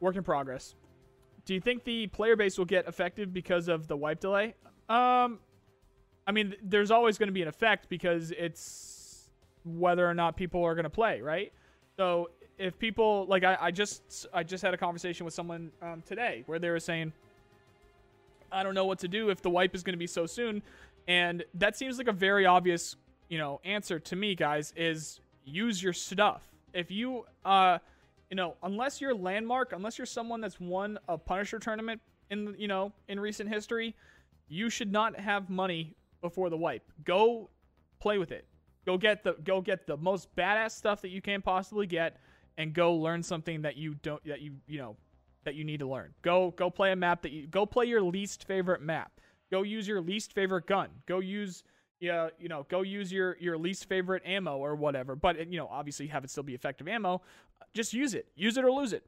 Work 0.00 0.16
in 0.16 0.24
progress. 0.24 0.74
Do 1.44 1.54
you 1.54 1.60
think 1.60 1.84
the 1.84 2.08
player 2.08 2.34
base 2.34 2.58
will 2.58 2.64
get 2.64 2.88
affected 2.88 3.32
because 3.32 3.68
of 3.68 3.86
the 3.86 3.96
wipe 3.96 4.18
delay? 4.18 4.54
Um, 4.88 5.38
I 6.26 6.32
mean, 6.32 6.54
there's 6.62 6.90
always 6.90 7.18
going 7.18 7.28
to 7.28 7.32
be 7.32 7.42
an 7.42 7.48
effect 7.48 7.88
because 7.88 8.30
it's 8.30 9.28
whether 9.64 10.08
or 10.08 10.14
not 10.14 10.36
people 10.36 10.64
are 10.64 10.74
going 10.74 10.84
to 10.84 10.90
play, 10.90 11.20
right? 11.20 11.52
So 11.96 12.30
if 12.58 12.78
people 12.78 13.26
like 13.26 13.42
I, 13.42 13.56
I 13.60 13.70
just 13.70 14.26
I 14.32 14.42
just 14.42 14.62
had 14.62 14.74
a 14.74 14.76
conversation 14.76 15.24
with 15.24 15.34
someone 15.34 15.72
um, 15.82 16.02
today 16.06 16.44
where 16.46 16.58
they 16.58 16.70
were 16.70 16.80
saying 16.80 17.12
I 18.52 18.62
don't 18.62 18.74
know 18.74 18.84
what 18.84 18.98
to 19.00 19.08
do 19.08 19.30
if 19.30 19.40
the 19.40 19.50
wipe 19.50 19.74
is 19.74 19.82
going 19.82 19.94
to 19.94 19.98
be 19.98 20.06
so 20.06 20.26
soon, 20.26 20.62
and 21.08 21.44
that 21.54 21.76
seems 21.76 21.98
like 21.98 22.08
a 22.08 22.12
very 22.12 22.46
obvious 22.46 22.96
you 23.28 23.38
know 23.38 23.60
answer 23.64 23.98
to 23.98 24.16
me, 24.16 24.34
guys. 24.34 24.74
Is 24.76 25.20
use 25.44 25.82
your 25.82 25.92
stuff. 25.92 26.42
If 26.74 26.90
you 26.90 27.24
uh 27.44 27.78
you 28.28 28.36
know 28.36 28.56
unless 28.62 29.00
you're 29.00 29.14
landmark, 29.14 29.72
unless 29.72 29.98
you're 29.98 30.06
someone 30.06 30.40
that's 30.40 30.60
won 30.60 30.98
a 31.08 31.16
Punisher 31.16 31.58
tournament 31.58 32.00
in 32.30 32.54
you 32.58 32.68
know 32.68 32.92
in 33.08 33.18
recent 33.18 33.48
history, 33.48 33.94
you 34.48 34.68
should 34.68 34.92
not 34.92 35.18
have 35.18 35.48
money 35.48 35.94
before 36.20 36.50
the 36.50 36.56
wipe. 36.56 36.82
Go 37.04 37.50
play 38.00 38.18
with 38.18 38.32
it. 38.32 38.46
Go 38.86 38.96
get 38.96 39.22
the 39.22 39.34
go 39.44 39.60
get 39.60 39.86
the 39.86 39.96
most 39.96 40.34
badass 40.36 40.72
stuff 40.72 41.02
that 41.02 41.10
you 41.10 41.20
can 41.20 41.42
possibly 41.42 41.86
get 41.86 42.16
and 42.56 42.72
go 42.72 42.94
learn 42.94 43.22
something 43.22 43.62
that 43.62 43.76
you 43.76 43.94
don't 44.02 44.24
that 44.24 44.40
you 44.40 44.54
you 44.66 44.78
know 44.78 44.96
that 45.44 45.54
you 45.54 45.64
need 45.64 45.80
to 45.80 45.86
learn. 45.86 46.14
Go 46.22 46.52
go 46.56 46.70
play 46.70 46.92
a 46.92 46.96
map 46.96 47.22
that 47.22 47.32
you 47.32 47.46
go 47.46 47.66
play 47.66 47.86
your 47.86 48.02
least 48.02 48.46
favorite 48.46 48.82
map. 48.82 49.12
Go 49.50 49.62
use 49.62 49.86
your 49.86 50.00
least 50.00 50.32
favorite 50.32 50.66
gun. 50.66 50.88
Go 51.06 51.18
use 51.18 51.62
yeah, 52.00 52.28
you 52.38 52.48
know, 52.48 52.66
go 52.70 52.80
use 52.80 53.12
your 53.12 53.36
your 53.38 53.58
least 53.58 53.86
favorite 53.86 54.22
ammo 54.24 54.56
or 54.56 54.74
whatever. 54.74 55.14
But 55.14 55.50
you 55.50 55.58
know, 55.58 55.68
obviously 55.70 56.06
have 56.08 56.24
it 56.24 56.30
still 56.30 56.42
be 56.42 56.54
effective 56.54 56.88
ammo. 56.88 57.20
Just 57.74 57.92
use 57.92 58.14
it. 58.14 58.28
Use 58.34 58.56
it 58.56 58.64
or 58.64 58.72
lose 58.72 58.94
it. 58.94 59.04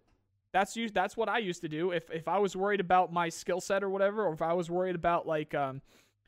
That's 0.53 0.77
you 0.77 0.91
that's 0.91 1.17
what 1.17 1.31
I 1.31 1.39
used 1.39 1.63
to 1.63 1.69
do. 1.69 1.93
If 1.93 2.11
if 2.11 2.29
I 2.29 2.39
was 2.39 2.55
worried 2.55 2.81
about 2.81 3.11
my 3.11 3.31
skill 3.31 3.61
set 3.61 3.83
or 3.83 3.89
whatever, 3.89 4.27
or 4.27 4.35
if 4.35 4.43
I 4.43 4.53
was 4.53 4.71
worried 4.71 4.95
about 4.95 5.27
like 5.27 5.55
um 5.55 5.81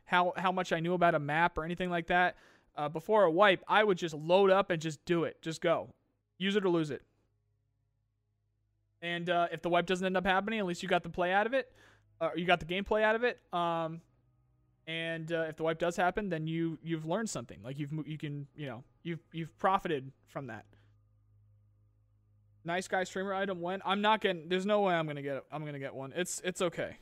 how 0.05 0.32
how 0.36 0.52
much 0.52 0.72
I 0.72 0.80
knew 0.80 0.94
about 0.94 1.14
a 1.14 1.18
map 1.18 1.59
or 1.59 1.64
anything 1.64 1.90
like 1.90 2.09
that, 2.09 2.36
uh, 2.76 2.88
before 2.88 3.24
a 3.24 3.30
wipe, 3.30 3.62
I 3.68 3.84
would 3.84 3.98
just 3.98 4.14
load 4.14 4.50
up 4.50 4.70
and 4.70 4.80
just 4.80 5.05
do 5.05 5.24
it. 5.24 5.40
Just 5.42 5.61
go. 5.61 5.90
Use 6.38 6.57
it 6.57 6.64
or 6.64 6.68
lose 6.68 6.90
it. 6.90 7.02
And 9.00 9.28
uh, 9.28 9.48
if 9.52 9.62
the 9.62 9.68
wipe 9.68 9.86
doesn't 9.86 10.05
end 10.05 10.16
up 10.16 10.24
happening, 10.24 10.59
at 10.59 10.66
least 10.66 10.82
you 10.82 10.88
got 10.88 11.02
the 11.02 11.11
play 11.11 11.32
out 11.32 11.46
of 11.46 11.52
it, 11.52 11.70
or 12.20 12.32
you 12.36 12.46
got 12.46 12.61
the 12.61 12.66
gameplay 12.66 13.02
out 13.02 13.14
of 13.14 13.22
it. 13.22 13.38
Um, 13.52 14.00
and 14.86 15.30
uh, 15.32 15.46
if 15.48 15.57
the 15.57 15.62
wipe 15.62 15.78
does 15.78 15.96
happen, 15.96 16.28
then 16.28 16.46
you 16.46 16.78
you've 16.82 17.07
learned 17.07 17.30
something. 17.30 17.59
Like 17.62 17.78
you've 17.78 17.92
you 18.07 18.18
can 18.18 18.46
you 18.57 18.66
know 18.66 18.84
you've 19.02 19.20
you've 19.32 19.57
profited 19.59 20.11
from 20.26 20.48
that. 20.48 20.64
Nice 22.64 22.88
guy 22.88 23.05
streamer 23.05 23.34
item 23.34 23.61
when 23.61 23.82
I'm 23.84 24.00
not 24.00 24.20
getting. 24.20 24.48
There's 24.48 24.66
no 24.66 24.80
way 24.80 24.94
I'm 24.94 25.07
gonna 25.07 25.22
get. 25.22 25.44
I'm 25.52 25.64
gonna 25.64 25.78
get 25.78 25.94
one. 25.94 26.12
It's 26.16 26.40
it's 26.44 26.62
okay. 26.62 26.96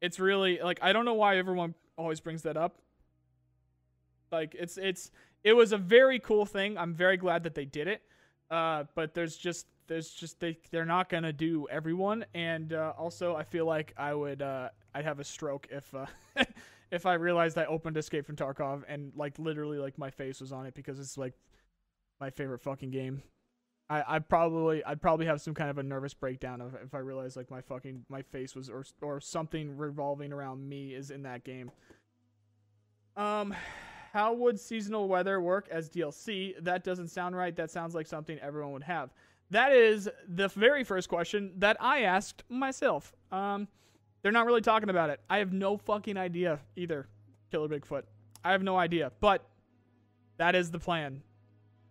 It's 0.00 0.20
really 0.20 0.60
like 0.62 0.78
I 0.82 0.92
don't 0.92 1.04
know 1.04 1.14
why 1.14 1.36
everyone 1.36 1.74
always 1.96 2.20
brings 2.20 2.42
that 2.42 2.56
up. 2.56 2.78
Like 4.30 4.54
it's 4.58 4.76
it's 4.76 5.10
it 5.44 5.54
was 5.54 5.72
a 5.72 5.78
very 5.78 6.18
cool 6.18 6.46
thing. 6.46 6.76
I'm 6.78 6.94
very 6.94 7.16
glad 7.16 7.44
that 7.44 7.54
they 7.54 7.64
did 7.64 7.88
it. 7.88 8.02
Uh, 8.50 8.84
but 8.94 9.14
there's 9.14 9.36
just 9.36 9.66
there's 9.86 10.10
just 10.10 10.40
they 10.40 10.58
they're 10.70 10.84
not 10.84 11.08
gonna 11.08 11.32
do 11.32 11.66
everyone, 11.70 12.24
and 12.34 12.72
uh, 12.72 12.92
also 12.98 13.34
I 13.34 13.42
feel 13.42 13.66
like 13.66 13.94
I 13.96 14.14
would 14.14 14.42
uh, 14.42 14.68
I'd 14.94 15.04
have 15.04 15.20
a 15.20 15.24
stroke 15.24 15.66
if 15.70 15.94
uh, 15.94 16.06
if 16.90 17.06
I 17.06 17.14
realized 17.14 17.58
I 17.58 17.64
opened 17.64 17.96
Escape 17.96 18.26
from 18.26 18.36
Tarkov 18.36 18.84
and 18.88 19.12
like 19.16 19.38
literally 19.38 19.78
like 19.78 19.98
my 19.98 20.10
face 20.10 20.40
was 20.40 20.52
on 20.52 20.66
it 20.66 20.74
because 20.74 20.98
it's 20.98 21.18
like 21.18 21.34
my 22.20 22.30
favorite 22.30 22.60
fucking 22.60 22.90
game. 22.90 23.22
I 23.90 24.16
I 24.16 24.18
probably 24.18 24.84
I'd 24.84 25.00
probably 25.00 25.26
have 25.26 25.40
some 25.40 25.54
kind 25.54 25.70
of 25.70 25.78
a 25.78 25.82
nervous 25.82 26.14
breakdown 26.14 26.60
of 26.60 26.74
if 26.84 26.94
I 26.94 26.98
realized 26.98 27.36
like 27.36 27.50
my 27.50 27.60
fucking 27.60 28.04
my 28.08 28.22
face 28.22 28.54
was 28.54 28.68
or 28.68 28.84
or 29.00 29.20
something 29.20 29.76
revolving 29.76 30.32
around 30.32 30.68
me 30.68 30.94
is 30.94 31.10
in 31.10 31.22
that 31.22 31.44
game. 31.44 31.70
Um 33.16 33.54
how 34.12 34.32
would 34.32 34.58
seasonal 34.58 35.08
weather 35.08 35.40
work 35.40 35.68
as 35.70 35.88
DLC? 35.90 36.54
That 36.62 36.82
doesn't 36.82 37.08
sound 37.08 37.36
right. 37.36 37.54
That 37.54 37.70
sounds 37.70 37.94
like 37.94 38.06
something 38.06 38.38
everyone 38.38 38.72
would 38.72 38.82
have. 38.84 39.10
That 39.50 39.72
is 39.72 40.08
the 40.26 40.48
very 40.48 40.84
first 40.84 41.08
question 41.08 41.52
that 41.56 41.76
I 41.80 42.02
asked 42.02 42.42
myself. 42.48 43.14
Um, 43.32 43.68
they're 44.22 44.32
not 44.32 44.46
really 44.46 44.60
talking 44.60 44.90
about 44.90 45.10
it. 45.10 45.20
I 45.28 45.38
have 45.38 45.52
no 45.52 45.76
fucking 45.76 46.16
idea 46.16 46.60
either, 46.76 47.06
Killer 47.50 47.68
Bigfoot. 47.68 48.02
I 48.44 48.52
have 48.52 48.62
no 48.62 48.76
idea, 48.76 49.12
but 49.20 49.46
that 50.36 50.54
is 50.54 50.70
the 50.70 50.78
plan. 50.78 51.22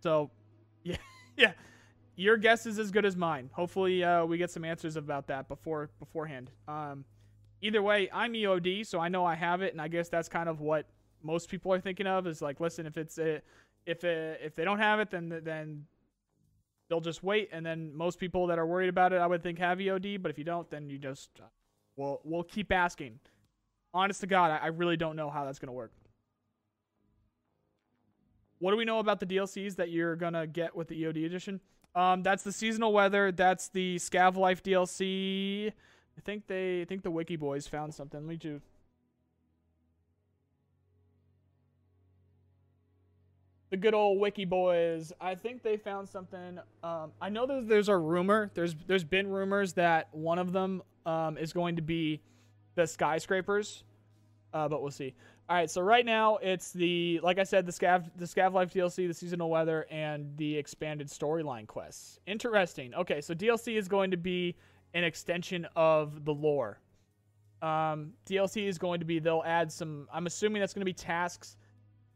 So, 0.01 0.29
yeah, 0.83 0.97
yeah. 1.35 1.53
Your 2.19 2.35
guess 2.35 2.65
is 2.65 2.79
as 2.79 2.89
good 2.89 3.05
as 3.05 3.15
mine. 3.15 3.51
Hopefully, 3.53 4.03
uh, 4.03 4.25
we 4.25 4.39
get 4.39 4.49
some 4.49 4.65
answers 4.65 4.95
about 4.95 5.27
that 5.27 5.47
before 5.47 5.91
beforehand. 5.99 6.49
Um, 6.67 7.05
either 7.61 7.83
way, 7.83 8.09
I'm 8.11 8.33
EOD, 8.33 8.87
so 8.87 8.99
I 8.99 9.07
know 9.07 9.23
I 9.23 9.35
have 9.35 9.61
it, 9.61 9.71
and 9.71 9.79
I 9.79 9.87
guess 9.87 10.09
that's 10.09 10.27
kind 10.27 10.49
of 10.49 10.59
what 10.59 10.87
most 11.21 11.47
people 11.47 11.71
are 11.71 11.79
thinking 11.79 12.07
of. 12.07 12.25
Is 12.25 12.41
like, 12.41 12.59
listen, 12.59 12.87
if 12.87 12.97
it's 12.97 13.19
a, 13.19 13.43
if 13.85 14.03
it, 14.03 14.41
if 14.43 14.55
they 14.55 14.65
don't 14.65 14.79
have 14.79 14.99
it, 14.99 15.11
then 15.11 15.41
then 15.43 15.85
they'll 16.89 17.01
just 17.01 17.21
wait. 17.21 17.49
And 17.51 17.63
then 17.63 17.95
most 17.95 18.17
people 18.17 18.47
that 18.47 18.57
are 18.57 18.65
worried 18.65 18.89
about 18.89 19.13
it, 19.13 19.17
I 19.17 19.27
would 19.27 19.43
think 19.43 19.59
have 19.59 19.77
EOD. 19.77 20.19
But 20.19 20.31
if 20.31 20.39
you 20.39 20.43
don't, 20.43 20.67
then 20.71 20.89
you 20.89 20.97
just 20.97 21.29
uh, 21.39 21.43
we'll 21.97 22.19
we'll 22.23 22.43
keep 22.43 22.71
asking. 22.71 23.19
Honest 23.93 24.21
to 24.21 24.27
God, 24.27 24.49
I, 24.49 24.57
I 24.57 24.67
really 24.67 24.97
don't 24.97 25.15
know 25.15 25.29
how 25.29 25.45
that's 25.45 25.59
gonna 25.59 25.71
work. 25.71 25.91
What 28.57 28.71
do 28.71 28.77
we 28.77 28.85
know 28.85 28.97
about 28.97 29.19
the 29.19 29.27
DLCs 29.27 29.75
that 29.75 29.91
you're 29.91 30.15
gonna 30.15 30.47
get 30.47 30.75
with 30.75 30.87
the 30.87 31.03
EOD 31.03 31.23
edition? 31.27 31.61
Um, 31.95 32.23
that's 32.23 32.43
the 32.43 32.51
seasonal 32.51 32.93
weather. 32.93 33.31
That's 33.31 33.69
the 33.69 33.95
Scav 33.95 34.35
Life 34.35 34.61
DLC. 34.63 35.71
I 36.17 36.21
think 36.21 36.47
they 36.47 36.81
I 36.81 36.85
think 36.85 37.03
the 37.03 37.11
Wiki 37.11 37.35
Boys 37.35 37.67
found 37.67 37.93
something. 37.93 38.19
Let 38.19 38.29
me 38.29 38.37
do. 38.37 38.61
The 43.69 43.77
good 43.77 43.93
old 43.93 44.19
Wiki 44.19 44.45
Boys. 44.45 45.11
I 45.19 45.35
think 45.35 45.61
they 45.61 45.75
found 45.75 46.07
something. 46.07 46.59
Um, 46.83 47.11
I 47.21 47.29
know 47.29 47.45
there's 47.45 47.67
there's 47.67 47.89
a 47.89 47.97
rumor. 47.97 48.49
There's 48.53 48.75
there's 48.87 49.03
been 49.03 49.27
rumors 49.27 49.73
that 49.73 50.07
one 50.13 50.39
of 50.39 50.53
them 50.53 50.81
um, 51.05 51.37
is 51.37 51.51
going 51.51 51.75
to 51.75 51.81
be 51.81 52.21
the 52.75 52.87
skyscrapers, 52.87 53.83
uh, 54.53 54.69
but 54.69 54.81
we'll 54.81 54.91
see. 54.91 55.15
All 55.49 55.55
right, 55.55 55.69
so 55.69 55.79
right 55.79 56.05
now 56.05 56.37
it's 56.37 56.73
the 56.73 57.21
like 57.23 57.39
I 57.39 57.43
said, 57.43 57.65
the 57.65 57.71
scav 57.71 58.09
the 58.17 58.25
scav 58.25 58.51
life 58.51 58.73
DLC, 58.73 59.07
the 59.07 59.13
seasonal 59.13 59.49
weather, 59.49 59.85
and 59.89 60.35
the 60.35 60.57
expanded 60.57 61.07
storyline 61.07 61.65
quests. 61.65 62.19
Interesting. 62.27 62.93
Okay, 62.93 63.21
so 63.21 63.33
DLC 63.33 63.77
is 63.77 63.87
going 63.87 64.11
to 64.11 64.17
be 64.17 64.57
an 64.93 65.05
extension 65.05 65.65
of 65.77 66.25
the 66.25 66.33
lore. 66.33 66.81
Um, 67.61 68.11
DLC 68.25 68.67
is 68.67 68.77
going 68.77 68.99
to 68.99 69.05
be 69.05 69.19
they'll 69.19 69.43
add 69.45 69.71
some. 69.71 70.09
I'm 70.13 70.27
assuming 70.27 70.59
that's 70.59 70.73
going 70.73 70.81
to 70.81 70.85
be 70.85 70.91
tasks. 70.91 71.55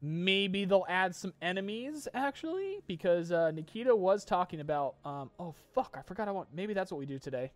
Maybe 0.01 0.65
they'll 0.65 0.85
add 0.89 1.15
some 1.15 1.31
enemies 1.41 2.09
actually, 2.13 2.79
because 2.85 3.31
uh, 3.31 3.51
Nikita 3.51 3.95
was 3.95 4.25
talking 4.25 4.59
about. 4.59 4.95
Um, 5.05 5.31
oh 5.39 5.55
fuck, 5.73 5.95
I 5.97 6.01
forgot 6.01 6.27
I 6.27 6.31
want. 6.31 6.49
Maybe 6.53 6.73
that's 6.73 6.91
what 6.91 6.97
we 6.97 7.05
do 7.05 7.17
today. 7.17 7.53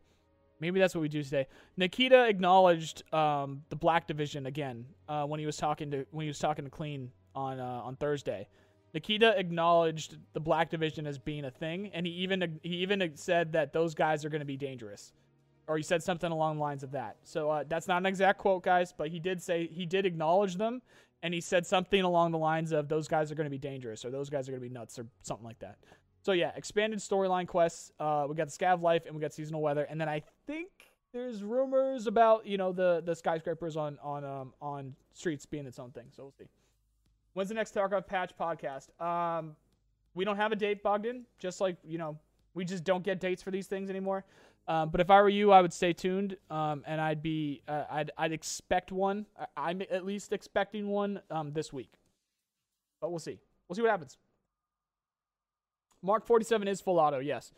Maybe 0.60 0.80
that's 0.80 0.96
what 0.96 1.02
we 1.02 1.10
do 1.10 1.22
today. 1.24 1.48
Nikita 1.78 2.28
acknowledged 2.28 3.04
um, 3.14 3.64
the 3.70 3.76
Black 3.76 4.08
Division 4.08 4.46
again 4.46 4.86
uh, 5.10 5.26
when 5.26 5.40
he 5.40 5.46
was 5.46 5.58
talking 5.58 5.92
to 5.92 6.06
when 6.12 6.24
he 6.24 6.28
was 6.30 6.40
talking 6.40 6.66
to 6.66 6.72
Klean 6.72 7.12
on 7.36 7.60
uh, 7.60 7.82
on 7.84 7.96
Thursday. 7.96 8.48
Nikita 8.94 9.38
acknowledged 9.38 10.18
the 10.32 10.40
Black 10.40 10.70
Division 10.70 11.06
as 11.06 11.18
being 11.18 11.44
a 11.44 11.52
thing, 11.52 11.92
and 11.94 12.06
he 12.06 12.14
even 12.14 12.60
he 12.64 12.78
even 12.78 13.12
said 13.16 13.52
that 13.52 13.74
those 13.74 13.94
guys 13.94 14.24
are 14.24 14.30
going 14.30 14.40
to 14.40 14.46
be 14.46 14.56
dangerous, 14.56 15.12
or 15.68 15.76
he 15.76 15.84
said 15.84 16.02
something 16.02 16.32
along 16.32 16.56
the 16.56 16.62
lines 16.62 16.82
of 16.82 16.92
that. 16.92 17.18
So 17.24 17.50
uh, 17.50 17.64
that's 17.68 17.90
not 17.90 17.98
an 17.98 18.06
exact 18.06 18.40
quote, 18.40 18.64
guys, 18.64 18.94
but 18.98 19.10
he 19.10 19.20
did 19.20 19.42
say 19.42 19.68
he 19.68 19.86
did 19.86 20.06
acknowledge 20.06 20.56
them, 20.56 20.82
and 21.24 21.34
he 21.34 21.42
said 21.42 21.66
something 21.66 22.04
along 22.04 22.32
the 22.32 22.38
lines 22.38 22.72
of 22.72 22.88
those 22.88 23.10
guys 23.10 23.30
are 23.34 23.36
going 23.36 23.46
to 23.46 23.52
be 23.52 23.58
dangerous, 23.58 24.06
or 24.06 24.12
those 24.12 24.30
guys 24.30 24.48
are 24.48 24.54
going 24.54 24.64
to 24.64 24.70
be 24.70 24.74
nuts, 24.74 24.98
or 24.98 25.06
something 25.24 25.46
like 25.46 25.60
that. 25.60 25.78
So 26.26 26.32
yeah, 26.32 26.52
expanded 26.56 26.98
storyline 26.98 27.48
quests. 27.48 27.92
Uh, 28.00 28.26
we 28.28 28.34
got 28.34 28.50
the 28.50 28.58
Scav 28.58 28.82
life 28.82 29.06
and 29.06 29.14
we 29.14 29.22
got 29.22 29.32
seasonal 29.32 29.62
weather, 29.62 29.84
and 29.84 30.02
then 30.02 30.10
I 30.10 30.24
think 30.48 30.70
there's 31.14 31.44
rumors 31.44 32.08
about 32.08 32.48
you 32.48 32.58
know 32.58 32.72
the 32.72 33.04
the 33.06 33.16
skyscrapers 33.16 33.78
on 33.78 34.00
on 34.02 34.26
um 34.26 34.54
on 34.60 34.96
streets 35.14 35.46
being 35.46 35.68
its 35.68 35.78
own 35.78 35.92
thing. 35.92 36.06
So 36.10 36.24
we'll 36.24 36.32
see. 36.32 36.50
When's 37.34 37.50
the 37.50 37.54
next 37.54 37.76
Tarkov 37.76 38.08
patch 38.08 38.32
podcast? 38.40 39.00
Um, 39.00 39.56
we 40.16 40.26
don't 40.26 40.38
have 40.38 40.52
a 40.52 40.56
date, 40.56 40.82
Bogdan. 40.82 41.28
Just 41.38 41.62
like 41.62 41.78
you 41.84 42.00
know, 42.00 42.18
we 42.56 42.66
just 42.66 42.84
don't 42.84 43.04
get 43.04 43.20
dates 43.20 43.44
for 43.44 43.52
these 43.52 43.68
things 43.68 43.92
anymore. 43.92 44.26
Um, 44.68 44.90
but 44.90 45.02
if 45.02 45.12
I 45.12 45.22
were 45.22 45.30
you, 45.30 45.52
I 45.52 45.62
would 45.62 45.74
stay 45.74 45.94
tuned, 45.94 46.38
um, 46.50 46.84
and 46.88 47.00
I'd 47.00 47.22
be 47.22 47.62
uh, 47.68 47.84
I'd 47.88 48.10
I'd 48.18 48.32
expect 48.32 48.92
one. 48.92 49.28
I'm 49.56 49.84
at 49.92 50.04
least 50.04 50.34
expecting 50.34 50.88
one 50.88 51.22
um, 51.30 51.54
this 51.54 51.72
week. 51.72 51.94
But 53.00 53.12
we'll 53.12 53.20
see. 53.20 53.38
We'll 53.70 53.76
see 53.76 53.84
what 53.84 53.92
happens. 53.92 54.18
Mark 56.06 56.26
47 56.26 56.68
is 56.68 56.82
full 56.82 57.00
auto, 57.00 57.20
yes. 57.20 57.52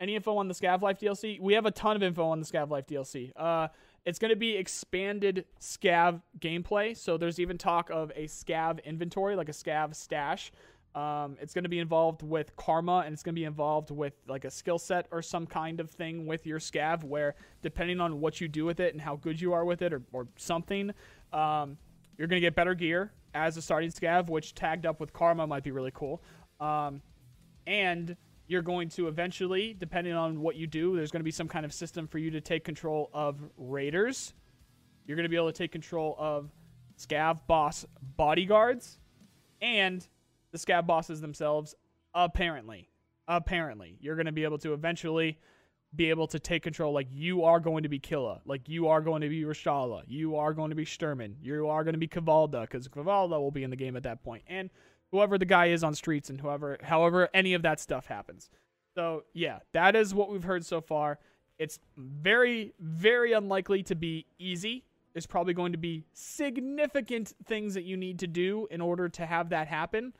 Any 0.00 0.16
info 0.16 0.38
on 0.38 0.48
the 0.48 0.54
Scav 0.54 0.80
Life 0.80 0.98
DLC? 0.98 1.38
We 1.38 1.52
have 1.52 1.66
a 1.66 1.70
ton 1.70 1.94
of 1.94 2.02
info 2.02 2.24
on 2.24 2.40
the 2.40 2.46
Scav 2.46 2.70
Life 2.70 2.86
DLC. 2.86 3.32
Uh, 3.36 3.68
it's 4.06 4.18
going 4.18 4.30
to 4.30 4.36
be 4.36 4.56
expanded 4.56 5.44
Scav 5.60 6.22
gameplay. 6.38 6.96
So 6.96 7.18
there's 7.18 7.38
even 7.38 7.58
talk 7.58 7.90
of 7.90 8.10
a 8.16 8.24
Scav 8.24 8.82
inventory, 8.84 9.36
like 9.36 9.50
a 9.50 9.52
Scav 9.52 9.94
stash. 9.94 10.50
Um, 10.94 11.36
it's 11.40 11.52
going 11.52 11.64
to 11.64 11.68
be 11.68 11.78
involved 11.78 12.22
with 12.22 12.56
karma 12.56 13.02
and 13.04 13.12
it's 13.12 13.22
going 13.22 13.34
to 13.34 13.38
be 13.38 13.44
involved 13.44 13.90
with 13.90 14.14
like 14.26 14.44
a 14.44 14.50
skill 14.50 14.78
set 14.78 15.06
or 15.12 15.22
some 15.22 15.46
kind 15.46 15.78
of 15.78 15.88
thing 15.88 16.26
with 16.26 16.44
your 16.48 16.58
scav 16.58 17.04
where 17.04 17.36
depending 17.62 18.00
on 18.00 18.20
what 18.20 18.40
you 18.40 18.48
do 18.48 18.64
with 18.64 18.80
it 18.80 18.92
and 18.92 19.00
how 19.00 19.14
good 19.14 19.40
you 19.40 19.52
are 19.52 19.64
with 19.64 19.82
it 19.82 19.92
or, 19.92 20.02
or 20.12 20.26
something 20.34 20.90
um, 21.32 21.76
you're 22.18 22.26
going 22.26 22.40
to 22.40 22.44
get 22.44 22.56
better 22.56 22.74
gear 22.74 23.12
as 23.34 23.56
a 23.56 23.62
starting 23.62 23.88
scav 23.88 24.28
which 24.28 24.52
tagged 24.52 24.84
up 24.84 24.98
with 24.98 25.12
karma 25.12 25.46
might 25.46 25.62
be 25.62 25.70
really 25.70 25.92
cool 25.94 26.20
Um, 26.58 27.02
and 27.70 28.16
you're 28.48 28.62
going 28.62 28.88
to 28.88 29.06
eventually, 29.06 29.76
depending 29.78 30.12
on 30.12 30.40
what 30.40 30.56
you 30.56 30.66
do, 30.66 30.96
there's 30.96 31.12
going 31.12 31.20
to 31.20 31.24
be 31.24 31.30
some 31.30 31.46
kind 31.46 31.64
of 31.64 31.72
system 31.72 32.08
for 32.08 32.18
you 32.18 32.32
to 32.32 32.40
take 32.40 32.64
control 32.64 33.08
of 33.14 33.40
raiders. 33.56 34.34
You're 35.06 35.16
going 35.16 35.24
to 35.24 35.30
be 35.30 35.36
able 35.36 35.52
to 35.52 35.56
take 35.56 35.70
control 35.70 36.16
of 36.18 36.50
scav 36.98 37.46
boss 37.46 37.86
bodyguards 38.16 38.98
and 39.62 40.06
the 40.50 40.58
scav 40.58 40.84
bosses 40.84 41.20
themselves. 41.20 41.76
Apparently, 42.12 42.90
apparently, 43.28 43.96
you're 44.00 44.16
going 44.16 44.26
to 44.26 44.32
be 44.32 44.42
able 44.42 44.58
to 44.58 44.72
eventually 44.72 45.38
be 45.94 46.10
able 46.10 46.26
to 46.26 46.40
take 46.40 46.64
control. 46.64 46.92
Like 46.92 47.06
you 47.12 47.44
are 47.44 47.60
going 47.60 47.84
to 47.84 47.88
be 47.88 48.00
Killa, 48.00 48.40
like 48.46 48.68
you 48.68 48.88
are 48.88 49.00
going 49.00 49.22
to 49.22 49.28
be 49.28 49.42
Reshala, 49.42 50.02
you 50.08 50.34
are 50.34 50.52
going 50.52 50.70
to 50.70 50.76
be 50.76 50.84
Sturman, 50.84 51.34
you 51.40 51.68
are 51.68 51.84
going 51.84 51.94
to 51.94 52.00
be 52.00 52.08
Kavalda, 52.08 52.62
because 52.62 52.88
Kavalda 52.88 53.40
will 53.40 53.52
be 53.52 53.62
in 53.62 53.70
the 53.70 53.76
game 53.76 53.96
at 53.96 54.02
that 54.02 54.24
point, 54.24 54.42
and 54.48 54.70
whoever 55.12 55.38
the 55.38 55.44
guy 55.44 55.66
is 55.66 55.82
on 55.82 55.94
streets 55.94 56.30
and 56.30 56.40
whoever, 56.40 56.78
however, 56.82 57.28
any 57.34 57.54
of 57.54 57.62
that 57.62 57.80
stuff 57.80 58.06
happens. 58.06 58.50
So 58.94 59.24
yeah, 59.32 59.60
that 59.72 59.96
is 59.96 60.14
what 60.14 60.30
we've 60.30 60.44
heard 60.44 60.64
so 60.64 60.80
far. 60.80 61.18
It's 61.58 61.78
very, 61.96 62.72
very 62.80 63.32
unlikely 63.32 63.82
to 63.84 63.94
be 63.94 64.26
easy. 64.38 64.84
There's 65.12 65.26
probably 65.26 65.54
going 65.54 65.72
to 65.72 65.78
be 65.78 66.04
significant 66.12 67.34
things 67.44 67.74
that 67.74 67.82
you 67.82 67.96
need 67.96 68.20
to 68.20 68.26
do 68.26 68.68
in 68.70 68.80
order 68.80 69.08
to 69.08 69.26
have 69.26 69.50
that 69.50 69.68
happen. 69.68 70.12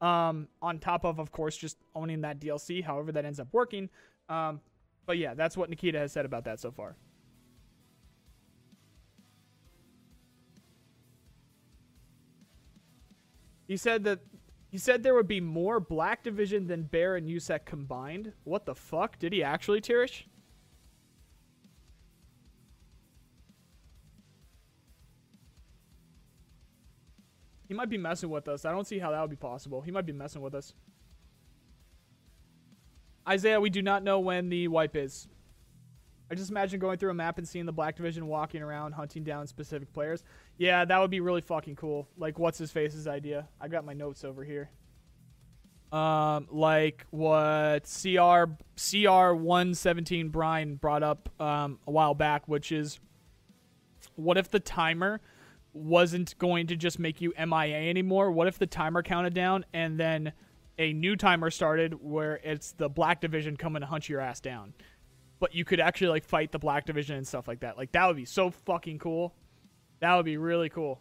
Um, 0.00 0.48
on 0.60 0.78
top 0.78 1.04
of, 1.04 1.18
of 1.18 1.32
course, 1.32 1.56
just 1.56 1.78
owning 1.94 2.20
that 2.20 2.38
DLC, 2.38 2.84
however 2.84 3.12
that 3.12 3.24
ends 3.24 3.40
up 3.40 3.48
working. 3.52 3.88
Um, 4.28 4.60
but 5.06 5.18
yeah, 5.18 5.34
that's 5.34 5.56
what 5.56 5.70
Nikita 5.70 5.98
has 5.98 6.12
said 6.12 6.24
about 6.24 6.44
that 6.44 6.60
so 6.60 6.70
far. 6.70 6.96
He 13.66 13.76
said 13.76 14.04
that 14.04 14.20
he 14.76 14.80
said 14.80 15.02
there 15.02 15.14
would 15.14 15.26
be 15.26 15.40
more 15.40 15.80
Black 15.80 16.22
Division 16.22 16.66
than 16.66 16.82
Bear 16.82 17.16
and 17.16 17.26
USEC 17.26 17.64
combined. 17.64 18.34
What 18.44 18.66
the 18.66 18.74
fuck? 18.74 19.18
Did 19.18 19.32
he 19.32 19.42
actually, 19.42 19.80
Tirish? 19.80 20.24
He 27.66 27.72
might 27.72 27.88
be 27.88 27.96
messing 27.96 28.28
with 28.28 28.48
us. 28.48 28.66
I 28.66 28.70
don't 28.70 28.86
see 28.86 28.98
how 28.98 29.12
that 29.12 29.20
would 29.22 29.30
be 29.30 29.36
possible. 29.36 29.80
He 29.80 29.90
might 29.90 30.04
be 30.04 30.12
messing 30.12 30.42
with 30.42 30.54
us. 30.54 30.74
Isaiah, 33.26 33.58
we 33.58 33.70
do 33.70 33.80
not 33.80 34.02
know 34.02 34.20
when 34.20 34.50
the 34.50 34.68
wipe 34.68 34.94
is. 34.94 35.26
I 36.30 36.34
just 36.34 36.50
imagine 36.50 36.80
going 36.80 36.98
through 36.98 37.12
a 37.12 37.14
map 37.14 37.38
and 37.38 37.48
seeing 37.48 37.64
the 37.64 37.72
Black 37.72 37.96
Division 37.96 38.26
walking 38.26 38.60
around 38.60 38.92
hunting 38.92 39.24
down 39.24 39.46
specific 39.46 39.90
players. 39.94 40.22
Yeah, 40.58 40.84
that 40.84 40.98
would 41.00 41.10
be 41.10 41.20
really 41.20 41.42
fucking 41.42 41.76
cool. 41.76 42.08
Like, 42.16 42.38
what's 42.38 42.58
his 42.58 42.70
face's 42.70 43.06
idea? 43.06 43.48
I 43.60 43.68
got 43.68 43.84
my 43.84 43.92
notes 43.92 44.24
over 44.24 44.44
here. 44.44 44.70
Um, 45.92 46.48
like 46.50 47.06
what 47.10 47.84
CR 47.84 48.44
CR 48.76 49.34
one 49.34 49.74
seventeen 49.74 50.30
Brian 50.30 50.74
brought 50.74 51.04
up 51.04 51.28
um 51.40 51.78
a 51.86 51.90
while 51.90 52.14
back, 52.14 52.48
which 52.48 52.72
is 52.72 52.98
what 54.16 54.36
if 54.36 54.50
the 54.50 54.58
timer 54.58 55.20
wasn't 55.72 56.36
going 56.38 56.66
to 56.68 56.76
just 56.76 56.98
make 56.98 57.20
you 57.20 57.32
MIA 57.38 57.88
anymore? 57.88 58.32
What 58.32 58.48
if 58.48 58.58
the 58.58 58.66
timer 58.66 59.02
counted 59.02 59.34
down 59.34 59.64
and 59.72 60.00
then 60.00 60.32
a 60.78 60.92
new 60.92 61.16
timer 61.16 61.50
started 61.50 61.94
where 62.02 62.40
it's 62.42 62.72
the 62.72 62.88
Black 62.88 63.20
Division 63.20 63.56
coming 63.56 63.80
to 63.80 63.86
hunt 63.86 64.08
your 64.08 64.20
ass 64.20 64.40
down? 64.40 64.74
but 65.38 65.54
you 65.54 65.64
could 65.64 65.80
actually 65.80 66.08
like 66.08 66.24
fight 66.24 66.52
the 66.52 66.58
black 66.58 66.86
division 66.86 67.16
and 67.16 67.26
stuff 67.26 67.46
like 67.48 67.60
that. 67.60 67.76
Like 67.76 67.92
that 67.92 68.06
would 68.06 68.16
be 68.16 68.24
so 68.24 68.50
fucking 68.50 68.98
cool. 68.98 69.34
That 70.00 70.14
would 70.16 70.24
be 70.24 70.36
really 70.36 70.68
cool. 70.68 71.00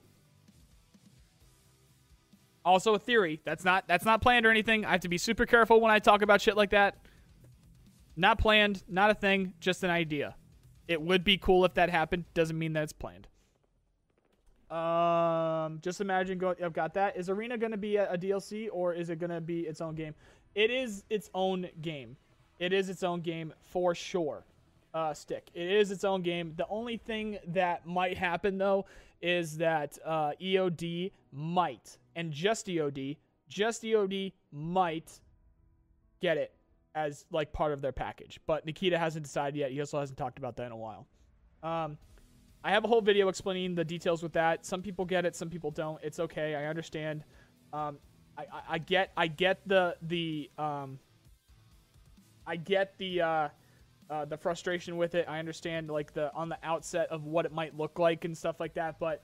Also 2.64 2.96
a 2.96 3.00
theory. 3.00 3.41
That's 3.46 3.64
not 3.64 3.88
that's 3.88 4.06
not 4.06 4.22
planned 4.22 4.46
or 4.46 4.50
anything. 4.50 4.86
I 4.86 4.91
have 4.91 5.02
to 5.02 5.10
be 5.10 5.18
super 5.18 5.46
careful 5.46 5.80
when 5.80 5.91
I 5.91 6.00
talk 6.00 6.22
about 6.22 6.41
shit 6.41 6.58
like 6.58 6.72
that. 6.72 6.98
Not 8.16 8.39
planned, 8.39 8.84
not 8.88 9.12
a 9.12 9.14
thing, 9.14 9.54
just 9.60 9.84
an 9.84 9.89
idea. 9.89 10.36
It 10.88 11.02
would 11.02 11.24
be 11.24 11.38
cool 11.38 11.66
if 11.66 11.74
that 11.76 11.89
happened. 11.89 12.26
Doesn't 12.34 12.58
mean 12.58 12.74
that 12.74 12.84
it's 12.84 12.93
planned. 12.93 13.28
Um, 14.72 15.80
just 15.82 16.02
imagine 16.02 16.38
going. 16.38 16.56
I've 16.64 16.74
got 16.74 16.93
that. 16.96 17.18
Is 17.18 17.30
Arena 17.30 17.58
going 17.58 17.72
to 17.72 17.78
be 17.78 17.98
a, 17.98 18.12
a 18.12 18.18
DLC 18.18 18.68
or 18.72 18.93
is 18.93 19.10
it 19.10 19.20
going 19.20 19.30
to 19.30 19.41
be 19.41 19.62
its 19.62 19.82
own 19.82 19.96
game? 19.96 20.16
It 20.56 20.72
is 20.72 21.04
its 21.10 21.30
own 21.34 21.68
game. 21.82 22.18
It 22.60 22.74
is 22.74 22.89
its 22.89 23.04
own 23.04 23.22
game 23.22 23.54
for 23.60 23.93
sure. 23.93 24.46
Uh, 24.96 25.14
stick. 25.14 25.50
It 25.54 25.70
is 25.70 25.91
its 25.91 26.06
own 26.06 26.22
game. 26.22 26.54
The 26.56 26.66
only 26.70 26.96
thing 26.96 27.38
that 27.48 27.86
might 27.86 28.18
happen 28.18 28.58
though 28.58 28.86
is 29.22 29.58
that 29.58 29.98
uh, 30.06 30.32
EOD 30.41 31.12
might, 31.34 31.98
and 32.16 32.32
just 32.32 32.68
EOD, 32.68 33.18
just 33.50 33.84
EOD 33.84 34.32
might 34.54 35.20
get 36.22 36.38
it 36.38 36.54
as 36.96 37.26
like 37.30 37.52
part 37.52 37.74
of 37.74 37.82
their 37.82 37.91
package. 37.91 38.39
But 38.48 38.66
Nikita 38.66 38.98
hasn't 38.98 39.26
decided 39.26 39.58
yet. 39.58 39.72
He 39.72 39.82
also 39.82 40.00
hasn't 40.00 40.18
talked 40.18 40.38
about 40.38 40.56
that 40.56 40.68
in 40.68 40.72
a 40.72 40.78
while. 40.78 41.06
Um, 41.62 41.98
I 42.64 42.72
have 42.72 42.86
a 42.86 42.88
whole 42.88 43.02
video 43.02 43.28
explaining 43.28 43.76
the 43.76 43.84
details 43.84 44.24
with 44.24 44.32
that. 44.34 44.66
Some 44.66 44.82
people 44.82 45.04
get 45.04 45.26
it, 45.26 45.36
some 45.36 45.50
people 45.50 45.72
don't. 45.72 46.02
It's 46.04 46.20
okay. 46.20 46.56
I 46.56 46.68
understand. 46.68 47.26
Um, 47.74 47.98
I, 48.38 48.43
I, 48.43 48.62
I, 48.70 48.78
get 48.78 49.12
I 49.18 49.28
get 49.28 49.60
the 49.68 49.98
the 50.02 50.50
um, 50.58 51.00
I 52.48 52.56
get 52.56 52.98
the 52.98 53.22
uh, 53.22 53.50
uh, 54.10 54.26
the 54.26 54.38
frustration 54.38 54.97
with 54.97 55.16
it. 55.16 55.26
I 55.28 55.39
understand 55.39 55.89
like 55.89 56.14
the 56.14 56.34
on 56.34 56.49
the 56.49 56.58
outset 56.64 57.08
of 57.10 57.26
what 57.26 57.45
it 57.45 57.51
might 57.51 57.76
look 57.78 57.99
like 57.99 58.26
and 58.26 58.38
stuff 58.38 58.60
like 58.60 58.74
that. 58.76 58.99
But 58.99 59.24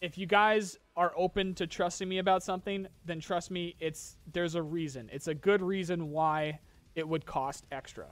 if 0.00 0.16
you 0.16 0.26
guys 0.26 0.78
are 0.96 1.12
open 1.16 1.54
to 1.54 1.66
trusting 1.66 2.08
me 2.08 2.18
about 2.18 2.42
something, 2.42 2.86
then 3.04 3.20
trust 3.20 3.50
me, 3.50 3.76
it's 3.80 4.16
there's 4.32 4.54
a 4.54 4.62
reason. 4.62 5.08
It's 5.12 5.28
a 5.28 5.34
good 5.34 5.62
reason 5.62 6.10
why 6.10 6.60
it 6.94 7.06
would 7.06 7.26
cost 7.26 7.66
extra. 7.72 8.06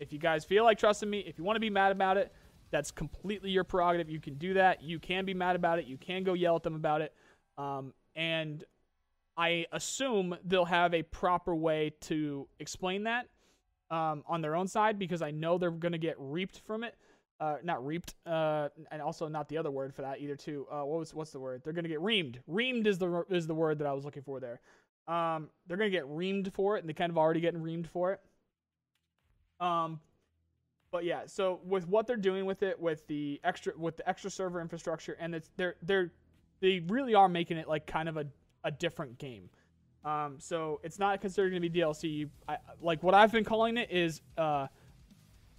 If 0.00 0.12
you 0.12 0.18
guys 0.18 0.44
feel 0.44 0.64
like 0.64 0.78
trusting 0.78 1.08
me, 1.08 1.20
if 1.20 1.38
you 1.38 1.44
want 1.44 1.56
to 1.56 1.60
be 1.60 1.70
mad 1.70 1.92
about 1.92 2.16
it, 2.16 2.32
that's 2.70 2.90
completely 2.90 3.50
your 3.50 3.64
prerogative. 3.64 4.10
You 4.10 4.20
can 4.20 4.34
do 4.34 4.54
that. 4.54 4.82
You 4.82 4.98
can 4.98 5.24
be 5.24 5.34
mad 5.34 5.56
about 5.56 5.78
it. 5.78 5.86
You 5.86 5.96
can 5.96 6.22
go 6.22 6.34
yell 6.34 6.56
at 6.56 6.62
them 6.62 6.74
about 6.74 7.00
it. 7.00 7.14
Um, 7.56 7.92
and 8.14 8.64
I 9.36 9.66
assume 9.72 10.36
they'll 10.44 10.64
have 10.64 10.94
a 10.94 11.02
proper 11.02 11.54
way 11.54 11.94
to 12.02 12.48
explain 12.58 13.04
that 13.04 13.28
um, 13.90 14.22
on 14.26 14.40
their 14.40 14.54
own 14.54 14.68
side 14.68 14.98
because 14.98 15.22
I 15.22 15.30
know 15.30 15.58
they're 15.58 15.70
going 15.70 15.92
to 15.92 15.98
get 15.98 16.16
reaped 16.18 16.60
from 16.66 16.84
it. 16.84 16.94
Uh, 17.40 17.56
not 17.62 17.86
reaped, 17.86 18.14
uh, 18.26 18.68
and 18.90 19.00
also 19.00 19.28
not 19.28 19.48
the 19.48 19.56
other 19.56 19.70
word 19.70 19.94
for 19.94 20.02
that 20.02 20.20
either. 20.20 20.34
Too. 20.34 20.66
Uh, 20.70 20.84
what 20.84 20.98
was 20.98 21.14
what's 21.14 21.30
the 21.30 21.38
word? 21.38 21.62
They're 21.62 21.72
going 21.72 21.84
to 21.84 21.88
get 21.88 22.00
reamed. 22.00 22.38
Reamed 22.50 22.88
is 22.88 22.98
the 22.98 23.24
is 23.30 23.46
the 23.46 23.54
word 23.54 23.78
that 23.78 23.86
I 23.86 23.92
was 23.92 24.04
looking 24.04 24.24
for 24.24 24.40
there. 24.40 24.60
Um, 25.06 25.48
they're 25.66 25.76
going 25.76 25.90
to 25.90 25.96
get 25.96 26.06
reamed 26.06 26.52
for 26.52 26.76
it, 26.76 26.80
and 26.80 26.88
they 26.88 26.94
kind 26.94 27.10
of 27.10 27.16
already 27.16 27.40
getting 27.40 27.60
reamed 27.62 27.86
for 27.86 28.12
it. 28.12 28.20
Um, 29.60 30.00
but 30.90 31.04
yeah, 31.04 31.22
so 31.26 31.60
with 31.64 31.86
what 31.86 32.06
they're 32.06 32.16
doing 32.16 32.44
with 32.44 32.62
it, 32.62 32.80
with 32.80 33.06
the 33.06 33.40
extra 33.44 33.72
with 33.76 33.96
the 33.96 34.08
extra 34.08 34.30
server 34.30 34.60
infrastructure, 34.60 35.16
and 35.20 35.34
it's 35.34 35.50
they're 35.56 35.76
they're 35.82 36.10
they 36.60 36.80
really 36.88 37.14
are 37.14 37.28
making 37.28 37.56
it 37.56 37.68
like 37.68 37.86
kind 37.86 38.08
of 38.08 38.16
a 38.16 38.26
a 38.64 38.70
different 38.70 39.18
game. 39.18 39.48
Um, 40.04 40.36
so 40.38 40.80
it's 40.82 40.98
not 40.98 41.20
considered 41.20 41.52
to 41.54 41.60
be 41.60 41.70
DLC. 41.70 42.28
I, 42.48 42.58
like 42.80 43.02
what 43.02 43.14
I've 43.14 43.32
been 43.32 43.44
calling 43.44 43.76
it 43.76 43.90
is 43.90 44.22
uh, 44.36 44.68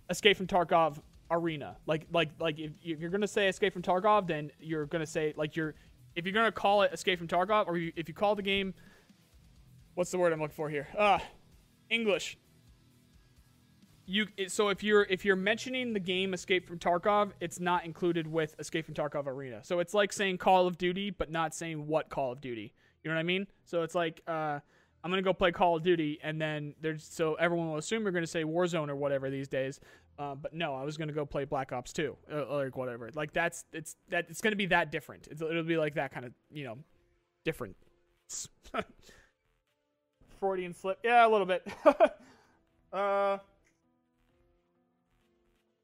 Escape 0.09 0.37
from 0.37 0.47
Tarkov 0.47 0.99
Arena. 1.31 1.77
Like 1.85 2.07
like 2.11 2.29
like 2.39 2.57
if, 2.59 2.71
you're 2.81 3.09
gonna 3.09 3.27
say 3.27 3.47
Escape 3.47 3.73
from 3.73 3.81
Tarkov, 3.81 4.27
then 4.27 4.51
you're 4.59 4.85
gonna 4.85 5.05
say 5.05 5.33
like 5.35 5.55
you're 5.55 5.75
if 6.15 6.25
you're 6.25 6.33
gonna 6.33 6.51
call 6.51 6.81
it 6.81 6.93
Escape 6.93 7.19
from 7.19 7.27
Tarkov, 7.27 7.67
or 7.67 7.77
you, 7.77 7.91
if 7.95 8.07
you 8.07 8.13
call 8.13 8.35
the 8.35 8.41
game, 8.41 8.73
what's 9.95 10.11
the 10.11 10.17
word 10.17 10.33
I'm 10.33 10.39
looking 10.39 10.55
for 10.55 10.69
here? 10.69 10.87
Uh, 10.97 11.19
English. 11.89 12.37
You 14.05 14.25
so 14.47 14.69
if 14.69 14.81
you're 14.81 15.03
if 15.03 15.23
you're 15.23 15.35
mentioning 15.35 15.93
the 15.93 15.99
game 15.99 16.33
Escape 16.33 16.67
from 16.67 16.79
Tarkov, 16.79 17.31
it's 17.39 17.59
not 17.59 17.85
included 17.85 18.25
with 18.25 18.55
Escape 18.57 18.85
from 18.85 18.95
Tarkov 18.95 19.27
Arena. 19.27 19.63
So 19.63 19.79
it's 19.79 19.93
like 19.93 20.11
saying 20.11 20.39
Call 20.39 20.65
of 20.65 20.77
Duty, 20.79 21.11
but 21.11 21.29
not 21.29 21.53
saying 21.53 21.85
what 21.85 22.09
Call 22.09 22.31
of 22.31 22.41
Duty. 22.41 22.73
You 23.03 23.09
know 23.09 23.15
what 23.15 23.21
I 23.21 23.23
mean? 23.23 23.47
So 23.65 23.83
it's 23.83 23.95
like 23.95 24.21
uh, 24.27 24.59
I'm 25.03 25.09
gonna 25.09 25.21
go 25.21 25.33
play 25.33 25.51
Call 25.51 25.77
of 25.77 25.83
Duty, 25.83 26.19
and 26.23 26.41
then 26.41 26.73
there's 26.81 27.03
so 27.03 27.35
everyone 27.35 27.69
will 27.69 27.77
assume 27.77 28.03
you're 28.03 28.11
gonna 28.11 28.27
say 28.27 28.43
Warzone 28.43 28.89
or 28.89 28.95
whatever 28.95 29.29
these 29.29 29.47
days. 29.47 29.79
Uh, 30.17 30.35
but 30.35 30.53
no, 30.53 30.75
I 30.75 30.83
was 30.83 30.97
gonna 30.97 31.13
go 31.13 31.25
play 31.25 31.45
Black 31.45 31.71
Ops 31.71 31.93
2 31.93 32.17
or, 32.31 32.39
or 32.39 32.65
like 32.65 32.75
whatever. 32.75 33.09
Like 33.13 33.31
that's 33.31 33.63
it's 33.71 33.95
that 34.09 34.25
it's 34.29 34.41
gonna 34.41 34.57
be 34.57 34.65
that 34.67 34.91
different. 34.91 35.27
It's, 35.31 35.41
it'll 35.41 35.63
be 35.63 35.77
like 35.77 35.95
that 35.95 36.11
kind 36.11 36.25
of 36.25 36.33
you 36.51 36.65
know 36.65 36.77
different. 37.45 37.75
Freudian 40.39 40.73
slip, 40.73 40.99
yeah, 41.03 41.25
a 41.25 41.29
little 41.29 41.45
bit. 41.45 41.67
uh, 42.93 43.37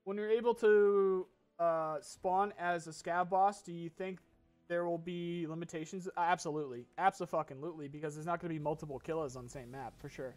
when 0.03 0.17
you're 0.17 0.29
able 0.29 0.53
to 0.55 1.27
uh, 1.59 1.97
spawn 2.01 2.53
as 2.59 2.87
a 2.87 2.91
scav 2.91 3.29
boss, 3.29 3.61
do 3.61 3.73
you 3.73 3.89
think 3.89 4.19
there 4.67 4.85
will 4.85 4.97
be 4.97 5.45
limitations. 5.47 6.07
Absolutely, 6.17 6.85
absolutely, 6.97 7.87
because 7.87 8.15
there's 8.15 8.25
not 8.25 8.39
going 8.39 8.49
to 8.49 8.59
be 8.59 8.63
multiple 8.63 8.99
killers 8.99 9.35
on 9.35 9.45
the 9.45 9.49
same 9.49 9.71
map 9.71 9.93
for 9.99 10.09
sure. 10.09 10.35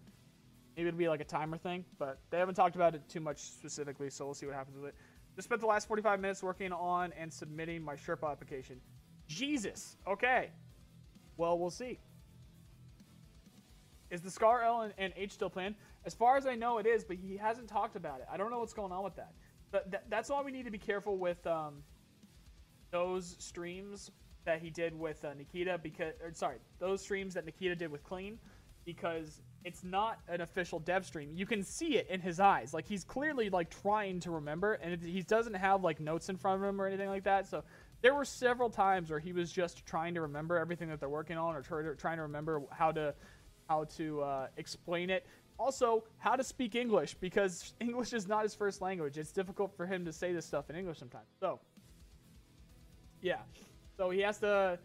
Maybe 0.77 0.89
it'll 0.89 0.99
be 0.99 1.09
like 1.09 1.21
a 1.21 1.25
timer 1.25 1.57
thing, 1.57 1.85
but 1.99 2.21
they 2.31 2.39
haven't 2.39 2.55
talked 2.55 2.77
about 2.77 2.95
it 2.95 3.03
too 3.09 3.21
much 3.21 3.39
specifically, 3.39 4.11
so 4.11 4.25
we'll 4.25 4.35
see 4.35 4.47
what 4.47 4.55
happens 4.55 4.77
with 4.77 4.91
it. 4.91 4.95
Just 5.35 5.49
spent 5.49 5.61
the 5.61 5.67
last 5.67 5.89
45 5.89 6.21
minutes 6.21 6.43
working 6.43 6.73
on 6.73 7.13
and 7.19 7.33
submitting 7.33 7.83
my 7.83 7.95
Sherpa 7.95 8.31
application. 8.31 8.81
Jesus. 9.29 9.97
Okay. 10.07 10.51
Well, 11.37 11.59
we'll 11.59 11.71
see. 11.71 11.99
Is 14.11 14.21
the 14.23 14.31
Scar 14.31 14.63
L 14.63 14.83
and, 14.83 14.95
and, 14.99 15.13
H 15.17 15.33
still 15.33 15.51
planned? 15.51 15.75
As 16.05 16.15
far 16.15 16.37
as 16.37 16.47
I 16.47 16.55
know, 16.55 16.79
it 16.79 16.87
is, 16.87 17.05
but 17.05 17.17
he 17.17 17.37
hasn't 17.37 17.69
talked 17.69 17.95
about 17.95 18.21
it. 18.21 18.27
I 18.33 18.37
don't 18.37 18.51
know 18.51 18.59
what's 18.59 18.73
going 18.73 18.91
on 18.91 19.05
with 19.05 19.17
that. 19.17 19.33
But 19.71 19.91
th- 19.91 20.03
that's 20.09 20.31
why 20.31 20.43
we 20.43 20.51
need 20.51 20.65
to 20.65 20.71
be 20.71 20.79
careful 20.79 21.19
with 21.19 21.47
um, 21.47 21.83
those 22.91 23.37
streams 23.39 24.11
that 24.45 24.61
he 24.61 24.71
did 24.71 24.99
with 24.99 25.25
uh, 25.25 25.35
Nikita 25.35 25.79
because, 25.83 26.15
or, 26.23 26.33
sorry, 26.33 26.57
those 26.79 27.03
streams 27.03 27.35
that 27.35 27.45
Nikita 27.45 27.77
did 27.77 27.91
with 27.91 28.03
Klean, 28.03 28.39
because 28.85 29.43
it's 29.65 29.85
not 29.85 30.21
an 30.29 30.41
official 30.41 30.79
dev 30.79 31.05
stream. 31.05 31.31
You 31.35 31.45
can 31.45 31.63
see 31.63 31.97
it 31.97 32.09
in 32.09 32.21
his 32.21 32.41
eyes, 32.41 32.73
like 32.73 32.87
he's 32.87 33.05
clearly 33.05 33.51
like 33.51 33.69
trying 33.69 34.21
to 34.21 34.31
remember, 34.31 34.75
and 34.75 34.95
it, 34.95 35.03
he 35.03 35.23
doesn't 35.23 35.55
have 35.55 35.83
like 35.83 36.01
notes 36.01 36.29
in 36.29 36.37
front 36.37 36.63
of 36.63 36.69
him 36.69 36.81
or 36.81 36.87
anything 36.87 37.09
like 37.09 37.25
that. 37.25 37.47
So 37.47 37.63
there 38.01 38.15
were 38.15 38.25
several 38.25 38.71
times 38.71 39.11
where 39.11 39.19
he 39.19 39.33
was 39.33 39.51
just 39.53 39.85
trying 39.85 40.15
to 40.15 40.23
remember 40.23 40.57
everything 40.57 40.89
that 40.89 41.01
they're 41.01 41.09
working 41.09 41.37
on, 41.37 41.55
or 41.55 41.63
trying 41.95 42.17
to 42.17 42.23
remember 42.23 42.63
how 42.71 42.93
to 42.93 43.15
how 43.69 43.85
to 43.85 44.23
uh, 44.23 44.47
explain 44.57 45.11
it. 45.11 45.27
Also, 45.59 46.05
how 46.19 46.37
to 46.37 46.45
speak 46.45 46.75
English 46.75 47.15
because 47.15 47.75
English 47.81 48.13
is 48.13 48.27
not 48.27 48.45
his 48.45 48.55
first 48.55 48.81
language. 48.81 49.19
It's 49.19 49.33
difficult 49.33 49.77
for 49.77 49.87
him 49.87 50.05
to 50.05 50.13
say 50.13 50.33
this 50.33 50.47
stuff 50.47 50.71
in 50.71 50.77
English 50.77 50.99
sometimes. 50.99 51.27
So, 51.41 51.61
yeah, 53.21 53.41
so 53.97 54.11
he 54.11 54.21
has 54.21 54.39
to. 54.39 54.79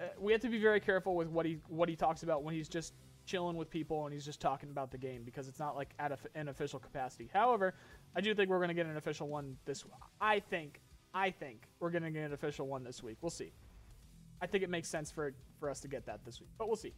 Uh, 0.00 0.04
we 0.20 0.30
have 0.32 0.40
to 0.40 0.48
be 0.48 0.60
very 0.60 0.80
careful 0.80 1.16
with 1.16 1.28
what 1.28 1.46
he 1.46 1.58
what 1.68 1.88
he 1.88 1.96
talks 1.96 2.22
about 2.22 2.42
when 2.42 2.54
he's 2.54 2.68
just 2.68 2.94
chilling 3.26 3.56
with 3.56 3.68
people 3.68 4.06
and 4.06 4.14
he's 4.14 4.24
just 4.24 4.40
talking 4.40 4.70
about 4.70 4.90
the 4.90 4.96
game 4.96 5.22
because 5.22 5.48
it's 5.48 5.58
not 5.58 5.76
like 5.76 5.90
at 5.98 6.12
a, 6.12 6.18
an 6.34 6.48
official 6.48 6.78
capacity. 6.78 7.28
However, 7.32 7.74
I 8.16 8.20
do 8.20 8.34
think 8.34 8.48
we're 8.48 8.58
going 8.58 8.68
to 8.68 8.74
get 8.74 8.86
an 8.86 8.96
official 8.96 9.28
one 9.28 9.56
this. 9.64 9.84
I 10.20 10.40
think 10.40 10.80
I 11.14 11.30
think 11.30 11.68
we're 11.78 11.90
going 11.90 12.04
to 12.04 12.10
get 12.10 12.24
an 12.24 12.32
official 12.32 12.66
one 12.66 12.84
this 12.84 13.02
week. 13.02 13.18
We'll 13.20 13.30
see. 13.30 13.52
I 14.40 14.46
think 14.46 14.64
it 14.64 14.70
makes 14.70 14.88
sense 14.88 15.10
for 15.10 15.34
for 15.60 15.68
us 15.68 15.80
to 15.80 15.88
get 15.88 16.06
that 16.06 16.24
this 16.24 16.40
week, 16.40 16.50
but 16.58 16.68
we'll 16.68 16.76
see. 16.76 16.94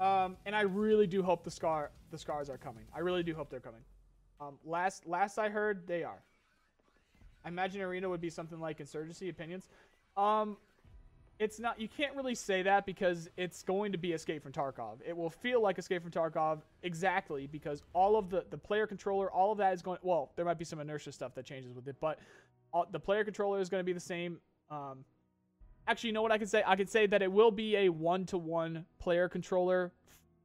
Um, 0.00 0.36
and 0.44 0.56
I 0.56 0.62
really 0.62 1.06
do 1.06 1.22
hope 1.22 1.44
the 1.44 1.50
scar 1.50 1.90
the 2.10 2.18
scars 2.18 2.48
are 2.48 2.58
coming. 2.58 2.84
I 2.94 3.00
really 3.00 3.22
do 3.22 3.34
hope 3.34 3.50
they're 3.50 3.60
coming. 3.60 3.82
Um, 4.40 4.58
last 4.64 5.06
last 5.06 5.38
I 5.38 5.48
heard, 5.48 5.86
they 5.86 6.04
are. 6.04 6.22
I 7.44 7.48
imagine 7.48 7.80
Arena 7.82 8.08
would 8.08 8.20
be 8.20 8.30
something 8.30 8.58
like 8.58 8.80
Insurgency 8.80 9.28
Opinions. 9.28 9.68
Um, 10.16 10.56
it's 11.38 11.58
not. 11.58 11.80
You 11.80 11.88
can't 11.88 12.14
really 12.14 12.34
say 12.34 12.62
that 12.62 12.86
because 12.86 13.28
it's 13.36 13.62
going 13.62 13.92
to 13.92 13.98
be 13.98 14.12
Escape 14.12 14.42
from 14.42 14.52
Tarkov. 14.52 14.98
It 15.04 15.16
will 15.16 15.30
feel 15.30 15.60
like 15.60 15.78
Escape 15.78 16.02
from 16.02 16.12
Tarkov 16.12 16.60
exactly 16.82 17.48
because 17.48 17.82
all 17.92 18.16
of 18.16 18.30
the 18.30 18.44
the 18.50 18.58
player 18.58 18.86
controller, 18.86 19.30
all 19.30 19.52
of 19.52 19.58
that 19.58 19.74
is 19.74 19.82
going. 19.82 19.98
Well, 20.02 20.32
there 20.36 20.44
might 20.44 20.58
be 20.58 20.64
some 20.64 20.80
inertia 20.80 21.12
stuff 21.12 21.34
that 21.34 21.44
changes 21.44 21.74
with 21.74 21.88
it, 21.88 21.96
but 22.00 22.20
all, 22.72 22.86
the 22.90 23.00
player 23.00 23.24
controller 23.24 23.60
is 23.60 23.68
going 23.68 23.80
to 23.80 23.84
be 23.84 23.92
the 23.92 24.00
same. 24.00 24.38
Um, 24.70 25.04
actually, 25.88 26.08
you 26.08 26.14
know 26.14 26.22
what 26.22 26.32
I 26.32 26.38
can 26.38 26.46
say? 26.46 26.62
I 26.64 26.76
can 26.76 26.86
say 26.86 27.06
that 27.08 27.20
it 27.20 27.30
will 27.30 27.50
be 27.50 27.76
a 27.76 27.88
one 27.88 28.26
to 28.26 28.38
one 28.38 28.84
player 29.00 29.28
controller 29.28 29.92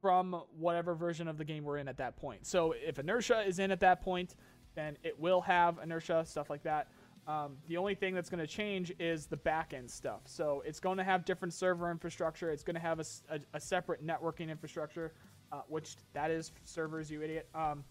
from 0.00 0.42
whatever 0.58 0.94
version 0.94 1.28
of 1.28 1.38
the 1.38 1.44
game 1.44 1.62
we're 1.62 1.76
in 1.76 1.86
at 1.86 1.98
that 1.98 2.16
point. 2.16 2.46
So 2.46 2.74
if 2.84 2.98
inertia 2.98 3.42
is 3.42 3.58
in 3.58 3.70
at 3.70 3.80
that 3.80 4.00
point, 4.00 4.34
then 4.74 4.96
it 5.02 5.18
will 5.18 5.40
have 5.40 5.78
inertia 5.82 6.24
stuff 6.26 6.50
like 6.50 6.62
that. 6.62 6.88
Um, 7.26 7.56
the 7.68 7.76
only 7.76 7.94
thing 7.94 8.14
that's 8.14 8.30
going 8.30 8.40
to 8.40 8.46
change 8.46 8.92
is 8.98 9.26
the 9.26 9.36
backend 9.36 9.90
stuff. 9.90 10.22
So 10.24 10.62
it's 10.66 10.80
going 10.80 10.98
to 10.98 11.04
have 11.04 11.24
different 11.24 11.54
server 11.54 11.90
infrastructure. 11.90 12.50
It's 12.50 12.64
going 12.64 12.74
to 12.74 12.80
have 12.80 12.98
a, 12.98 13.04
a, 13.28 13.40
a 13.54 13.60
separate 13.60 14.04
networking 14.04 14.48
infrastructure, 14.48 15.12
uh, 15.52 15.60
which 15.68 15.96
that 16.12 16.30
is 16.30 16.52
servers, 16.64 17.10
you 17.10 17.22
idiot. 17.22 17.48
Um, 17.54 17.84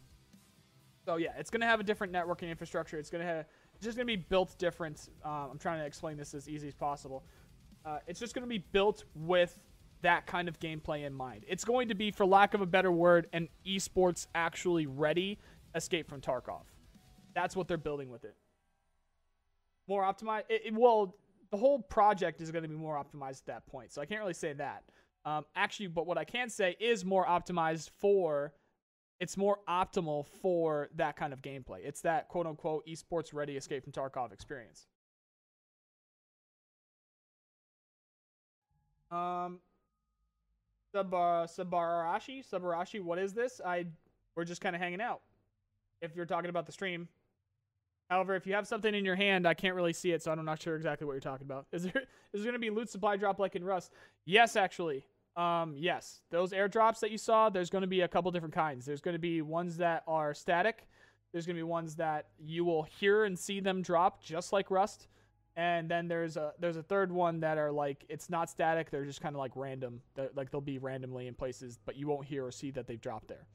so 1.05 1.15
yeah, 1.15 1.29
it's 1.37 1.49
going 1.49 1.61
to 1.61 1.67
have 1.67 1.79
a 1.79 1.83
different 1.83 2.11
networking 2.11 2.49
infrastructure. 2.49 2.97
It's 2.97 3.09
going 3.09 3.21
to 3.21 3.27
have 3.27 3.45
it's 3.75 3.85
just 3.85 3.95
going 3.95 4.05
to 4.05 4.11
be 4.11 4.21
built 4.21 4.57
different. 4.57 5.07
Uh, 5.23 5.47
I'm 5.49 5.57
trying 5.57 5.79
to 5.79 5.85
explain 5.85 6.17
this 6.17 6.33
as 6.33 6.49
easy 6.49 6.67
as 6.67 6.75
possible. 6.75 7.23
Uh, 7.85 7.99
it's 8.07 8.19
just 8.19 8.35
going 8.35 8.43
to 8.43 8.49
be 8.49 8.57
built 8.57 9.05
with 9.15 9.57
that 10.01 10.25
kind 10.25 10.49
of 10.49 10.59
gameplay 10.59 11.05
in 11.05 11.13
mind. 11.13 11.45
It's 11.47 11.63
going 11.63 11.87
to 11.87 11.95
be, 11.95 12.11
for 12.11 12.25
lack 12.25 12.53
of 12.53 12.61
a 12.61 12.65
better 12.65 12.91
word, 12.91 13.27
an 13.31 13.47
esports 13.65 14.27
actually 14.35 14.85
ready 14.85 15.39
Escape 15.75 16.09
from 16.09 16.21
Tarkov. 16.21 16.63
That's 17.33 17.55
what 17.55 17.67
they're 17.67 17.77
building 17.77 18.09
with 18.09 18.25
it 18.25 18.35
more 19.89 20.03
optimized. 20.03 20.43
It, 20.47 20.61
it, 20.67 20.73
well, 20.73 21.17
the 21.51 21.57
whole 21.57 21.79
project 21.79 22.39
is 22.39 22.51
going 22.51 22.63
to 22.63 22.69
be 22.69 22.75
more 22.75 22.95
optimized 22.95 23.39
at 23.39 23.45
that 23.47 23.67
point, 23.67 23.91
so 23.91 24.01
I 24.01 24.05
can't 24.05 24.21
really 24.21 24.33
say 24.33 24.53
that. 24.53 24.83
Um, 25.25 25.45
actually, 25.55 25.87
but 25.87 26.07
what 26.07 26.17
I 26.17 26.23
can 26.23 26.49
say 26.49 26.77
is 26.79 27.03
more 27.03 27.25
optimized 27.25 27.89
for. 27.99 28.53
It's 29.19 29.35
more 29.35 29.59
optimal 29.67 30.25
for 30.41 30.89
that 30.95 31.17
kind 31.17 31.33
of 31.33 31.41
gameplay. 31.41 31.79
It's 31.83 31.99
that 32.01 32.29
quote 32.29 32.45
unquote 32.47 32.87
esports 32.87 33.33
ready 33.33 33.57
escape 33.57 33.83
from 33.83 33.91
Tarkov 33.91 34.31
experience. 34.31 34.85
Um, 39.11 39.59
Sabar 40.95 41.47
Sabarashi, 41.47 42.47
Sabarashi, 42.47 43.01
what 43.01 43.19
is 43.19 43.33
this? 43.33 43.59
I 43.65 43.87
we're 44.35 44.45
just 44.45 44.61
kind 44.61 44.73
of 44.73 44.81
hanging 44.81 45.01
out. 45.01 45.19
If 46.01 46.15
you're 46.15 46.25
talking 46.25 46.49
about 46.49 46.65
the 46.65 46.71
stream, 46.71 47.07
However, 48.09 48.35
if 48.35 48.47
you 48.47 48.53
have 48.53 48.67
something 48.67 48.95
in 48.95 49.05
your 49.05 49.15
hand, 49.15 49.47
I 49.47 49.53
can't 49.53 49.75
really 49.75 49.93
see 49.93 50.11
it, 50.11 50.23
so 50.23 50.31
I'm 50.31 50.43
not 50.43 50.61
sure 50.61 50.75
exactly 50.75 51.05
what 51.05 51.13
you're 51.13 51.21
talking 51.21 51.45
about. 51.45 51.67
Is 51.71 51.83
there 51.83 52.03
is 52.33 52.41
there 52.41 52.51
going 52.51 52.53
to 52.53 52.59
be 52.59 52.71
loot 52.71 52.89
supply 52.89 53.15
drop 53.17 53.39
like 53.39 53.55
in 53.55 53.63
Rust? 53.63 53.93
Yes, 54.25 54.55
actually. 54.55 55.05
Um, 55.35 55.75
yes, 55.77 56.21
those 56.31 56.51
airdrops 56.51 56.99
that 57.01 57.11
you 57.11 57.17
saw, 57.17 57.49
there's 57.49 57.69
going 57.69 57.83
to 57.83 57.87
be 57.87 58.01
a 58.01 58.07
couple 58.07 58.31
different 58.31 58.53
kinds. 58.53 58.85
There's 58.85 58.99
going 58.99 59.13
to 59.13 59.19
be 59.19 59.41
ones 59.41 59.77
that 59.77 60.03
are 60.07 60.33
static. 60.33 60.87
There's 61.31 61.45
going 61.45 61.55
to 61.55 61.59
be 61.59 61.63
ones 61.63 61.95
that 61.95 62.25
you 62.39 62.65
will 62.65 62.83
hear 62.83 63.25
and 63.25 63.37
see 63.37 63.59
them 63.59 63.83
drop, 63.83 64.23
just 64.23 64.51
like 64.51 64.71
Rust. 64.71 65.07
And 65.55 65.89
then 65.89 66.07
there's 66.07 66.35
a 66.35 66.53
there's 66.59 66.77
a 66.77 66.83
third 66.83 67.11
one 67.11 67.41
that 67.41 67.59
are 67.59 67.71
like 67.71 68.05
it's 68.09 68.27
not 68.27 68.49
static. 68.49 68.89
They're 68.89 69.05
just 69.05 69.21
kind 69.21 69.35
of 69.35 69.39
like 69.39 69.51
random. 69.55 70.01
They're, 70.15 70.29
like 70.35 70.49
they'll 70.49 70.61
be 70.61 70.79
randomly 70.79 71.27
in 71.27 71.35
places, 71.35 71.77
but 71.85 71.95
you 71.95 72.07
won't 72.07 72.25
hear 72.25 72.43
or 72.43 72.51
see 72.51 72.71
that 72.71 72.87
they've 72.87 72.99
dropped 72.99 73.27
there. 73.27 73.45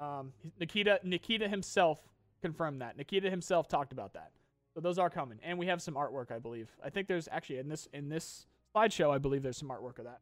Um, 0.00 0.32
Nikita 0.60 1.00
Nikita 1.02 1.48
himself 1.48 2.00
confirmed 2.42 2.80
that. 2.80 2.96
Nikita 2.96 3.30
himself 3.30 3.68
talked 3.68 3.92
about 3.92 4.14
that. 4.14 4.32
So 4.74 4.80
those 4.80 4.98
are 4.98 5.08
coming, 5.08 5.38
and 5.42 5.58
we 5.58 5.66
have 5.66 5.80
some 5.80 5.94
artwork, 5.94 6.30
I 6.30 6.38
believe. 6.38 6.68
I 6.84 6.90
think 6.90 7.08
there's 7.08 7.28
actually 7.32 7.58
in 7.58 7.68
this 7.68 7.88
in 7.92 8.08
this 8.08 8.46
slideshow, 8.74 9.10
I 9.10 9.18
believe 9.18 9.42
there's 9.42 9.56
some 9.56 9.70
artwork 9.70 9.98
of 9.98 10.04
that. 10.04 10.20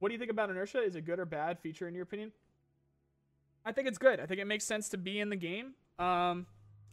What 0.00 0.08
do 0.08 0.14
you 0.14 0.18
think 0.18 0.30
about 0.32 0.50
inertia? 0.50 0.82
Is 0.82 0.96
it 0.96 1.04
good 1.04 1.20
or 1.20 1.24
bad 1.24 1.60
feature 1.60 1.86
in 1.86 1.94
your 1.94 2.02
opinion? 2.02 2.32
I 3.64 3.70
think 3.70 3.86
it's 3.86 3.98
good. 3.98 4.18
I 4.18 4.26
think 4.26 4.40
it 4.40 4.46
makes 4.46 4.64
sense 4.64 4.88
to 4.88 4.98
be 4.98 5.20
in 5.20 5.28
the 5.28 5.36
game. 5.36 5.74
Um, 6.00 6.46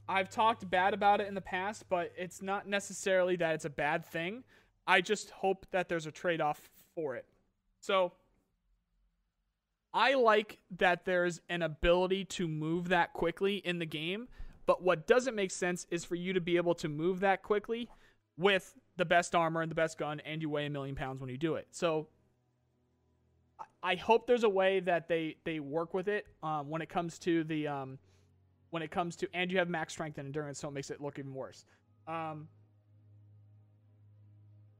I've 0.07 0.29
talked 0.29 0.69
bad 0.69 0.93
about 0.93 1.19
it 1.19 1.27
in 1.27 1.33
the 1.33 1.41
past, 1.41 1.85
but 1.89 2.11
it's 2.15 2.41
not 2.41 2.67
necessarily 2.67 3.35
that 3.37 3.55
it's 3.55 3.65
a 3.65 3.69
bad 3.69 4.05
thing. 4.05 4.43
I 4.85 5.01
just 5.01 5.31
hope 5.31 5.65
that 5.71 5.89
there's 5.89 6.05
a 6.05 6.11
trade 6.11 6.41
off 6.41 6.69
for 6.93 7.15
it. 7.15 7.25
So 7.79 8.11
I 9.93 10.13
like 10.13 10.59
that 10.77 11.05
there's 11.05 11.41
an 11.49 11.61
ability 11.61 12.25
to 12.25 12.47
move 12.47 12.89
that 12.89 13.13
quickly 13.13 13.57
in 13.57 13.79
the 13.79 13.85
game, 13.85 14.27
but 14.65 14.83
what 14.83 15.07
doesn't 15.07 15.35
make 15.35 15.51
sense 15.51 15.87
is 15.89 16.05
for 16.05 16.15
you 16.15 16.33
to 16.33 16.41
be 16.41 16.57
able 16.57 16.75
to 16.75 16.87
move 16.87 17.21
that 17.21 17.41
quickly 17.41 17.89
with 18.37 18.75
the 18.97 19.05
best 19.05 19.33
armor 19.33 19.61
and 19.61 19.71
the 19.71 19.75
best 19.75 19.97
gun, 19.97 20.19
and 20.21 20.41
you 20.41 20.49
weigh 20.49 20.67
a 20.67 20.69
million 20.69 20.95
pounds 20.95 21.19
when 21.21 21.29
you 21.29 21.37
do 21.37 21.55
it. 21.55 21.67
So 21.71 22.07
I 23.81 23.95
hope 23.95 24.27
there's 24.27 24.43
a 24.43 24.49
way 24.49 24.79
that 24.81 25.07
they 25.07 25.37
they 25.43 25.59
work 25.59 25.93
with 25.93 26.07
it 26.07 26.27
um, 26.43 26.69
when 26.69 26.81
it 26.81 26.89
comes 26.89 27.17
to 27.19 27.43
the 27.43 27.67
um, 27.67 27.97
when 28.69 28.83
it 28.83 28.91
comes 28.91 29.15
to 29.17 29.27
and 29.33 29.51
you 29.51 29.57
have 29.57 29.69
max 29.69 29.93
strength 29.93 30.17
and 30.17 30.27
endurance, 30.27 30.59
so 30.59 30.67
it 30.67 30.71
makes 30.71 30.91
it 30.91 31.01
look 31.01 31.17
even 31.17 31.33
worse. 31.33 31.65
Um, 32.07 32.47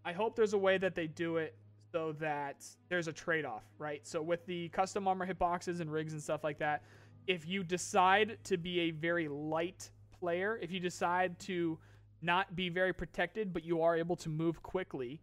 I 0.05 0.14
hope 0.14 0.36
there's 0.36 0.53
a 0.53 0.57
way 0.57 0.78
that 0.78 0.95
they 0.95 1.07
do 1.07 1.38
it 1.38 1.55
so 1.92 2.14
that 2.20 2.66
there's 2.90 3.08
a 3.08 3.14
trade 3.14 3.46
off, 3.46 3.64
right? 3.78 4.06
So 4.06 4.22
with 4.22 4.46
the 4.46 4.70
custom 4.70 5.08
armor 5.08 5.28
hitboxes 5.28 5.80
and 5.80 5.92
rigs 5.92 6.14
and 6.14 6.22
stuff 6.22 6.44
like 6.44 6.60
that, 6.60 6.84
if 7.28 7.48
you 7.48 7.64
decide 7.64 8.38
to 8.46 8.58
be 8.58 8.82
a 8.82 8.92
very 8.92 9.28
light 9.28 9.90
player, 10.20 10.60
if 10.62 10.72
you 10.72 10.80
decide 10.80 11.38
to 11.40 11.78
not 12.22 12.56
be 12.56 12.70
very 12.70 12.94
protected, 12.94 13.54
but 13.54 13.64
you 13.64 13.82
are 13.82 13.96
able 13.96 14.16
to 14.18 14.30
move 14.30 14.62
quickly, 14.62 15.22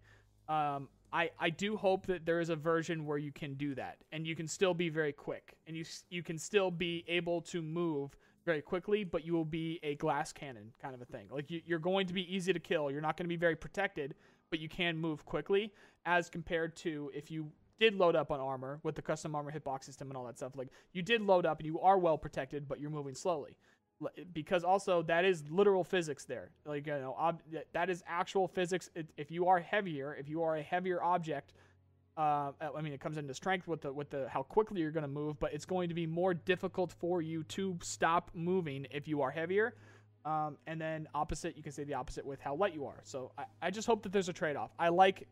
um, 0.48 0.88
I, 1.12 1.30
I 1.38 1.50
do 1.50 1.76
hope 1.76 2.06
that 2.06 2.26
there 2.26 2.40
is 2.40 2.50
a 2.50 2.56
version 2.56 3.06
where 3.06 3.18
you 3.18 3.32
can 3.32 3.54
do 3.54 3.74
that 3.76 3.98
and 4.12 4.26
you 4.26 4.34
can 4.34 4.46
still 4.46 4.74
be 4.74 4.88
very 4.88 5.12
quick 5.12 5.56
and 5.66 5.76
you 5.76 5.84
you 6.10 6.22
can 6.22 6.36
still 6.36 6.70
be 6.70 7.04
able 7.08 7.40
to 7.42 7.62
move 7.62 8.16
very 8.44 8.62
quickly, 8.62 9.02
but 9.02 9.24
you 9.24 9.32
will 9.32 9.44
be 9.44 9.80
a 9.82 9.96
glass 9.96 10.32
cannon 10.32 10.72
kind 10.80 10.94
of 10.94 11.02
a 11.02 11.04
thing. 11.04 11.26
Like 11.30 11.50
you, 11.50 11.60
you're 11.66 11.78
going 11.78 12.06
to 12.06 12.14
be 12.14 12.32
easy 12.34 12.52
to 12.52 12.60
kill. 12.60 12.90
You're 12.90 13.00
not 13.00 13.16
going 13.16 13.24
to 13.24 13.28
be 13.28 13.36
very 13.36 13.56
protected, 13.56 14.14
but 14.50 14.60
you 14.60 14.68
can 14.68 14.96
move 14.96 15.24
quickly 15.24 15.72
as 16.04 16.28
compared 16.30 16.76
to 16.76 17.10
if 17.14 17.30
you 17.30 17.50
did 17.78 17.94
load 17.94 18.16
up 18.16 18.30
on 18.30 18.40
armor 18.40 18.80
with 18.82 18.94
the 18.94 19.02
custom 19.02 19.34
armor 19.34 19.52
hitbox 19.52 19.84
system 19.84 20.08
and 20.08 20.16
all 20.16 20.24
that 20.24 20.36
stuff. 20.36 20.52
Like 20.56 20.68
you 20.92 21.02
did 21.02 21.20
load 21.20 21.46
up 21.46 21.58
and 21.58 21.66
you 21.66 21.80
are 21.80 21.98
well 21.98 22.18
protected, 22.18 22.68
but 22.68 22.80
you're 22.80 22.90
moving 22.90 23.14
slowly. 23.14 23.56
Because 24.32 24.62
also 24.62 25.02
that 25.04 25.24
is 25.24 25.44
literal 25.50 25.82
physics 25.82 26.24
there. 26.24 26.50
Like 26.64 26.86
you 26.86 26.92
know, 26.94 27.16
ob- 27.18 27.42
that 27.72 27.88
is 27.88 28.02
actual 28.06 28.46
physics. 28.46 28.90
If 29.16 29.30
you 29.30 29.48
are 29.48 29.58
heavier, 29.58 30.14
if 30.14 30.28
you 30.28 30.42
are 30.42 30.56
a 30.56 30.62
heavier 30.62 31.02
object, 31.02 31.54
uh, 32.16 32.52
I 32.74 32.80
mean, 32.80 32.92
it 32.92 33.00
comes 33.00 33.18
into 33.18 33.34
strength 33.34 33.68
with 33.68 33.82
the 33.82 33.92
with 33.92 34.10
the 34.10 34.28
how 34.28 34.42
quickly 34.42 34.80
you're 34.80 34.90
going 34.90 35.02
to 35.02 35.08
move, 35.08 35.38
but 35.38 35.52
it's 35.52 35.66
going 35.66 35.88
to 35.88 35.94
be 35.94 36.06
more 36.06 36.34
difficult 36.34 36.92
for 36.92 37.20
you 37.20 37.42
to 37.44 37.78
stop 37.82 38.30
moving 38.34 38.86
if 38.90 39.06
you 39.08 39.22
are 39.22 39.30
heavier. 39.30 39.74
Um, 40.26 40.58
and 40.66 40.80
then 40.80 41.06
opposite, 41.14 41.56
you 41.56 41.62
can 41.62 41.70
say 41.70 41.84
the 41.84 41.94
opposite 41.94 42.26
with 42.26 42.40
how 42.40 42.56
light 42.56 42.74
you 42.74 42.84
are. 42.86 43.00
So 43.04 43.30
I, 43.38 43.44
I 43.62 43.70
just 43.70 43.86
hope 43.86 44.02
that 44.02 44.12
there's 44.12 44.28
a 44.28 44.32
trade 44.32 44.56
off. 44.56 44.72
I 44.76 44.88
like 44.88 45.28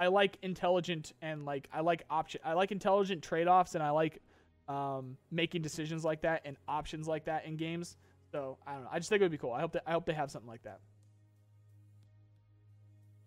I 0.00 0.08
like 0.08 0.38
intelligent 0.42 1.12
and 1.20 1.44
like 1.44 1.68
I 1.72 1.80
like 1.80 2.04
option 2.08 2.40
I 2.42 2.54
like 2.54 2.72
intelligent 2.72 3.22
trade-offs 3.22 3.74
and 3.74 3.84
I 3.84 3.90
like 3.90 4.20
um, 4.66 5.18
making 5.30 5.60
decisions 5.60 6.04
like 6.04 6.22
that 6.22 6.40
and 6.46 6.56
options 6.66 7.06
like 7.06 7.26
that 7.26 7.44
in 7.44 7.56
games. 7.56 7.98
So 8.32 8.56
I 8.66 8.72
don't 8.72 8.84
know. 8.84 8.88
I 8.90 8.98
just 8.98 9.10
think 9.10 9.20
it 9.20 9.26
would 9.26 9.30
be 9.30 9.38
cool. 9.38 9.52
I 9.52 9.60
hope 9.60 9.72
that 9.72 9.82
I 9.86 9.92
hope 9.92 10.06
they 10.06 10.14
have 10.14 10.30
something 10.30 10.50
like 10.50 10.62
that. 10.62 10.80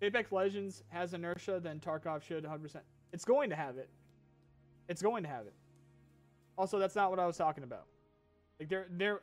Apex 0.02 0.32
Legends 0.32 0.84
has 0.90 1.14
inertia, 1.14 1.60
then 1.62 1.80
Tarkov 1.80 2.24
should 2.24 2.44
100%. 2.44 2.78
It's 3.14 3.26
going 3.26 3.50
to 3.52 3.56
have 3.56 3.78
it. 3.78 3.90
It's 4.90 5.02
going 5.02 5.24
to 5.24 5.30
have 5.30 5.46
it. 5.48 5.54
Also, 6.58 6.80
that's 6.80 6.96
not 6.96 7.10
what 7.10 7.20
I 7.20 7.26
was 7.26 7.38
talking 7.38 7.64
about. 7.64 7.86
Like 8.60 8.70
there, 8.70 8.88
there. 8.90 9.22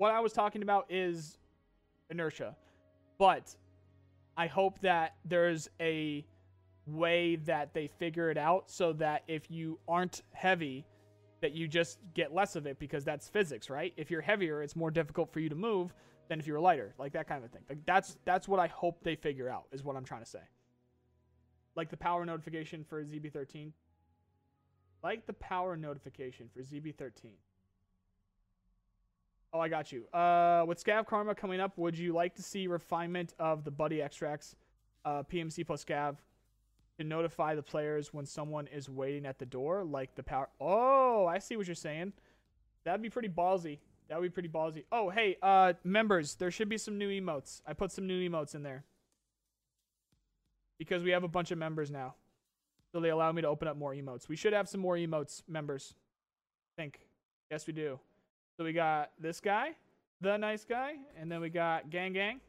What 0.00 0.12
I 0.12 0.20
was 0.20 0.32
talking 0.32 0.62
about 0.62 0.86
is 0.88 1.36
inertia, 2.08 2.56
but 3.18 3.54
I 4.34 4.46
hope 4.46 4.80
that 4.80 5.16
there's 5.26 5.68
a 5.78 6.24
way 6.86 7.36
that 7.44 7.74
they 7.74 7.86
figure 7.86 8.30
it 8.30 8.38
out 8.38 8.70
so 8.70 8.94
that 8.94 9.24
if 9.28 9.50
you 9.50 9.78
aren't 9.86 10.22
heavy, 10.32 10.86
that 11.42 11.52
you 11.52 11.68
just 11.68 11.98
get 12.14 12.32
less 12.32 12.56
of 12.56 12.66
it 12.66 12.78
because 12.78 13.04
that's 13.04 13.28
physics, 13.28 13.68
right? 13.68 13.92
If 13.98 14.10
you're 14.10 14.22
heavier, 14.22 14.62
it's 14.62 14.74
more 14.74 14.90
difficult 14.90 15.34
for 15.34 15.40
you 15.40 15.50
to 15.50 15.54
move 15.54 15.92
than 16.28 16.40
if 16.40 16.46
you're 16.46 16.60
lighter, 16.60 16.94
like 16.98 17.12
that 17.12 17.28
kind 17.28 17.44
of 17.44 17.50
thing. 17.50 17.64
Like 17.68 17.84
that's 17.84 18.16
that's 18.24 18.48
what 18.48 18.58
I 18.58 18.68
hope 18.68 19.04
they 19.04 19.16
figure 19.16 19.50
out 19.50 19.64
is 19.70 19.84
what 19.84 19.96
I'm 19.96 20.04
trying 20.04 20.22
to 20.22 20.30
say. 20.30 20.48
Like 21.76 21.90
the 21.90 21.98
power 21.98 22.24
notification 22.24 22.84
for 22.88 23.04
ZB13. 23.04 23.72
Like 25.02 25.26
the 25.26 25.34
power 25.34 25.76
notification 25.76 26.48
for 26.54 26.62
ZB13. 26.62 27.32
Oh, 29.52 29.58
I 29.58 29.68
got 29.68 29.90
you. 29.90 30.06
Uh, 30.12 30.64
with 30.66 30.82
Scav 30.82 31.06
Karma 31.06 31.34
coming 31.34 31.60
up, 31.60 31.76
would 31.76 31.98
you 31.98 32.12
like 32.12 32.34
to 32.36 32.42
see 32.42 32.66
refinement 32.68 33.34
of 33.38 33.64
the 33.64 33.70
buddy 33.70 34.00
extracts, 34.00 34.54
uh, 35.04 35.24
PMC 35.24 35.66
plus 35.66 35.84
Scav, 35.84 36.16
to 36.98 37.04
notify 37.04 37.54
the 37.54 37.62
players 37.62 38.14
when 38.14 38.26
someone 38.26 38.68
is 38.68 38.88
waiting 38.88 39.26
at 39.26 39.38
the 39.38 39.46
door, 39.46 39.82
like 39.82 40.14
the 40.14 40.22
power? 40.22 40.48
Oh, 40.60 41.26
I 41.26 41.38
see 41.38 41.56
what 41.56 41.66
you're 41.66 41.74
saying. 41.74 42.12
That'd 42.84 43.02
be 43.02 43.10
pretty 43.10 43.28
ballsy. 43.28 43.78
That 44.08 44.20
would 44.20 44.26
be 44.26 44.34
pretty 44.34 44.48
ballsy. 44.48 44.84
Oh, 44.92 45.10
hey, 45.10 45.36
uh, 45.42 45.72
members, 45.82 46.36
there 46.36 46.50
should 46.50 46.68
be 46.68 46.78
some 46.78 46.96
new 46.96 47.08
emotes. 47.08 47.60
I 47.66 47.72
put 47.72 47.90
some 47.90 48.06
new 48.06 48.28
emotes 48.28 48.54
in 48.54 48.62
there 48.62 48.84
because 50.78 51.02
we 51.02 51.10
have 51.10 51.24
a 51.24 51.28
bunch 51.28 51.50
of 51.50 51.58
members 51.58 51.90
now, 51.90 52.14
so 52.92 53.00
they 53.00 53.10
allow 53.10 53.32
me 53.32 53.42
to 53.42 53.48
open 53.48 53.66
up 53.66 53.76
more 53.76 53.94
emotes. 53.94 54.28
We 54.28 54.36
should 54.36 54.52
have 54.52 54.68
some 54.68 54.80
more 54.80 54.96
emotes, 54.96 55.42
members. 55.48 55.94
I 56.76 56.82
think. 56.82 57.00
Yes, 57.50 57.66
we 57.66 57.72
do. 57.72 57.98
So 58.60 58.64
we 58.64 58.74
got 58.74 59.12
this 59.18 59.40
guy, 59.40 59.70
the 60.20 60.36
nice 60.36 60.66
guy, 60.66 60.96
and 61.18 61.32
then 61.32 61.40
we 61.40 61.48
got 61.48 61.88
Gang 61.88 62.12
Gang, 62.12 62.42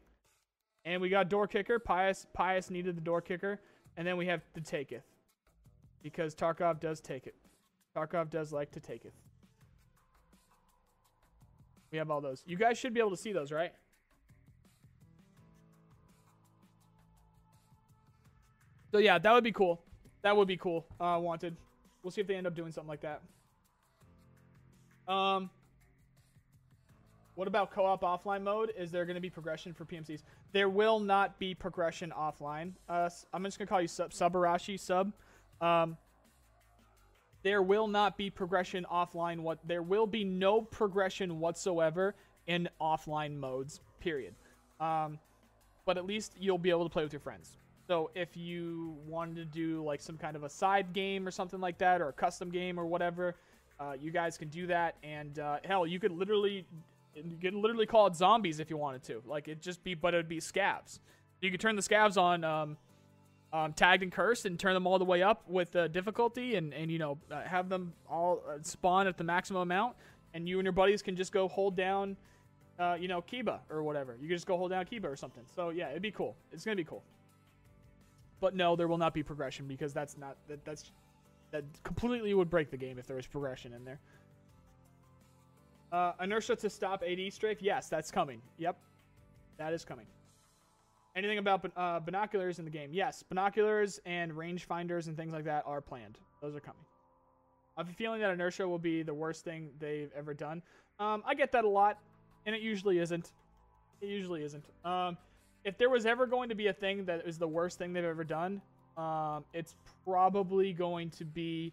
and 0.84 1.00
we 1.00 1.08
got 1.08 1.30
Door 1.30 1.46
Kicker. 1.46 1.78
Pius 1.78 2.26
Pius 2.34 2.68
needed 2.68 2.98
the 2.98 3.00
Door 3.00 3.22
Kicker, 3.22 3.58
and 3.96 4.06
then 4.06 4.18
we 4.18 4.26
have 4.26 4.42
the 4.52 4.60
Taketh, 4.60 5.04
because 6.02 6.34
Tarkov 6.34 6.80
does 6.80 7.00
take 7.00 7.26
it. 7.26 7.34
Tarkov 7.96 8.28
does 8.28 8.52
like 8.52 8.70
to 8.72 8.78
take 8.78 9.06
it. 9.06 9.14
We 11.90 11.96
have 11.96 12.10
all 12.10 12.20
those. 12.20 12.42
You 12.46 12.58
guys 12.58 12.76
should 12.76 12.92
be 12.92 13.00
able 13.00 13.12
to 13.12 13.16
see 13.16 13.32
those, 13.32 13.50
right? 13.50 13.72
So 18.90 18.98
yeah, 18.98 19.18
that 19.18 19.32
would 19.32 19.44
be 19.44 19.52
cool. 19.52 19.80
That 20.20 20.36
would 20.36 20.46
be 20.46 20.58
cool. 20.58 20.84
Uh, 21.00 21.18
wanted. 21.22 21.56
We'll 22.02 22.10
see 22.10 22.20
if 22.20 22.26
they 22.26 22.34
end 22.34 22.46
up 22.46 22.54
doing 22.54 22.70
something 22.70 22.90
like 22.90 23.00
that. 23.00 23.22
Um, 25.10 25.48
what 27.34 27.48
about 27.48 27.70
co-op 27.70 28.02
offline 28.02 28.42
mode? 28.42 28.72
Is 28.76 28.90
there 28.90 29.04
going 29.06 29.14
to 29.14 29.20
be 29.20 29.30
progression 29.30 29.72
for 29.72 29.84
PMCs? 29.84 30.22
There 30.52 30.68
will 30.68 31.00
not 31.00 31.38
be 31.38 31.54
progression 31.54 32.12
offline. 32.16 32.72
Uh, 32.88 33.08
I'm 33.32 33.44
just 33.44 33.58
going 33.58 33.66
to 33.66 33.70
call 33.70 33.80
you 33.80 33.88
Sub 33.88 34.10
Subarashi 34.10 34.78
Sub. 34.78 35.12
Um, 35.60 35.96
there 37.42 37.62
will 37.62 37.88
not 37.88 38.16
be 38.16 38.30
progression 38.30 38.86
offline. 38.90 39.40
What 39.40 39.58
there 39.66 39.82
will 39.82 40.06
be 40.06 40.24
no 40.24 40.60
progression 40.60 41.40
whatsoever 41.40 42.14
in 42.46 42.68
offline 42.80 43.36
modes. 43.36 43.80
Period. 44.00 44.34
Um, 44.78 45.18
but 45.84 45.96
at 45.96 46.04
least 46.04 46.34
you'll 46.38 46.58
be 46.58 46.70
able 46.70 46.84
to 46.84 46.90
play 46.90 47.02
with 47.02 47.12
your 47.12 47.20
friends. 47.20 47.56
So 47.88 48.10
if 48.14 48.36
you 48.36 48.96
wanted 49.06 49.36
to 49.36 49.44
do 49.44 49.82
like 49.82 50.00
some 50.00 50.16
kind 50.16 50.36
of 50.36 50.44
a 50.44 50.48
side 50.48 50.92
game 50.92 51.26
or 51.26 51.30
something 51.30 51.60
like 51.60 51.78
that, 51.78 52.00
or 52.00 52.08
a 52.08 52.12
custom 52.12 52.50
game 52.50 52.78
or 52.78 52.86
whatever, 52.86 53.36
uh, 53.80 53.94
you 54.00 54.10
guys 54.10 54.38
can 54.38 54.48
do 54.48 54.66
that. 54.68 54.96
And 55.02 55.38
uh, 55.38 55.58
hell, 55.64 55.86
you 55.86 55.98
could 55.98 56.12
literally 56.12 56.64
you 57.14 57.36
can 57.40 57.60
literally 57.60 57.86
call 57.86 58.06
it 58.06 58.16
zombies 58.16 58.60
if 58.60 58.70
you 58.70 58.76
wanted 58.76 59.02
to. 59.04 59.22
Like 59.26 59.48
it 59.48 59.60
just 59.60 59.82
be, 59.84 59.94
but 59.94 60.14
it'd 60.14 60.28
be 60.28 60.40
scavs. 60.40 61.00
You 61.40 61.50
could 61.50 61.60
turn 61.60 61.76
the 61.76 61.82
scavs 61.82 62.16
on 62.16 62.44
um, 62.44 62.76
um, 63.52 63.72
tagged 63.72 64.02
and 64.02 64.12
cursed 64.12 64.46
and 64.46 64.58
turn 64.58 64.74
them 64.74 64.86
all 64.86 64.98
the 64.98 65.04
way 65.04 65.22
up 65.22 65.42
with 65.48 65.74
uh, 65.76 65.88
difficulty 65.88 66.54
and 66.54 66.72
and 66.72 66.90
you 66.90 66.98
know 66.98 67.18
uh, 67.30 67.42
have 67.42 67.68
them 67.68 67.92
all 68.08 68.42
uh, 68.48 68.58
spawn 68.62 69.06
at 69.06 69.16
the 69.16 69.24
maximum 69.24 69.62
amount. 69.62 69.96
And 70.34 70.48
you 70.48 70.58
and 70.58 70.64
your 70.64 70.72
buddies 70.72 71.02
can 71.02 71.14
just 71.14 71.30
go 71.30 71.46
hold 71.46 71.76
down, 71.76 72.16
uh, 72.78 72.96
you 72.98 73.06
know, 73.06 73.20
Kiba 73.20 73.58
or 73.68 73.82
whatever. 73.82 74.16
You 74.18 74.28
can 74.28 74.36
just 74.36 74.46
go 74.46 74.56
hold 74.56 74.70
down 74.70 74.86
Kiba 74.86 75.04
or 75.04 75.16
something. 75.16 75.44
So 75.54 75.68
yeah, 75.68 75.90
it'd 75.90 76.00
be 76.00 76.10
cool. 76.10 76.36
It's 76.52 76.64
gonna 76.64 76.76
be 76.76 76.84
cool. 76.84 77.02
But 78.40 78.56
no, 78.56 78.74
there 78.74 78.88
will 78.88 78.98
not 78.98 79.12
be 79.12 79.22
progression 79.22 79.66
because 79.66 79.92
that's 79.92 80.16
not 80.16 80.36
that 80.48 80.64
that's 80.64 80.90
that 81.50 81.64
completely 81.84 82.32
would 82.32 82.48
break 82.48 82.70
the 82.70 82.76
game 82.76 82.98
if 82.98 83.06
there 83.06 83.16
was 83.16 83.26
progression 83.26 83.74
in 83.74 83.84
there. 83.84 84.00
Uh, 85.92 86.12
inertia 86.22 86.56
to 86.56 86.70
stop 86.70 87.02
AD 87.06 87.30
strafe. 87.32 87.60
Yes, 87.60 87.90
that's 87.90 88.10
coming. 88.10 88.40
Yep, 88.56 88.78
that 89.58 89.74
is 89.74 89.84
coming. 89.84 90.06
Anything 91.14 91.36
about 91.36 91.70
uh, 91.76 92.00
binoculars 92.00 92.58
in 92.58 92.64
the 92.64 92.70
game? 92.70 92.90
Yes, 92.94 93.22
binoculars 93.22 94.00
and 94.06 94.32
rangefinders 94.32 95.08
and 95.08 95.16
things 95.16 95.34
like 95.34 95.44
that 95.44 95.64
are 95.66 95.82
planned. 95.82 96.18
Those 96.40 96.56
are 96.56 96.60
coming. 96.60 96.80
I 97.76 97.80
have 97.82 97.90
a 97.90 97.92
feeling 97.92 98.22
that 98.22 98.30
inertia 98.30 98.66
will 98.66 98.78
be 98.78 99.02
the 99.02 99.12
worst 99.12 99.44
thing 99.44 99.68
they've 99.78 100.10
ever 100.16 100.32
done. 100.32 100.62
Um, 100.98 101.22
I 101.26 101.34
get 101.34 101.52
that 101.52 101.64
a 101.64 101.68
lot, 101.68 101.98
and 102.46 102.54
it 102.54 102.62
usually 102.62 102.98
isn't. 102.98 103.32
It 104.00 104.08
usually 104.08 104.42
isn't. 104.44 104.64
Um, 104.86 105.18
if 105.64 105.76
there 105.76 105.90
was 105.90 106.06
ever 106.06 106.26
going 106.26 106.48
to 106.48 106.54
be 106.54 106.68
a 106.68 106.72
thing 106.72 107.04
that 107.04 107.26
is 107.26 107.36
the 107.36 107.48
worst 107.48 107.76
thing 107.76 107.92
they've 107.92 108.04
ever 108.04 108.24
done, 108.24 108.62
um, 108.96 109.44
it's 109.52 109.74
probably 110.04 110.72
going 110.72 111.10
to 111.10 111.24
be 111.26 111.72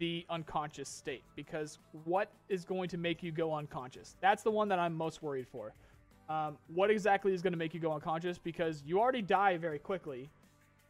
the 0.00 0.26
unconscious 0.30 0.88
state 0.88 1.22
because 1.36 1.78
what 2.04 2.32
is 2.48 2.64
going 2.64 2.88
to 2.88 2.96
make 2.96 3.22
you 3.22 3.30
go 3.30 3.54
unconscious? 3.54 4.16
That's 4.20 4.42
the 4.42 4.50
one 4.50 4.68
that 4.68 4.78
I'm 4.78 4.96
most 4.96 5.22
worried 5.22 5.46
for. 5.46 5.72
Um, 6.28 6.56
what 6.74 6.90
exactly 6.90 7.32
is 7.34 7.42
going 7.42 7.52
to 7.52 7.58
make 7.58 7.74
you 7.74 7.80
go 7.80 7.92
unconscious? 7.92 8.38
Because 8.38 8.82
you 8.84 8.98
already 8.98 9.22
die 9.22 9.56
very 9.58 9.78
quickly. 9.78 10.30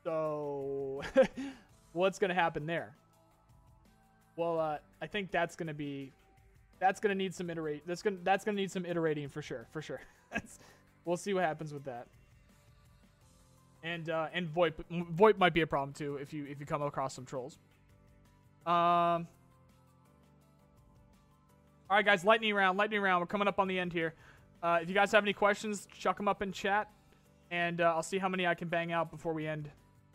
So, 0.05 1.03
what's 1.93 2.19
going 2.19 2.29
to 2.29 2.35
happen 2.35 2.67
there? 2.67 2.95
Well, 4.37 4.59
uh, 4.61 4.79
I 5.03 5.07
think 5.07 5.31
that's 5.31 5.57
going 5.57 5.67
to 5.67 5.75
be 5.75 6.13
that's 6.79 7.01
going 7.01 7.11
to 7.11 7.19
need 7.19 7.35
some 7.35 7.51
iterate. 7.51 7.83
That's 7.87 8.03
going 8.03 8.21
that's 8.23 8.45
to 8.45 8.53
need 8.53 8.71
some 8.71 8.87
iterating 8.87 9.29
for 9.29 9.43
sure, 9.43 9.67
for 9.73 9.83
sure. 9.83 10.01
we'll 11.05 11.17
see 11.17 11.35
what 11.35 11.45
happens 11.45 11.75
with 11.75 11.85
that. 11.85 12.07
And 13.83 14.09
uh, 14.09 14.29
and 14.33 14.49
VoIP 14.49 14.75
VoIP 15.17 15.37
might 15.37 15.53
be 15.53 15.63
a 15.63 15.67
problem 15.67 15.93
too 15.93 16.17
if 16.17 16.33
you 16.33 16.47
if 16.47 16.61
you 16.61 16.67
come 16.67 16.83
across 16.83 17.15
some 17.15 17.25
trolls. 17.25 17.59
Um. 18.67 19.27
All 21.91 21.97
right, 21.97 22.05
guys, 22.05 22.25
lightning 22.25 22.55
round, 22.55 22.79
lightning 22.79 23.01
round. 23.01 23.21
We're 23.21 23.27
coming 23.27 23.49
up 23.49 23.59
on 23.59 23.67
the 23.67 23.77
end 23.77 23.93
here. 23.93 24.15
Uh, 24.63 24.79
if 24.81 24.89
you 24.89 24.95
guys 24.95 25.11
have 25.11 25.25
any 25.25 25.33
questions, 25.33 25.89
chuck 25.99 26.17
them 26.19 26.29
up 26.29 26.41
in 26.41 26.53
chat, 26.53 26.89
and 27.51 27.81
uh, 27.81 27.95
I'll 27.97 28.03
see 28.05 28.19
how 28.19 28.29
many 28.29 28.47
I 28.47 28.55
can 28.55 28.69
bang 28.69 28.93
out 28.93 29.11
before 29.11 29.33
we 29.33 29.47
end, 29.47 29.69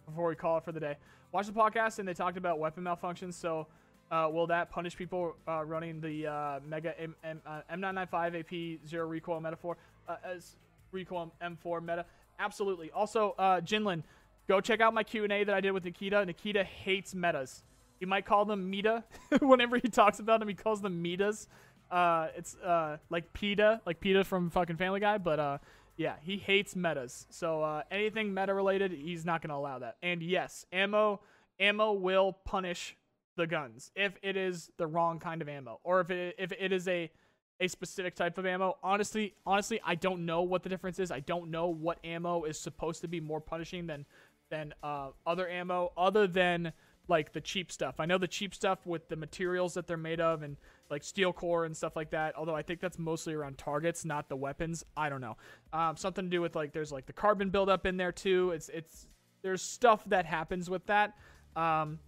before 0.05 0.29
we 0.29 0.35
call 0.35 0.57
it 0.57 0.63
for 0.63 0.71
the 0.71 0.79
day. 0.79 0.95
Watch 1.33 1.47
the 1.47 1.51
podcast, 1.51 1.99
and 1.99 2.07
they 2.07 2.13
talked 2.13 2.37
about 2.37 2.59
weapon 2.59 2.83
malfunctions. 2.85 3.33
So, 3.33 3.67
uh, 4.09 4.29
will 4.31 4.47
that 4.47 4.69
punish 4.69 4.95
people 4.95 5.35
uh, 5.49 5.65
running 5.65 5.99
the 5.99 6.27
uh, 6.27 6.59
Mega 6.65 6.97
M- 6.97 7.15
M- 7.25 7.41
M995 7.69 8.39
AP 8.39 8.87
zero 8.87 9.07
recoil 9.07 9.41
metaphor 9.41 9.75
uh, 10.07 10.15
as 10.23 10.55
recoil 10.93 11.33
M4 11.43 11.81
meta? 11.81 12.05
Absolutely. 12.39 12.89
Also, 12.91 13.35
Jinlin, 13.37 14.03
go 14.47 14.61
check 14.61 14.79
out 14.79 14.93
my 14.93 15.03
Q 15.03 15.23
and 15.23 15.33
A 15.33 15.43
that 15.43 15.53
I 15.53 15.59
did 15.59 15.71
with 15.71 15.83
Nikita. 15.83 16.25
Nikita 16.25 16.63
hates 16.63 17.13
metas. 17.13 17.63
He 17.99 18.05
might 18.05 18.25
call 18.25 18.45
them 18.45 18.69
meta. 18.69 19.03
Whenever 19.41 19.77
he 19.77 19.87
talks 19.87 20.19
about 20.19 20.39
them, 20.39 20.49
he 20.49 20.55
calls 20.55 20.81
them 20.81 21.01
metas. 21.01 21.47
Uh, 21.89 22.27
it's 22.35 22.55
uh, 22.57 22.97
like 23.09 23.31
PETA, 23.33 23.81
like 23.85 23.99
PETA 23.99 24.23
from 24.23 24.49
fucking 24.49 24.77
Family 24.77 24.99
Guy, 24.99 25.17
but 25.17 25.39
uh, 25.39 25.57
yeah, 25.97 26.15
he 26.21 26.37
hates 26.37 26.75
metas. 26.75 27.27
So 27.29 27.63
uh, 27.63 27.83
anything 27.91 28.33
meta 28.33 28.53
related, 28.53 28.91
he's 28.91 29.25
not 29.25 29.41
gonna 29.41 29.55
allow 29.55 29.79
that. 29.79 29.97
And 30.01 30.21
yes, 30.21 30.65
ammo, 30.71 31.21
ammo 31.59 31.93
will 31.93 32.33
punish 32.33 32.97
the 33.37 33.47
guns 33.47 33.91
if 33.95 34.17
it 34.23 34.37
is 34.37 34.71
the 34.77 34.87
wrong 34.87 35.19
kind 35.19 35.41
of 35.41 35.49
ammo, 35.49 35.79
or 35.83 36.01
if 36.01 36.09
it 36.09 36.35
if 36.37 36.51
it 36.51 36.71
is 36.71 36.87
a 36.87 37.11
a 37.59 37.67
specific 37.67 38.15
type 38.15 38.37
of 38.37 38.45
ammo. 38.45 38.77
Honestly, 38.83 39.33
honestly, 39.45 39.79
I 39.85 39.95
don't 39.95 40.25
know 40.25 40.41
what 40.41 40.63
the 40.63 40.69
difference 40.69 40.99
is. 40.99 41.11
I 41.11 41.21
don't 41.21 41.51
know 41.51 41.67
what 41.67 41.99
ammo 42.03 42.43
is 42.43 42.59
supposed 42.59 43.01
to 43.01 43.07
be 43.07 43.19
more 43.19 43.39
punishing 43.39 43.87
than 43.87 44.05
than 44.49 44.73
uh, 44.83 45.09
other 45.25 45.49
ammo, 45.49 45.91
other 45.97 46.27
than 46.27 46.73
like 47.07 47.33
the 47.33 47.41
cheap 47.41 47.71
stuff. 47.71 47.99
I 47.99 48.05
know 48.05 48.17
the 48.17 48.27
cheap 48.27 48.55
stuff 48.55 48.85
with 48.85 49.07
the 49.09 49.15
materials 49.15 49.73
that 49.75 49.87
they're 49.87 49.97
made 49.97 50.19
of 50.19 50.43
and 50.43 50.57
like 50.89 51.03
steel 51.03 51.33
core 51.33 51.65
and 51.65 51.75
stuff 51.75 51.95
like 51.95 52.11
that. 52.11 52.35
Although 52.35 52.55
I 52.55 52.61
think 52.61 52.79
that's 52.79 52.97
mostly 52.97 53.33
around 53.33 53.57
targets, 53.57 54.05
not 54.05 54.29
the 54.29 54.35
weapons. 54.35 54.83
I 54.97 55.09
don't 55.09 55.21
know. 55.21 55.37
Um, 55.73 55.97
something 55.97 56.25
to 56.25 56.29
do 56.29 56.41
with 56.41 56.55
like 56.55 56.73
there's 56.73 56.91
like 56.91 57.05
the 57.05 57.13
carbon 57.13 57.49
buildup 57.49 57.85
in 57.85 57.97
there 57.97 58.11
too. 58.11 58.51
It's 58.51 58.69
it's 58.69 59.07
there's 59.41 59.61
stuff 59.61 60.03
that 60.07 60.25
happens 60.25 60.69
with 60.69 60.85
that 60.87 61.13
um, 61.55 61.99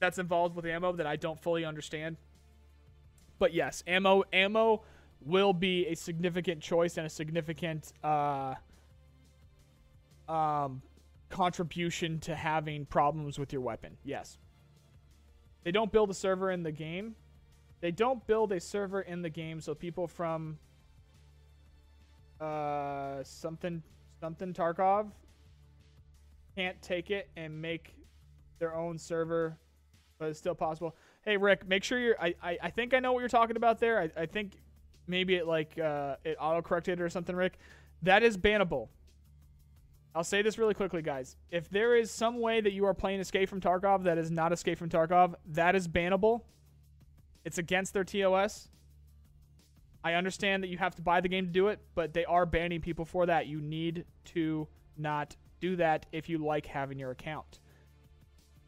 that's 0.00 0.18
involved 0.18 0.56
with 0.56 0.66
ammo 0.66 0.92
that 0.92 1.06
I 1.06 1.16
don't 1.16 1.40
fully 1.40 1.64
understand. 1.64 2.16
But 3.38 3.54
yes, 3.54 3.82
ammo 3.86 4.24
ammo 4.32 4.82
will 5.24 5.52
be 5.52 5.86
a 5.86 5.94
significant 5.94 6.60
choice 6.60 6.96
and 6.96 7.06
a 7.06 7.10
significant 7.10 7.92
uh, 8.02 8.54
um, 10.28 10.82
contribution 11.28 12.18
to 12.20 12.34
having 12.34 12.86
problems 12.86 13.38
with 13.38 13.52
your 13.52 13.62
weapon. 13.62 13.96
Yes. 14.04 14.38
They 15.64 15.72
don't 15.72 15.90
build 15.90 16.10
a 16.10 16.14
server 16.14 16.50
in 16.50 16.62
the 16.62 16.72
game. 16.72 17.16
They 17.80 17.90
don't 17.90 18.24
build 18.26 18.52
a 18.52 18.60
server 18.60 19.00
in 19.00 19.22
the 19.22 19.30
game 19.30 19.60
so 19.60 19.74
people 19.74 20.06
from 20.06 20.58
uh 22.40 23.22
something 23.22 23.82
something 24.20 24.52
Tarkov 24.52 25.10
can't 26.54 26.80
take 26.82 27.10
it 27.10 27.28
and 27.36 27.60
make 27.60 27.94
their 28.58 28.74
own 28.74 28.98
server, 28.98 29.56
but 30.18 30.28
it's 30.28 30.38
still 30.38 30.54
possible. 30.54 30.96
Hey 31.24 31.36
Rick, 31.36 31.66
make 31.66 31.82
sure 31.82 31.98
you're 31.98 32.20
I 32.20 32.34
I, 32.42 32.58
I 32.62 32.70
think 32.70 32.94
I 32.94 33.00
know 33.00 33.12
what 33.12 33.20
you're 33.20 33.28
talking 33.28 33.56
about 33.56 33.80
there. 33.80 34.00
I, 34.00 34.22
I 34.22 34.26
think 34.26 34.52
maybe 35.06 35.34
it 35.34 35.46
like 35.46 35.78
uh 35.78 36.16
it 36.24 36.36
auto 36.40 36.62
corrected 36.62 37.00
or 37.00 37.08
something, 37.08 37.34
Rick. 37.34 37.58
That 38.02 38.22
is 38.22 38.36
bannable. 38.36 38.88
I'll 40.16 40.24
say 40.24 40.40
this 40.40 40.56
really 40.56 40.72
quickly, 40.72 41.02
guys. 41.02 41.36
If 41.50 41.68
there 41.68 41.94
is 41.94 42.10
some 42.10 42.40
way 42.40 42.62
that 42.62 42.72
you 42.72 42.86
are 42.86 42.94
playing 42.94 43.20
Escape 43.20 43.50
from 43.50 43.60
Tarkov 43.60 44.04
that 44.04 44.16
is 44.16 44.30
not 44.30 44.50
Escape 44.50 44.78
from 44.78 44.88
Tarkov, 44.88 45.34
that 45.48 45.76
is 45.76 45.86
bannable. 45.86 46.40
It's 47.44 47.58
against 47.58 47.92
their 47.92 48.02
TOS. 48.02 48.70
I 50.02 50.14
understand 50.14 50.62
that 50.62 50.68
you 50.68 50.78
have 50.78 50.94
to 50.94 51.02
buy 51.02 51.20
the 51.20 51.28
game 51.28 51.44
to 51.44 51.52
do 51.52 51.68
it, 51.68 51.80
but 51.94 52.14
they 52.14 52.24
are 52.24 52.46
banning 52.46 52.80
people 52.80 53.04
for 53.04 53.26
that. 53.26 53.46
You 53.46 53.60
need 53.60 54.06
to 54.32 54.66
not 54.96 55.36
do 55.60 55.76
that 55.76 56.06
if 56.12 56.30
you 56.30 56.38
like 56.38 56.64
having 56.64 56.98
your 56.98 57.10
account. 57.10 57.60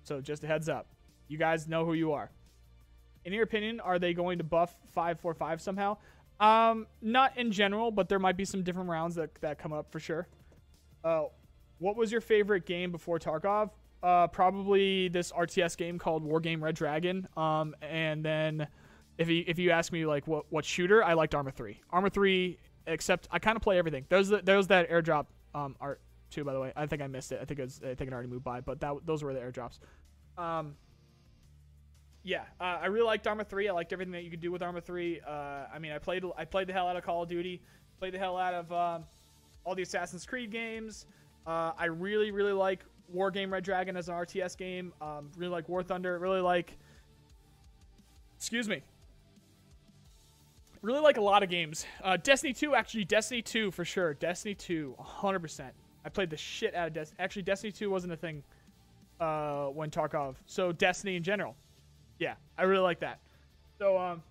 So 0.03 0.21
just 0.21 0.45
a 0.45 0.47
heads 0.47 0.69
up. 0.69 0.89
You 1.29 1.39
guys 1.39 1.67
know 1.67 1.87
who 1.87 1.95
you 1.95 2.13
are. 2.13 2.31
In 3.25 3.33
your 3.33 3.45
opinion, 3.45 3.81
are 3.81 3.99
they 3.99 4.13
going 4.13 4.37
to 4.37 4.45
buff 4.45 4.77
545 4.93 5.63
somehow? 5.63 5.97
Um, 6.41 6.87
not 7.01 7.39
in 7.39 7.53
general, 7.53 7.91
but 7.91 8.11
there 8.11 8.19
might 8.19 8.37
be 8.37 8.45
some 8.45 8.63
different 8.63 8.91
rounds 8.91 9.15
that, 9.15 9.35
that 9.41 9.59
come 9.59 9.73
up 9.73 9.91
for 9.91 9.99
sure. 9.99 10.29
Uh, 11.03 11.25
what 11.79 11.97
was 11.97 12.11
your 12.13 12.21
favorite 12.21 12.67
game 12.67 12.93
before 12.93 13.19
Tarkov? 13.19 13.71
Uh, 14.03 14.29
probably 14.29 15.09
this 15.09 15.33
RTS 15.33 15.77
game 15.77 15.99
called 15.99 16.25
Wargame 16.25 16.63
Red 16.63 16.77
Dragon. 16.77 17.27
Um, 17.37 17.75
and 17.83 18.25
then 18.25 18.69
if 19.19 19.29
you 19.29 19.45
if 19.47 19.59
you 19.59 19.71
ask 19.71 19.93
me 19.93 20.07
like 20.07 20.27
what 20.27 20.47
what 20.51 20.65
shooter, 20.65 21.03
I 21.03 21.15
liked 21.15 21.35
Arma 21.35 21.51
Three. 21.51 21.81
Arma 21.91 22.11
Three, 22.11 22.59
except 22.87 23.29
I 23.31 23.39
kind 23.39 23.57
of 23.57 23.63
play 23.63 23.79
everything. 23.79 24.05
Those 24.09 24.29
the, 24.29 24.41
there's 24.43 24.69
that 24.69 24.89
airdrop 24.89 25.27
um 25.55 25.75
art 25.81 26.01
too. 26.31 26.45
By 26.45 26.53
the 26.53 26.61
way, 26.61 26.73
I 26.77 26.87
think 26.87 27.03
I 27.03 27.09
missed 27.09 27.33
it. 27.33 27.41
I 27.43 27.45
think 27.45 27.59
it 27.59 27.65
was, 27.65 27.81
I 27.83 27.95
think 27.95 28.09
it 28.09 28.13
already 28.13 28.29
moved 28.29 28.45
by, 28.45 28.61
but 28.61 28.81
that 28.81 28.95
those 29.05 29.23
were 29.23 29.35
the 29.35 29.41
airdrops. 29.41 29.79
Um. 30.37 30.77
Yeah, 32.25 32.43
uh, 32.61 32.79
I 32.83 32.87
really 32.87 33.07
liked 33.07 33.27
Arma 33.27 33.45
Three. 33.45 33.69
I 33.69 33.73
liked 33.73 33.93
everything 33.93 34.13
that 34.13 34.23
you 34.23 34.31
could 34.31 34.41
do 34.41 34.53
with 34.53 34.63
Arma 34.63 34.81
Three. 34.81 35.21
Uh, 35.27 35.65
I 35.73 35.79
mean, 35.81 35.93
I 35.93 35.99
played 35.99 36.23
I 36.37 36.45
played 36.45 36.69
the 36.69 36.73
hell 36.73 36.87
out 36.87 36.97
of 36.97 37.03
Call 37.03 37.23
of 37.23 37.29
Duty, 37.29 37.63
played 37.99 38.13
the 38.13 38.19
hell 38.19 38.37
out 38.37 38.55
of 38.55 38.73
um, 38.73 39.05
all 39.65 39.75
the 39.75 39.83
Assassin's 39.83 40.27
Creed 40.27 40.51
games. 40.51 41.07
Uh, 41.49 41.73
I 41.79 41.87
really, 41.87 42.31
really 42.31 42.53
like 42.53 42.85
Wargame 43.15 43.51
Red 43.51 43.65
Dragon 43.65 43.97
as 43.97 44.11
an 44.11 44.15
RTS 44.15 44.55
game. 44.59 44.93
Um, 45.01 45.31
really 45.39 45.51
like 45.51 45.67
War 45.67 45.83
Thunder. 45.83 46.19
Really 46.19 46.43
like. 46.43 46.77
Excuse 48.37 48.69
me. 48.69 48.83
Really 50.83 51.01
like 51.01 51.17
a 51.17 51.23
lot 51.23 51.43
of 51.43 51.49
games. 51.49 51.87
Uh, 52.05 52.19
Destiny 52.19 52.53
2, 52.53 52.75
actually, 52.75 53.05
Destiny 53.05 53.41
2 53.41 53.71
for 53.71 53.85
sure. 53.85 54.15
Destiny 54.15 54.55
2, 54.55 54.95
100%. 55.01 55.71
I 56.05 56.09
played 56.11 56.31
the 56.31 56.37
shit 56.37 56.75
out 56.75 56.89
of 56.89 56.93
Destiny. 56.93 57.17
Actually, 57.19 57.43
Destiny 57.43 57.73
2 57.73 57.91
wasn't 57.91 58.13
a 58.13 58.17
thing 58.17 58.45
uh, 59.19 59.67
when 59.69 59.91
Tarkov. 59.91 60.37
So, 60.47 60.71
Destiny 60.71 61.17
in 61.17 61.23
general. 61.23 61.57
Yeah, 62.21 62.35
I 62.57 62.65
really 62.65 62.83
like 62.83 63.01
that. 63.01 63.19
So, 63.79 63.99
um, 63.99 64.23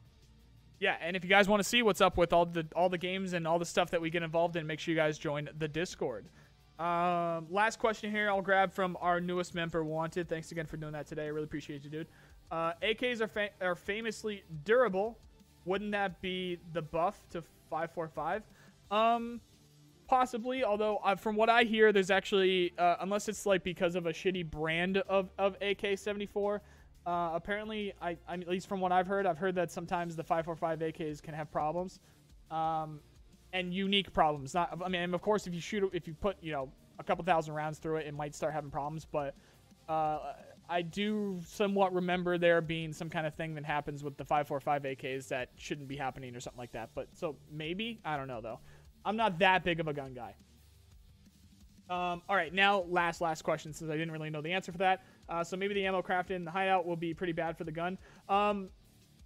yeah, 0.80 0.96
and 1.02 1.18
if 1.18 1.24
you 1.24 1.30
guys 1.30 1.50
want 1.50 1.62
to 1.62 1.68
see 1.68 1.82
what's 1.82 2.00
up 2.00 2.18
with 2.18 2.32
all 2.32 2.46
the 2.46 2.66
all 2.76 2.88
the 2.88 2.98
games 2.98 3.34
and 3.34 3.48
all 3.48 3.58
the 3.58 3.66
stuff 3.66 3.90
that 3.92 4.00
we 4.00 4.10
get 4.10 4.22
involved 4.22 4.56
in, 4.56 4.68
make 4.68 4.80
sure 4.80 4.94
you 4.94 5.00
guys 5.00 5.18
join 5.18 5.50
the 5.58 5.68
Discord. 5.68 6.30
Um, 6.80 7.48
last 7.50 7.80
question 7.80 8.12
here, 8.12 8.30
I'll 8.30 8.42
grab 8.42 8.72
from 8.72 8.98
our 9.02 9.20
newest 9.20 9.56
member, 9.56 9.84
Wanted. 9.84 10.30
Thanks 10.30 10.52
again 10.52 10.68
for 10.68 10.78
doing 10.78 10.94
that 10.94 11.08
today. 11.08 11.24
I 11.26 11.28
really 11.28 11.46
appreciate 11.46 11.84
you, 11.84 11.90
dude. 11.90 12.08
Uh, 12.52 12.74
AKs 12.82 13.20
are 13.22 13.28
fa- 13.28 13.50
are 13.62 13.76
famously 13.76 14.44
durable. 14.64 15.18
Wouldn't 15.66 15.92
that 15.92 16.22
be 16.22 16.60
the 16.74 16.82
buff 16.82 17.20
to 17.32 17.42
545? 17.70 18.44
Um, 18.92 19.42
possibly. 20.08 20.64
Although 20.64 20.98
uh, 20.98 21.16
from 21.16 21.36
what 21.36 21.50
I 21.50 21.64
hear, 21.64 21.92
there's 21.92 22.12
actually 22.12 22.74
uh, 22.78 22.98
unless 23.02 23.28
it's 23.28 23.46
like 23.46 23.64
because 23.64 23.96
of 23.96 24.06
a 24.06 24.14
shitty 24.14 24.50
brand 24.50 24.98
of 24.98 25.30
of 25.38 25.56
AK-74. 25.56 26.60
Uh, 27.06 27.32
apparently, 27.34 27.94
I, 28.02 28.18
I 28.28 28.36
at 28.36 28.48
least 28.48 28.68
from 28.68 28.82
what 28.82 28.92
I've 28.92 29.08
heard, 29.08 29.26
I've 29.26 29.38
heard 29.38 29.56
that 29.56 29.72
sometimes 29.72 30.16
the 30.16 30.24
545 30.24 30.80
AKs 30.80 31.22
can 31.22 31.34
have 31.34 31.52
problems. 31.52 32.00
Um, 32.52 33.00
and 33.54 33.74
unique 33.74 34.14
problems. 34.14 34.54
Not, 34.54 34.80
I 34.84 34.90
mean, 34.90 35.14
of 35.14 35.22
course, 35.22 35.48
if 35.48 35.54
you 35.54 35.62
shoot, 35.62 35.90
if 35.94 36.08
you 36.08 36.14
put, 36.14 36.38
you 36.42 36.52
know, 36.52 36.72
a 37.00 37.04
couple 37.04 37.24
thousand 37.24 37.54
rounds 37.54 37.80
through 37.80 37.98
it, 37.98 38.08
it 38.08 38.14
might 38.14 38.36
start 38.36 38.54
having 38.54 38.72
problems. 38.72 39.06
But 39.10 39.36
uh, 39.88 40.34
I 40.70 40.82
do 40.82 41.40
somewhat 41.46 41.94
remember 41.94 42.38
there 42.38 42.62
being 42.62 42.92
some 42.92 43.10
kind 43.10 43.26
of 43.26 43.34
thing 43.36 43.56
that 43.56 43.66
happens 43.66 44.04
with 44.04 44.18
the 44.18 44.26
545 44.26 44.84
AKs 44.84 45.28
that 45.30 45.50
shouldn't 45.56 45.88
be 45.88 45.96
happening 45.96 46.36
or 46.36 46.40
something 46.40 46.60
like 46.60 46.74
that. 46.74 46.90
But 46.94 47.08
so 47.14 47.36
maybe 47.52 48.00
I 48.04 48.18
don't 48.18 48.28
know 48.28 48.42
though. 48.42 48.60
I'm 49.06 49.16
not 49.16 49.40
that 49.40 49.64
big 49.64 49.80
of 49.80 49.88
a 49.88 49.94
gun 49.94 50.14
guy. 50.14 50.36
Um, 51.90 52.22
all 52.28 52.36
right, 52.36 52.54
now 52.54 52.84
last 52.90 53.22
last 53.22 53.44
question 53.44 53.72
since 53.72 53.90
I 53.90 53.94
didn't 53.94 54.12
really 54.12 54.30
know 54.30 54.42
the 54.42 54.52
answer 54.52 54.74
for 54.74 54.80
that. 54.80 55.06
Uh, 55.30 55.44
so 55.44 55.56
maybe 55.56 55.74
the 55.74 55.86
ammo 55.86 56.02
crafted 56.02 56.32
in 56.32 56.44
the 56.44 56.52
hideout 56.52 56.86
will 56.86 56.98
be 56.98 57.14
pretty 57.14 57.32
bad 57.32 57.58
for 57.58 57.64
the 57.64 57.72
gun. 57.72 57.98
Um, 58.28 58.70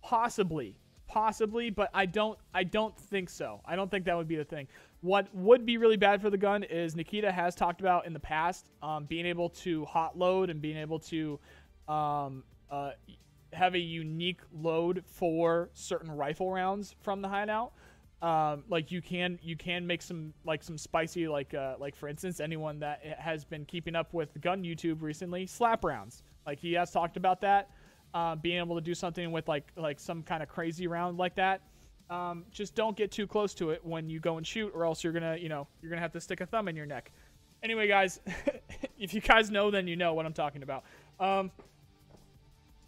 possibly, 0.04 0.78
possibly, 1.12 1.70
but 1.70 1.90
I 1.94 2.06
don't 2.06 2.40
I 2.54 2.64
don't 2.64 2.98
think 2.98 3.30
so. 3.30 3.60
I 3.66 3.76
don't 3.76 3.92
think 3.92 4.06
that 4.06 4.16
would 4.16 4.28
be 4.28 4.38
the 4.38 4.46
thing. 4.46 4.68
What 5.02 5.34
would 5.36 5.66
be 5.66 5.78
really 5.78 5.98
bad 5.98 6.22
for 6.22 6.30
the 6.30 6.38
gun 6.38 6.64
is 6.64 6.96
Nikita 6.96 7.32
has 7.32 7.54
talked 7.54 7.82
about 7.82 8.06
in 8.06 8.14
the 8.14 8.20
past 8.20 8.70
um, 8.82 9.06
being 9.06 9.26
able 9.26 9.50
to 9.50 9.84
hot 9.86 10.18
load 10.18 10.50
and 10.50 10.62
being 10.62 10.78
able 10.78 11.00
to 11.00 11.40
um, 11.88 12.44
uh, 12.70 12.92
have 13.52 13.76
a 13.76 13.80
unique 13.80 14.40
load 14.54 15.04
for 15.06 15.70
certain 15.74 16.12
rifle 16.12 16.52
rounds 16.52 16.96
from 17.02 17.22
the 17.22 17.28
hideout. 17.28 17.74
Um, 18.22 18.64
like 18.70 18.92
you 18.92 19.02
can 19.02 19.38
you 19.42 19.58
can 19.58 19.86
make 19.86 20.02
some 20.02 20.34
like 20.46 20.64
some 20.64 20.78
spicy 20.78 21.28
like 21.28 21.54
uh, 21.54 21.76
like 21.78 21.96
for 21.96 22.08
instance 22.08 22.40
anyone 22.40 22.80
that 22.80 23.04
has 23.20 23.44
been 23.44 23.66
keeping 23.66 23.96
up 23.96 24.14
with 24.14 24.40
gun 24.40 24.64
YouTube 24.64 25.02
recently 25.02 25.46
slap 25.48 25.84
rounds 25.84 26.24
like 26.46 26.60
he 26.60 26.74
has 26.74 26.92
talked 26.92 27.18
about 27.18 27.42
that 27.42 27.72
uh, 28.14 28.36
being 28.36 28.58
able 28.58 28.76
to 28.76 28.82
do 28.82 28.94
something 28.94 29.32
with 29.32 29.48
like 29.48 29.72
like 29.76 30.00
some 30.00 30.24
kind 30.24 30.44
of 30.44 30.50
crazy 30.50 30.88
round 30.88 31.18
like 31.18 31.36
that. 31.36 31.62
Um, 32.10 32.46
just 32.52 32.76
don't 32.76 32.98
get 32.98 33.12
too 33.12 33.26
close 33.26 33.54
to 33.56 33.70
it 33.70 33.86
when 33.86 34.10
you 34.10 34.20
go 34.20 34.38
and 34.38 34.46
shoot, 34.46 34.72
or 34.76 34.86
else 34.86 35.04
you're 35.04 35.14
gonna 35.14 35.38
you 35.38 35.50
know 35.50 35.68
you're 35.82 35.90
gonna 35.90 36.02
have 36.02 36.12
to 36.14 36.22
stick 36.22 36.42
a 36.42 36.46
thumb 36.46 36.68
in 36.68 36.76
your 36.76 36.86
neck. 36.86 37.12
Anyway, 37.64 37.88
guys, 37.88 38.20
if 39.00 39.14
you 39.14 39.22
guys 39.22 39.50
know, 39.50 39.72
then 39.72 39.88
you 39.88 39.96
know 39.96 40.14
what 40.14 40.26
I'm 40.26 40.34
talking 40.34 40.64
about. 40.64 40.84
Um, 41.20 41.52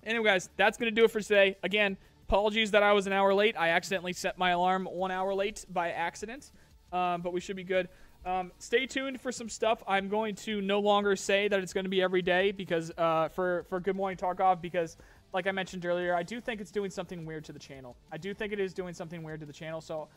anyway, 0.04 0.26
guys, 0.26 0.50
that's 0.58 0.78
gonna 0.78 0.92
do 0.92 1.06
it 1.06 1.12
for 1.12 1.22
today. 1.22 1.56
Again, 1.64 1.98
apologies 2.28 2.72
that 2.72 2.84
I 2.84 2.92
was 2.94 3.08
an 3.08 3.14
hour 3.14 3.34
late. 3.34 3.56
I 3.58 3.70
accidentally 3.70 4.14
set 4.14 4.38
my 4.38 4.52
alarm 4.52 4.88
one 4.92 5.12
hour 5.12 5.34
late 5.34 5.66
by 5.70 5.92
accident, 5.92 6.52
um, 6.92 7.22
but 7.22 7.32
we 7.32 7.40
should 7.40 7.56
be 7.56 7.64
good. 7.64 7.88
Um, 8.26 8.52
stay 8.58 8.86
tuned 8.86 9.20
for 9.20 9.32
some 9.32 9.50
stuff. 9.50 9.84
I'm 9.86 10.08
going 10.08 10.36
to 10.36 10.62
no 10.62 10.80
longer 10.80 11.16
say 11.16 11.50
that 11.50 11.60
it's 11.60 11.74
going 11.74 11.84
to 11.84 11.90
be 11.90 12.02
every 12.02 12.22
day 12.22 12.52
because 12.52 12.92
uh, 12.98 13.28
for 13.30 13.66
for 13.70 13.80
Good 13.80 13.96
Morning 13.96 14.18
Tarkov 14.18 14.62
because 14.62 14.98
like 15.34 15.48
I 15.48 15.52
mentioned 15.52 15.86
earlier, 15.86 16.16
I 16.16 16.24
do 16.24 16.40
think 16.40 16.62
it's 16.62 16.72
doing 16.72 16.92
something 16.92 17.26
weird 17.26 17.44
to 17.46 17.54
the 17.54 17.60
channel. 17.60 17.98
I 18.12 18.18
do 18.18 18.34
think 18.34 18.54
it 18.54 18.60
is 18.60 18.74
doing 18.74 18.94
something 18.94 19.24
weird 19.24 19.40
to 19.40 19.46
the 19.46 19.54
channel. 19.54 19.82
So 19.82 20.08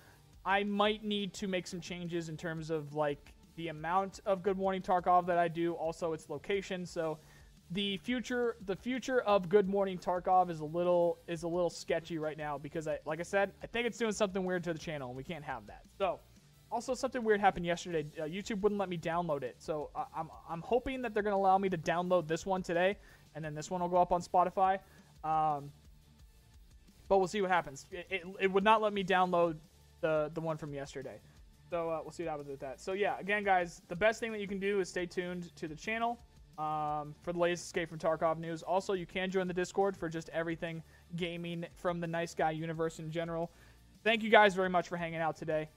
I 0.45 0.63
might 0.63 1.05
need 1.05 1.33
to 1.35 1.49
make 1.49 1.67
some 1.67 1.81
changes 1.81 2.29
in 2.29 2.37
terms 2.37 2.71
of 2.71 2.95
like 2.95 3.33
the 3.57 3.69
amount 3.69 4.21
of 4.27 4.43
Good 4.43 4.59
Morning 4.59 4.83
Tarkov 4.83 5.27
that 5.27 5.39
I 5.39 5.49
do, 5.49 5.73
also 5.73 6.13
its 6.13 6.29
location. 6.29 6.85
So 6.85 7.19
the 7.73 7.97
future 7.97 8.57
the 8.67 8.77
future 8.77 9.23
of 9.23 9.49
Good 9.49 9.69
Morning 9.69 9.99
Tarkov 9.99 10.51
is 10.51 10.61
a 10.61 10.65
little 10.65 11.19
is 11.27 11.43
a 11.43 11.49
little 11.49 11.71
sketchy 11.71 12.19
right 12.19 12.37
now 12.37 12.59
because 12.59 12.87
I 12.87 12.99
like 13.07 13.19
I 13.19 13.25
said, 13.25 13.53
I 13.63 13.67
think 13.67 13.87
it's 13.87 13.99
doing 13.99 14.13
something 14.13 14.45
weird 14.45 14.63
to 14.65 14.73
the 14.73 14.79
channel 14.79 15.09
and 15.09 15.17
we 15.17 15.25
can't 15.25 15.45
have 15.45 15.67
that. 15.67 15.83
So 15.99 16.21
also, 16.71 16.95
something 16.95 17.23
weird 17.23 17.41
happened 17.41 17.65
yesterday. 17.65 18.07
Uh, 18.19 18.25
YouTube 18.25 18.61
wouldn't 18.61 18.79
let 18.79 18.89
me 18.89 18.99
download 18.99 19.43
it, 19.43 19.57
so 19.59 19.91
uh, 19.95 20.05
I'm 20.15 20.29
I'm 20.49 20.63
hoping 20.63 21.01
that 21.03 21.15
they're 21.15 21.23
gonna 21.23 21.37
allow 21.37 21.59
me 21.59 21.69
to 21.69 21.79
download 21.79 22.27
this 22.27 22.45
one 22.45 22.63
today, 22.63 22.99
and 23.35 23.45
then 23.45 23.55
this 23.55 23.71
one 23.71 23.81
will 23.81 23.89
go 23.89 23.99
up 23.99 24.13
on 24.13 24.21
Spotify. 24.21 24.79
Um, 25.27 25.73
but 27.09 27.19
we'll 27.19 27.27
see 27.27 27.43
what 27.43 27.51
happens. 27.51 27.87
It, 27.91 28.07
it, 28.11 28.23
it, 28.43 28.53
would 28.53 28.63
not 28.65 28.81
let 28.81 28.93
me 28.93 29.03
download 29.03 29.57
the 30.01 30.31
the 30.35 30.41
one 30.41 30.57
from 30.57 30.73
yesterday, 30.73 31.21
so 31.71 31.91
uh, 31.91 32.01
we'll 32.03 32.13
see 32.13 32.25
what 32.25 32.31
happens 32.31 32.49
with 32.49 32.61
that. 32.61 32.81
So 32.81 32.93
yeah, 32.93 33.19
again, 33.19 33.43
guys, 33.43 33.83
the 33.89 33.97
best 33.97 34.21
thing 34.21 34.31
that 34.33 34.41
you 34.41 34.47
can 34.47 34.61
do 34.61 34.81
is 34.81 34.89
stay 34.89 35.07
tuned 35.07 35.55
to 35.57 35.67
the 35.67 35.75
channel 35.75 36.19
um, 36.59 37.15
for 37.23 37.33
the 37.33 37.39
latest 37.39 37.67
Escape 37.67 37.89
from 37.89 37.99
Tarkov 37.99 38.39
news. 38.39 38.63
Also, 38.63 38.93
you 38.93 39.07
can 39.07 39.31
join 39.31 39.49
the 39.49 39.55
Discord 39.55 39.97
for 39.97 40.09
just 40.09 40.29
everything 40.31 40.83
gaming 41.17 41.67
from 41.75 42.01
the 42.01 42.07
NoiceGuy 42.07 42.57
universe 42.57 42.99
in 42.99 43.11
general. 43.11 43.51
Thank 44.05 44.23
you 44.23 44.31
guys 44.31 44.55
very 44.55 44.71
much 44.71 44.89
for 44.89 44.97
hanging 44.97 45.21
out 45.21 45.37
today. 45.37 45.69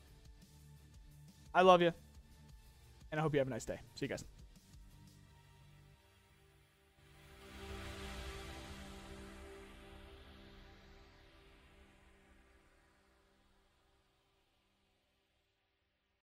I 1.53 1.63
love 1.63 1.81
you. 1.81 1.91
And 3.11 3.19
I 3.19 3.23
hope 3.23 3.33
you 3.33 3.39
have 3.39 3.47
a 3.47 3.51
nice 3.51 3.65
day. 3.65 3.79
See 3.95 4.05
you 4.05 4.09
guys. 4.09 4.38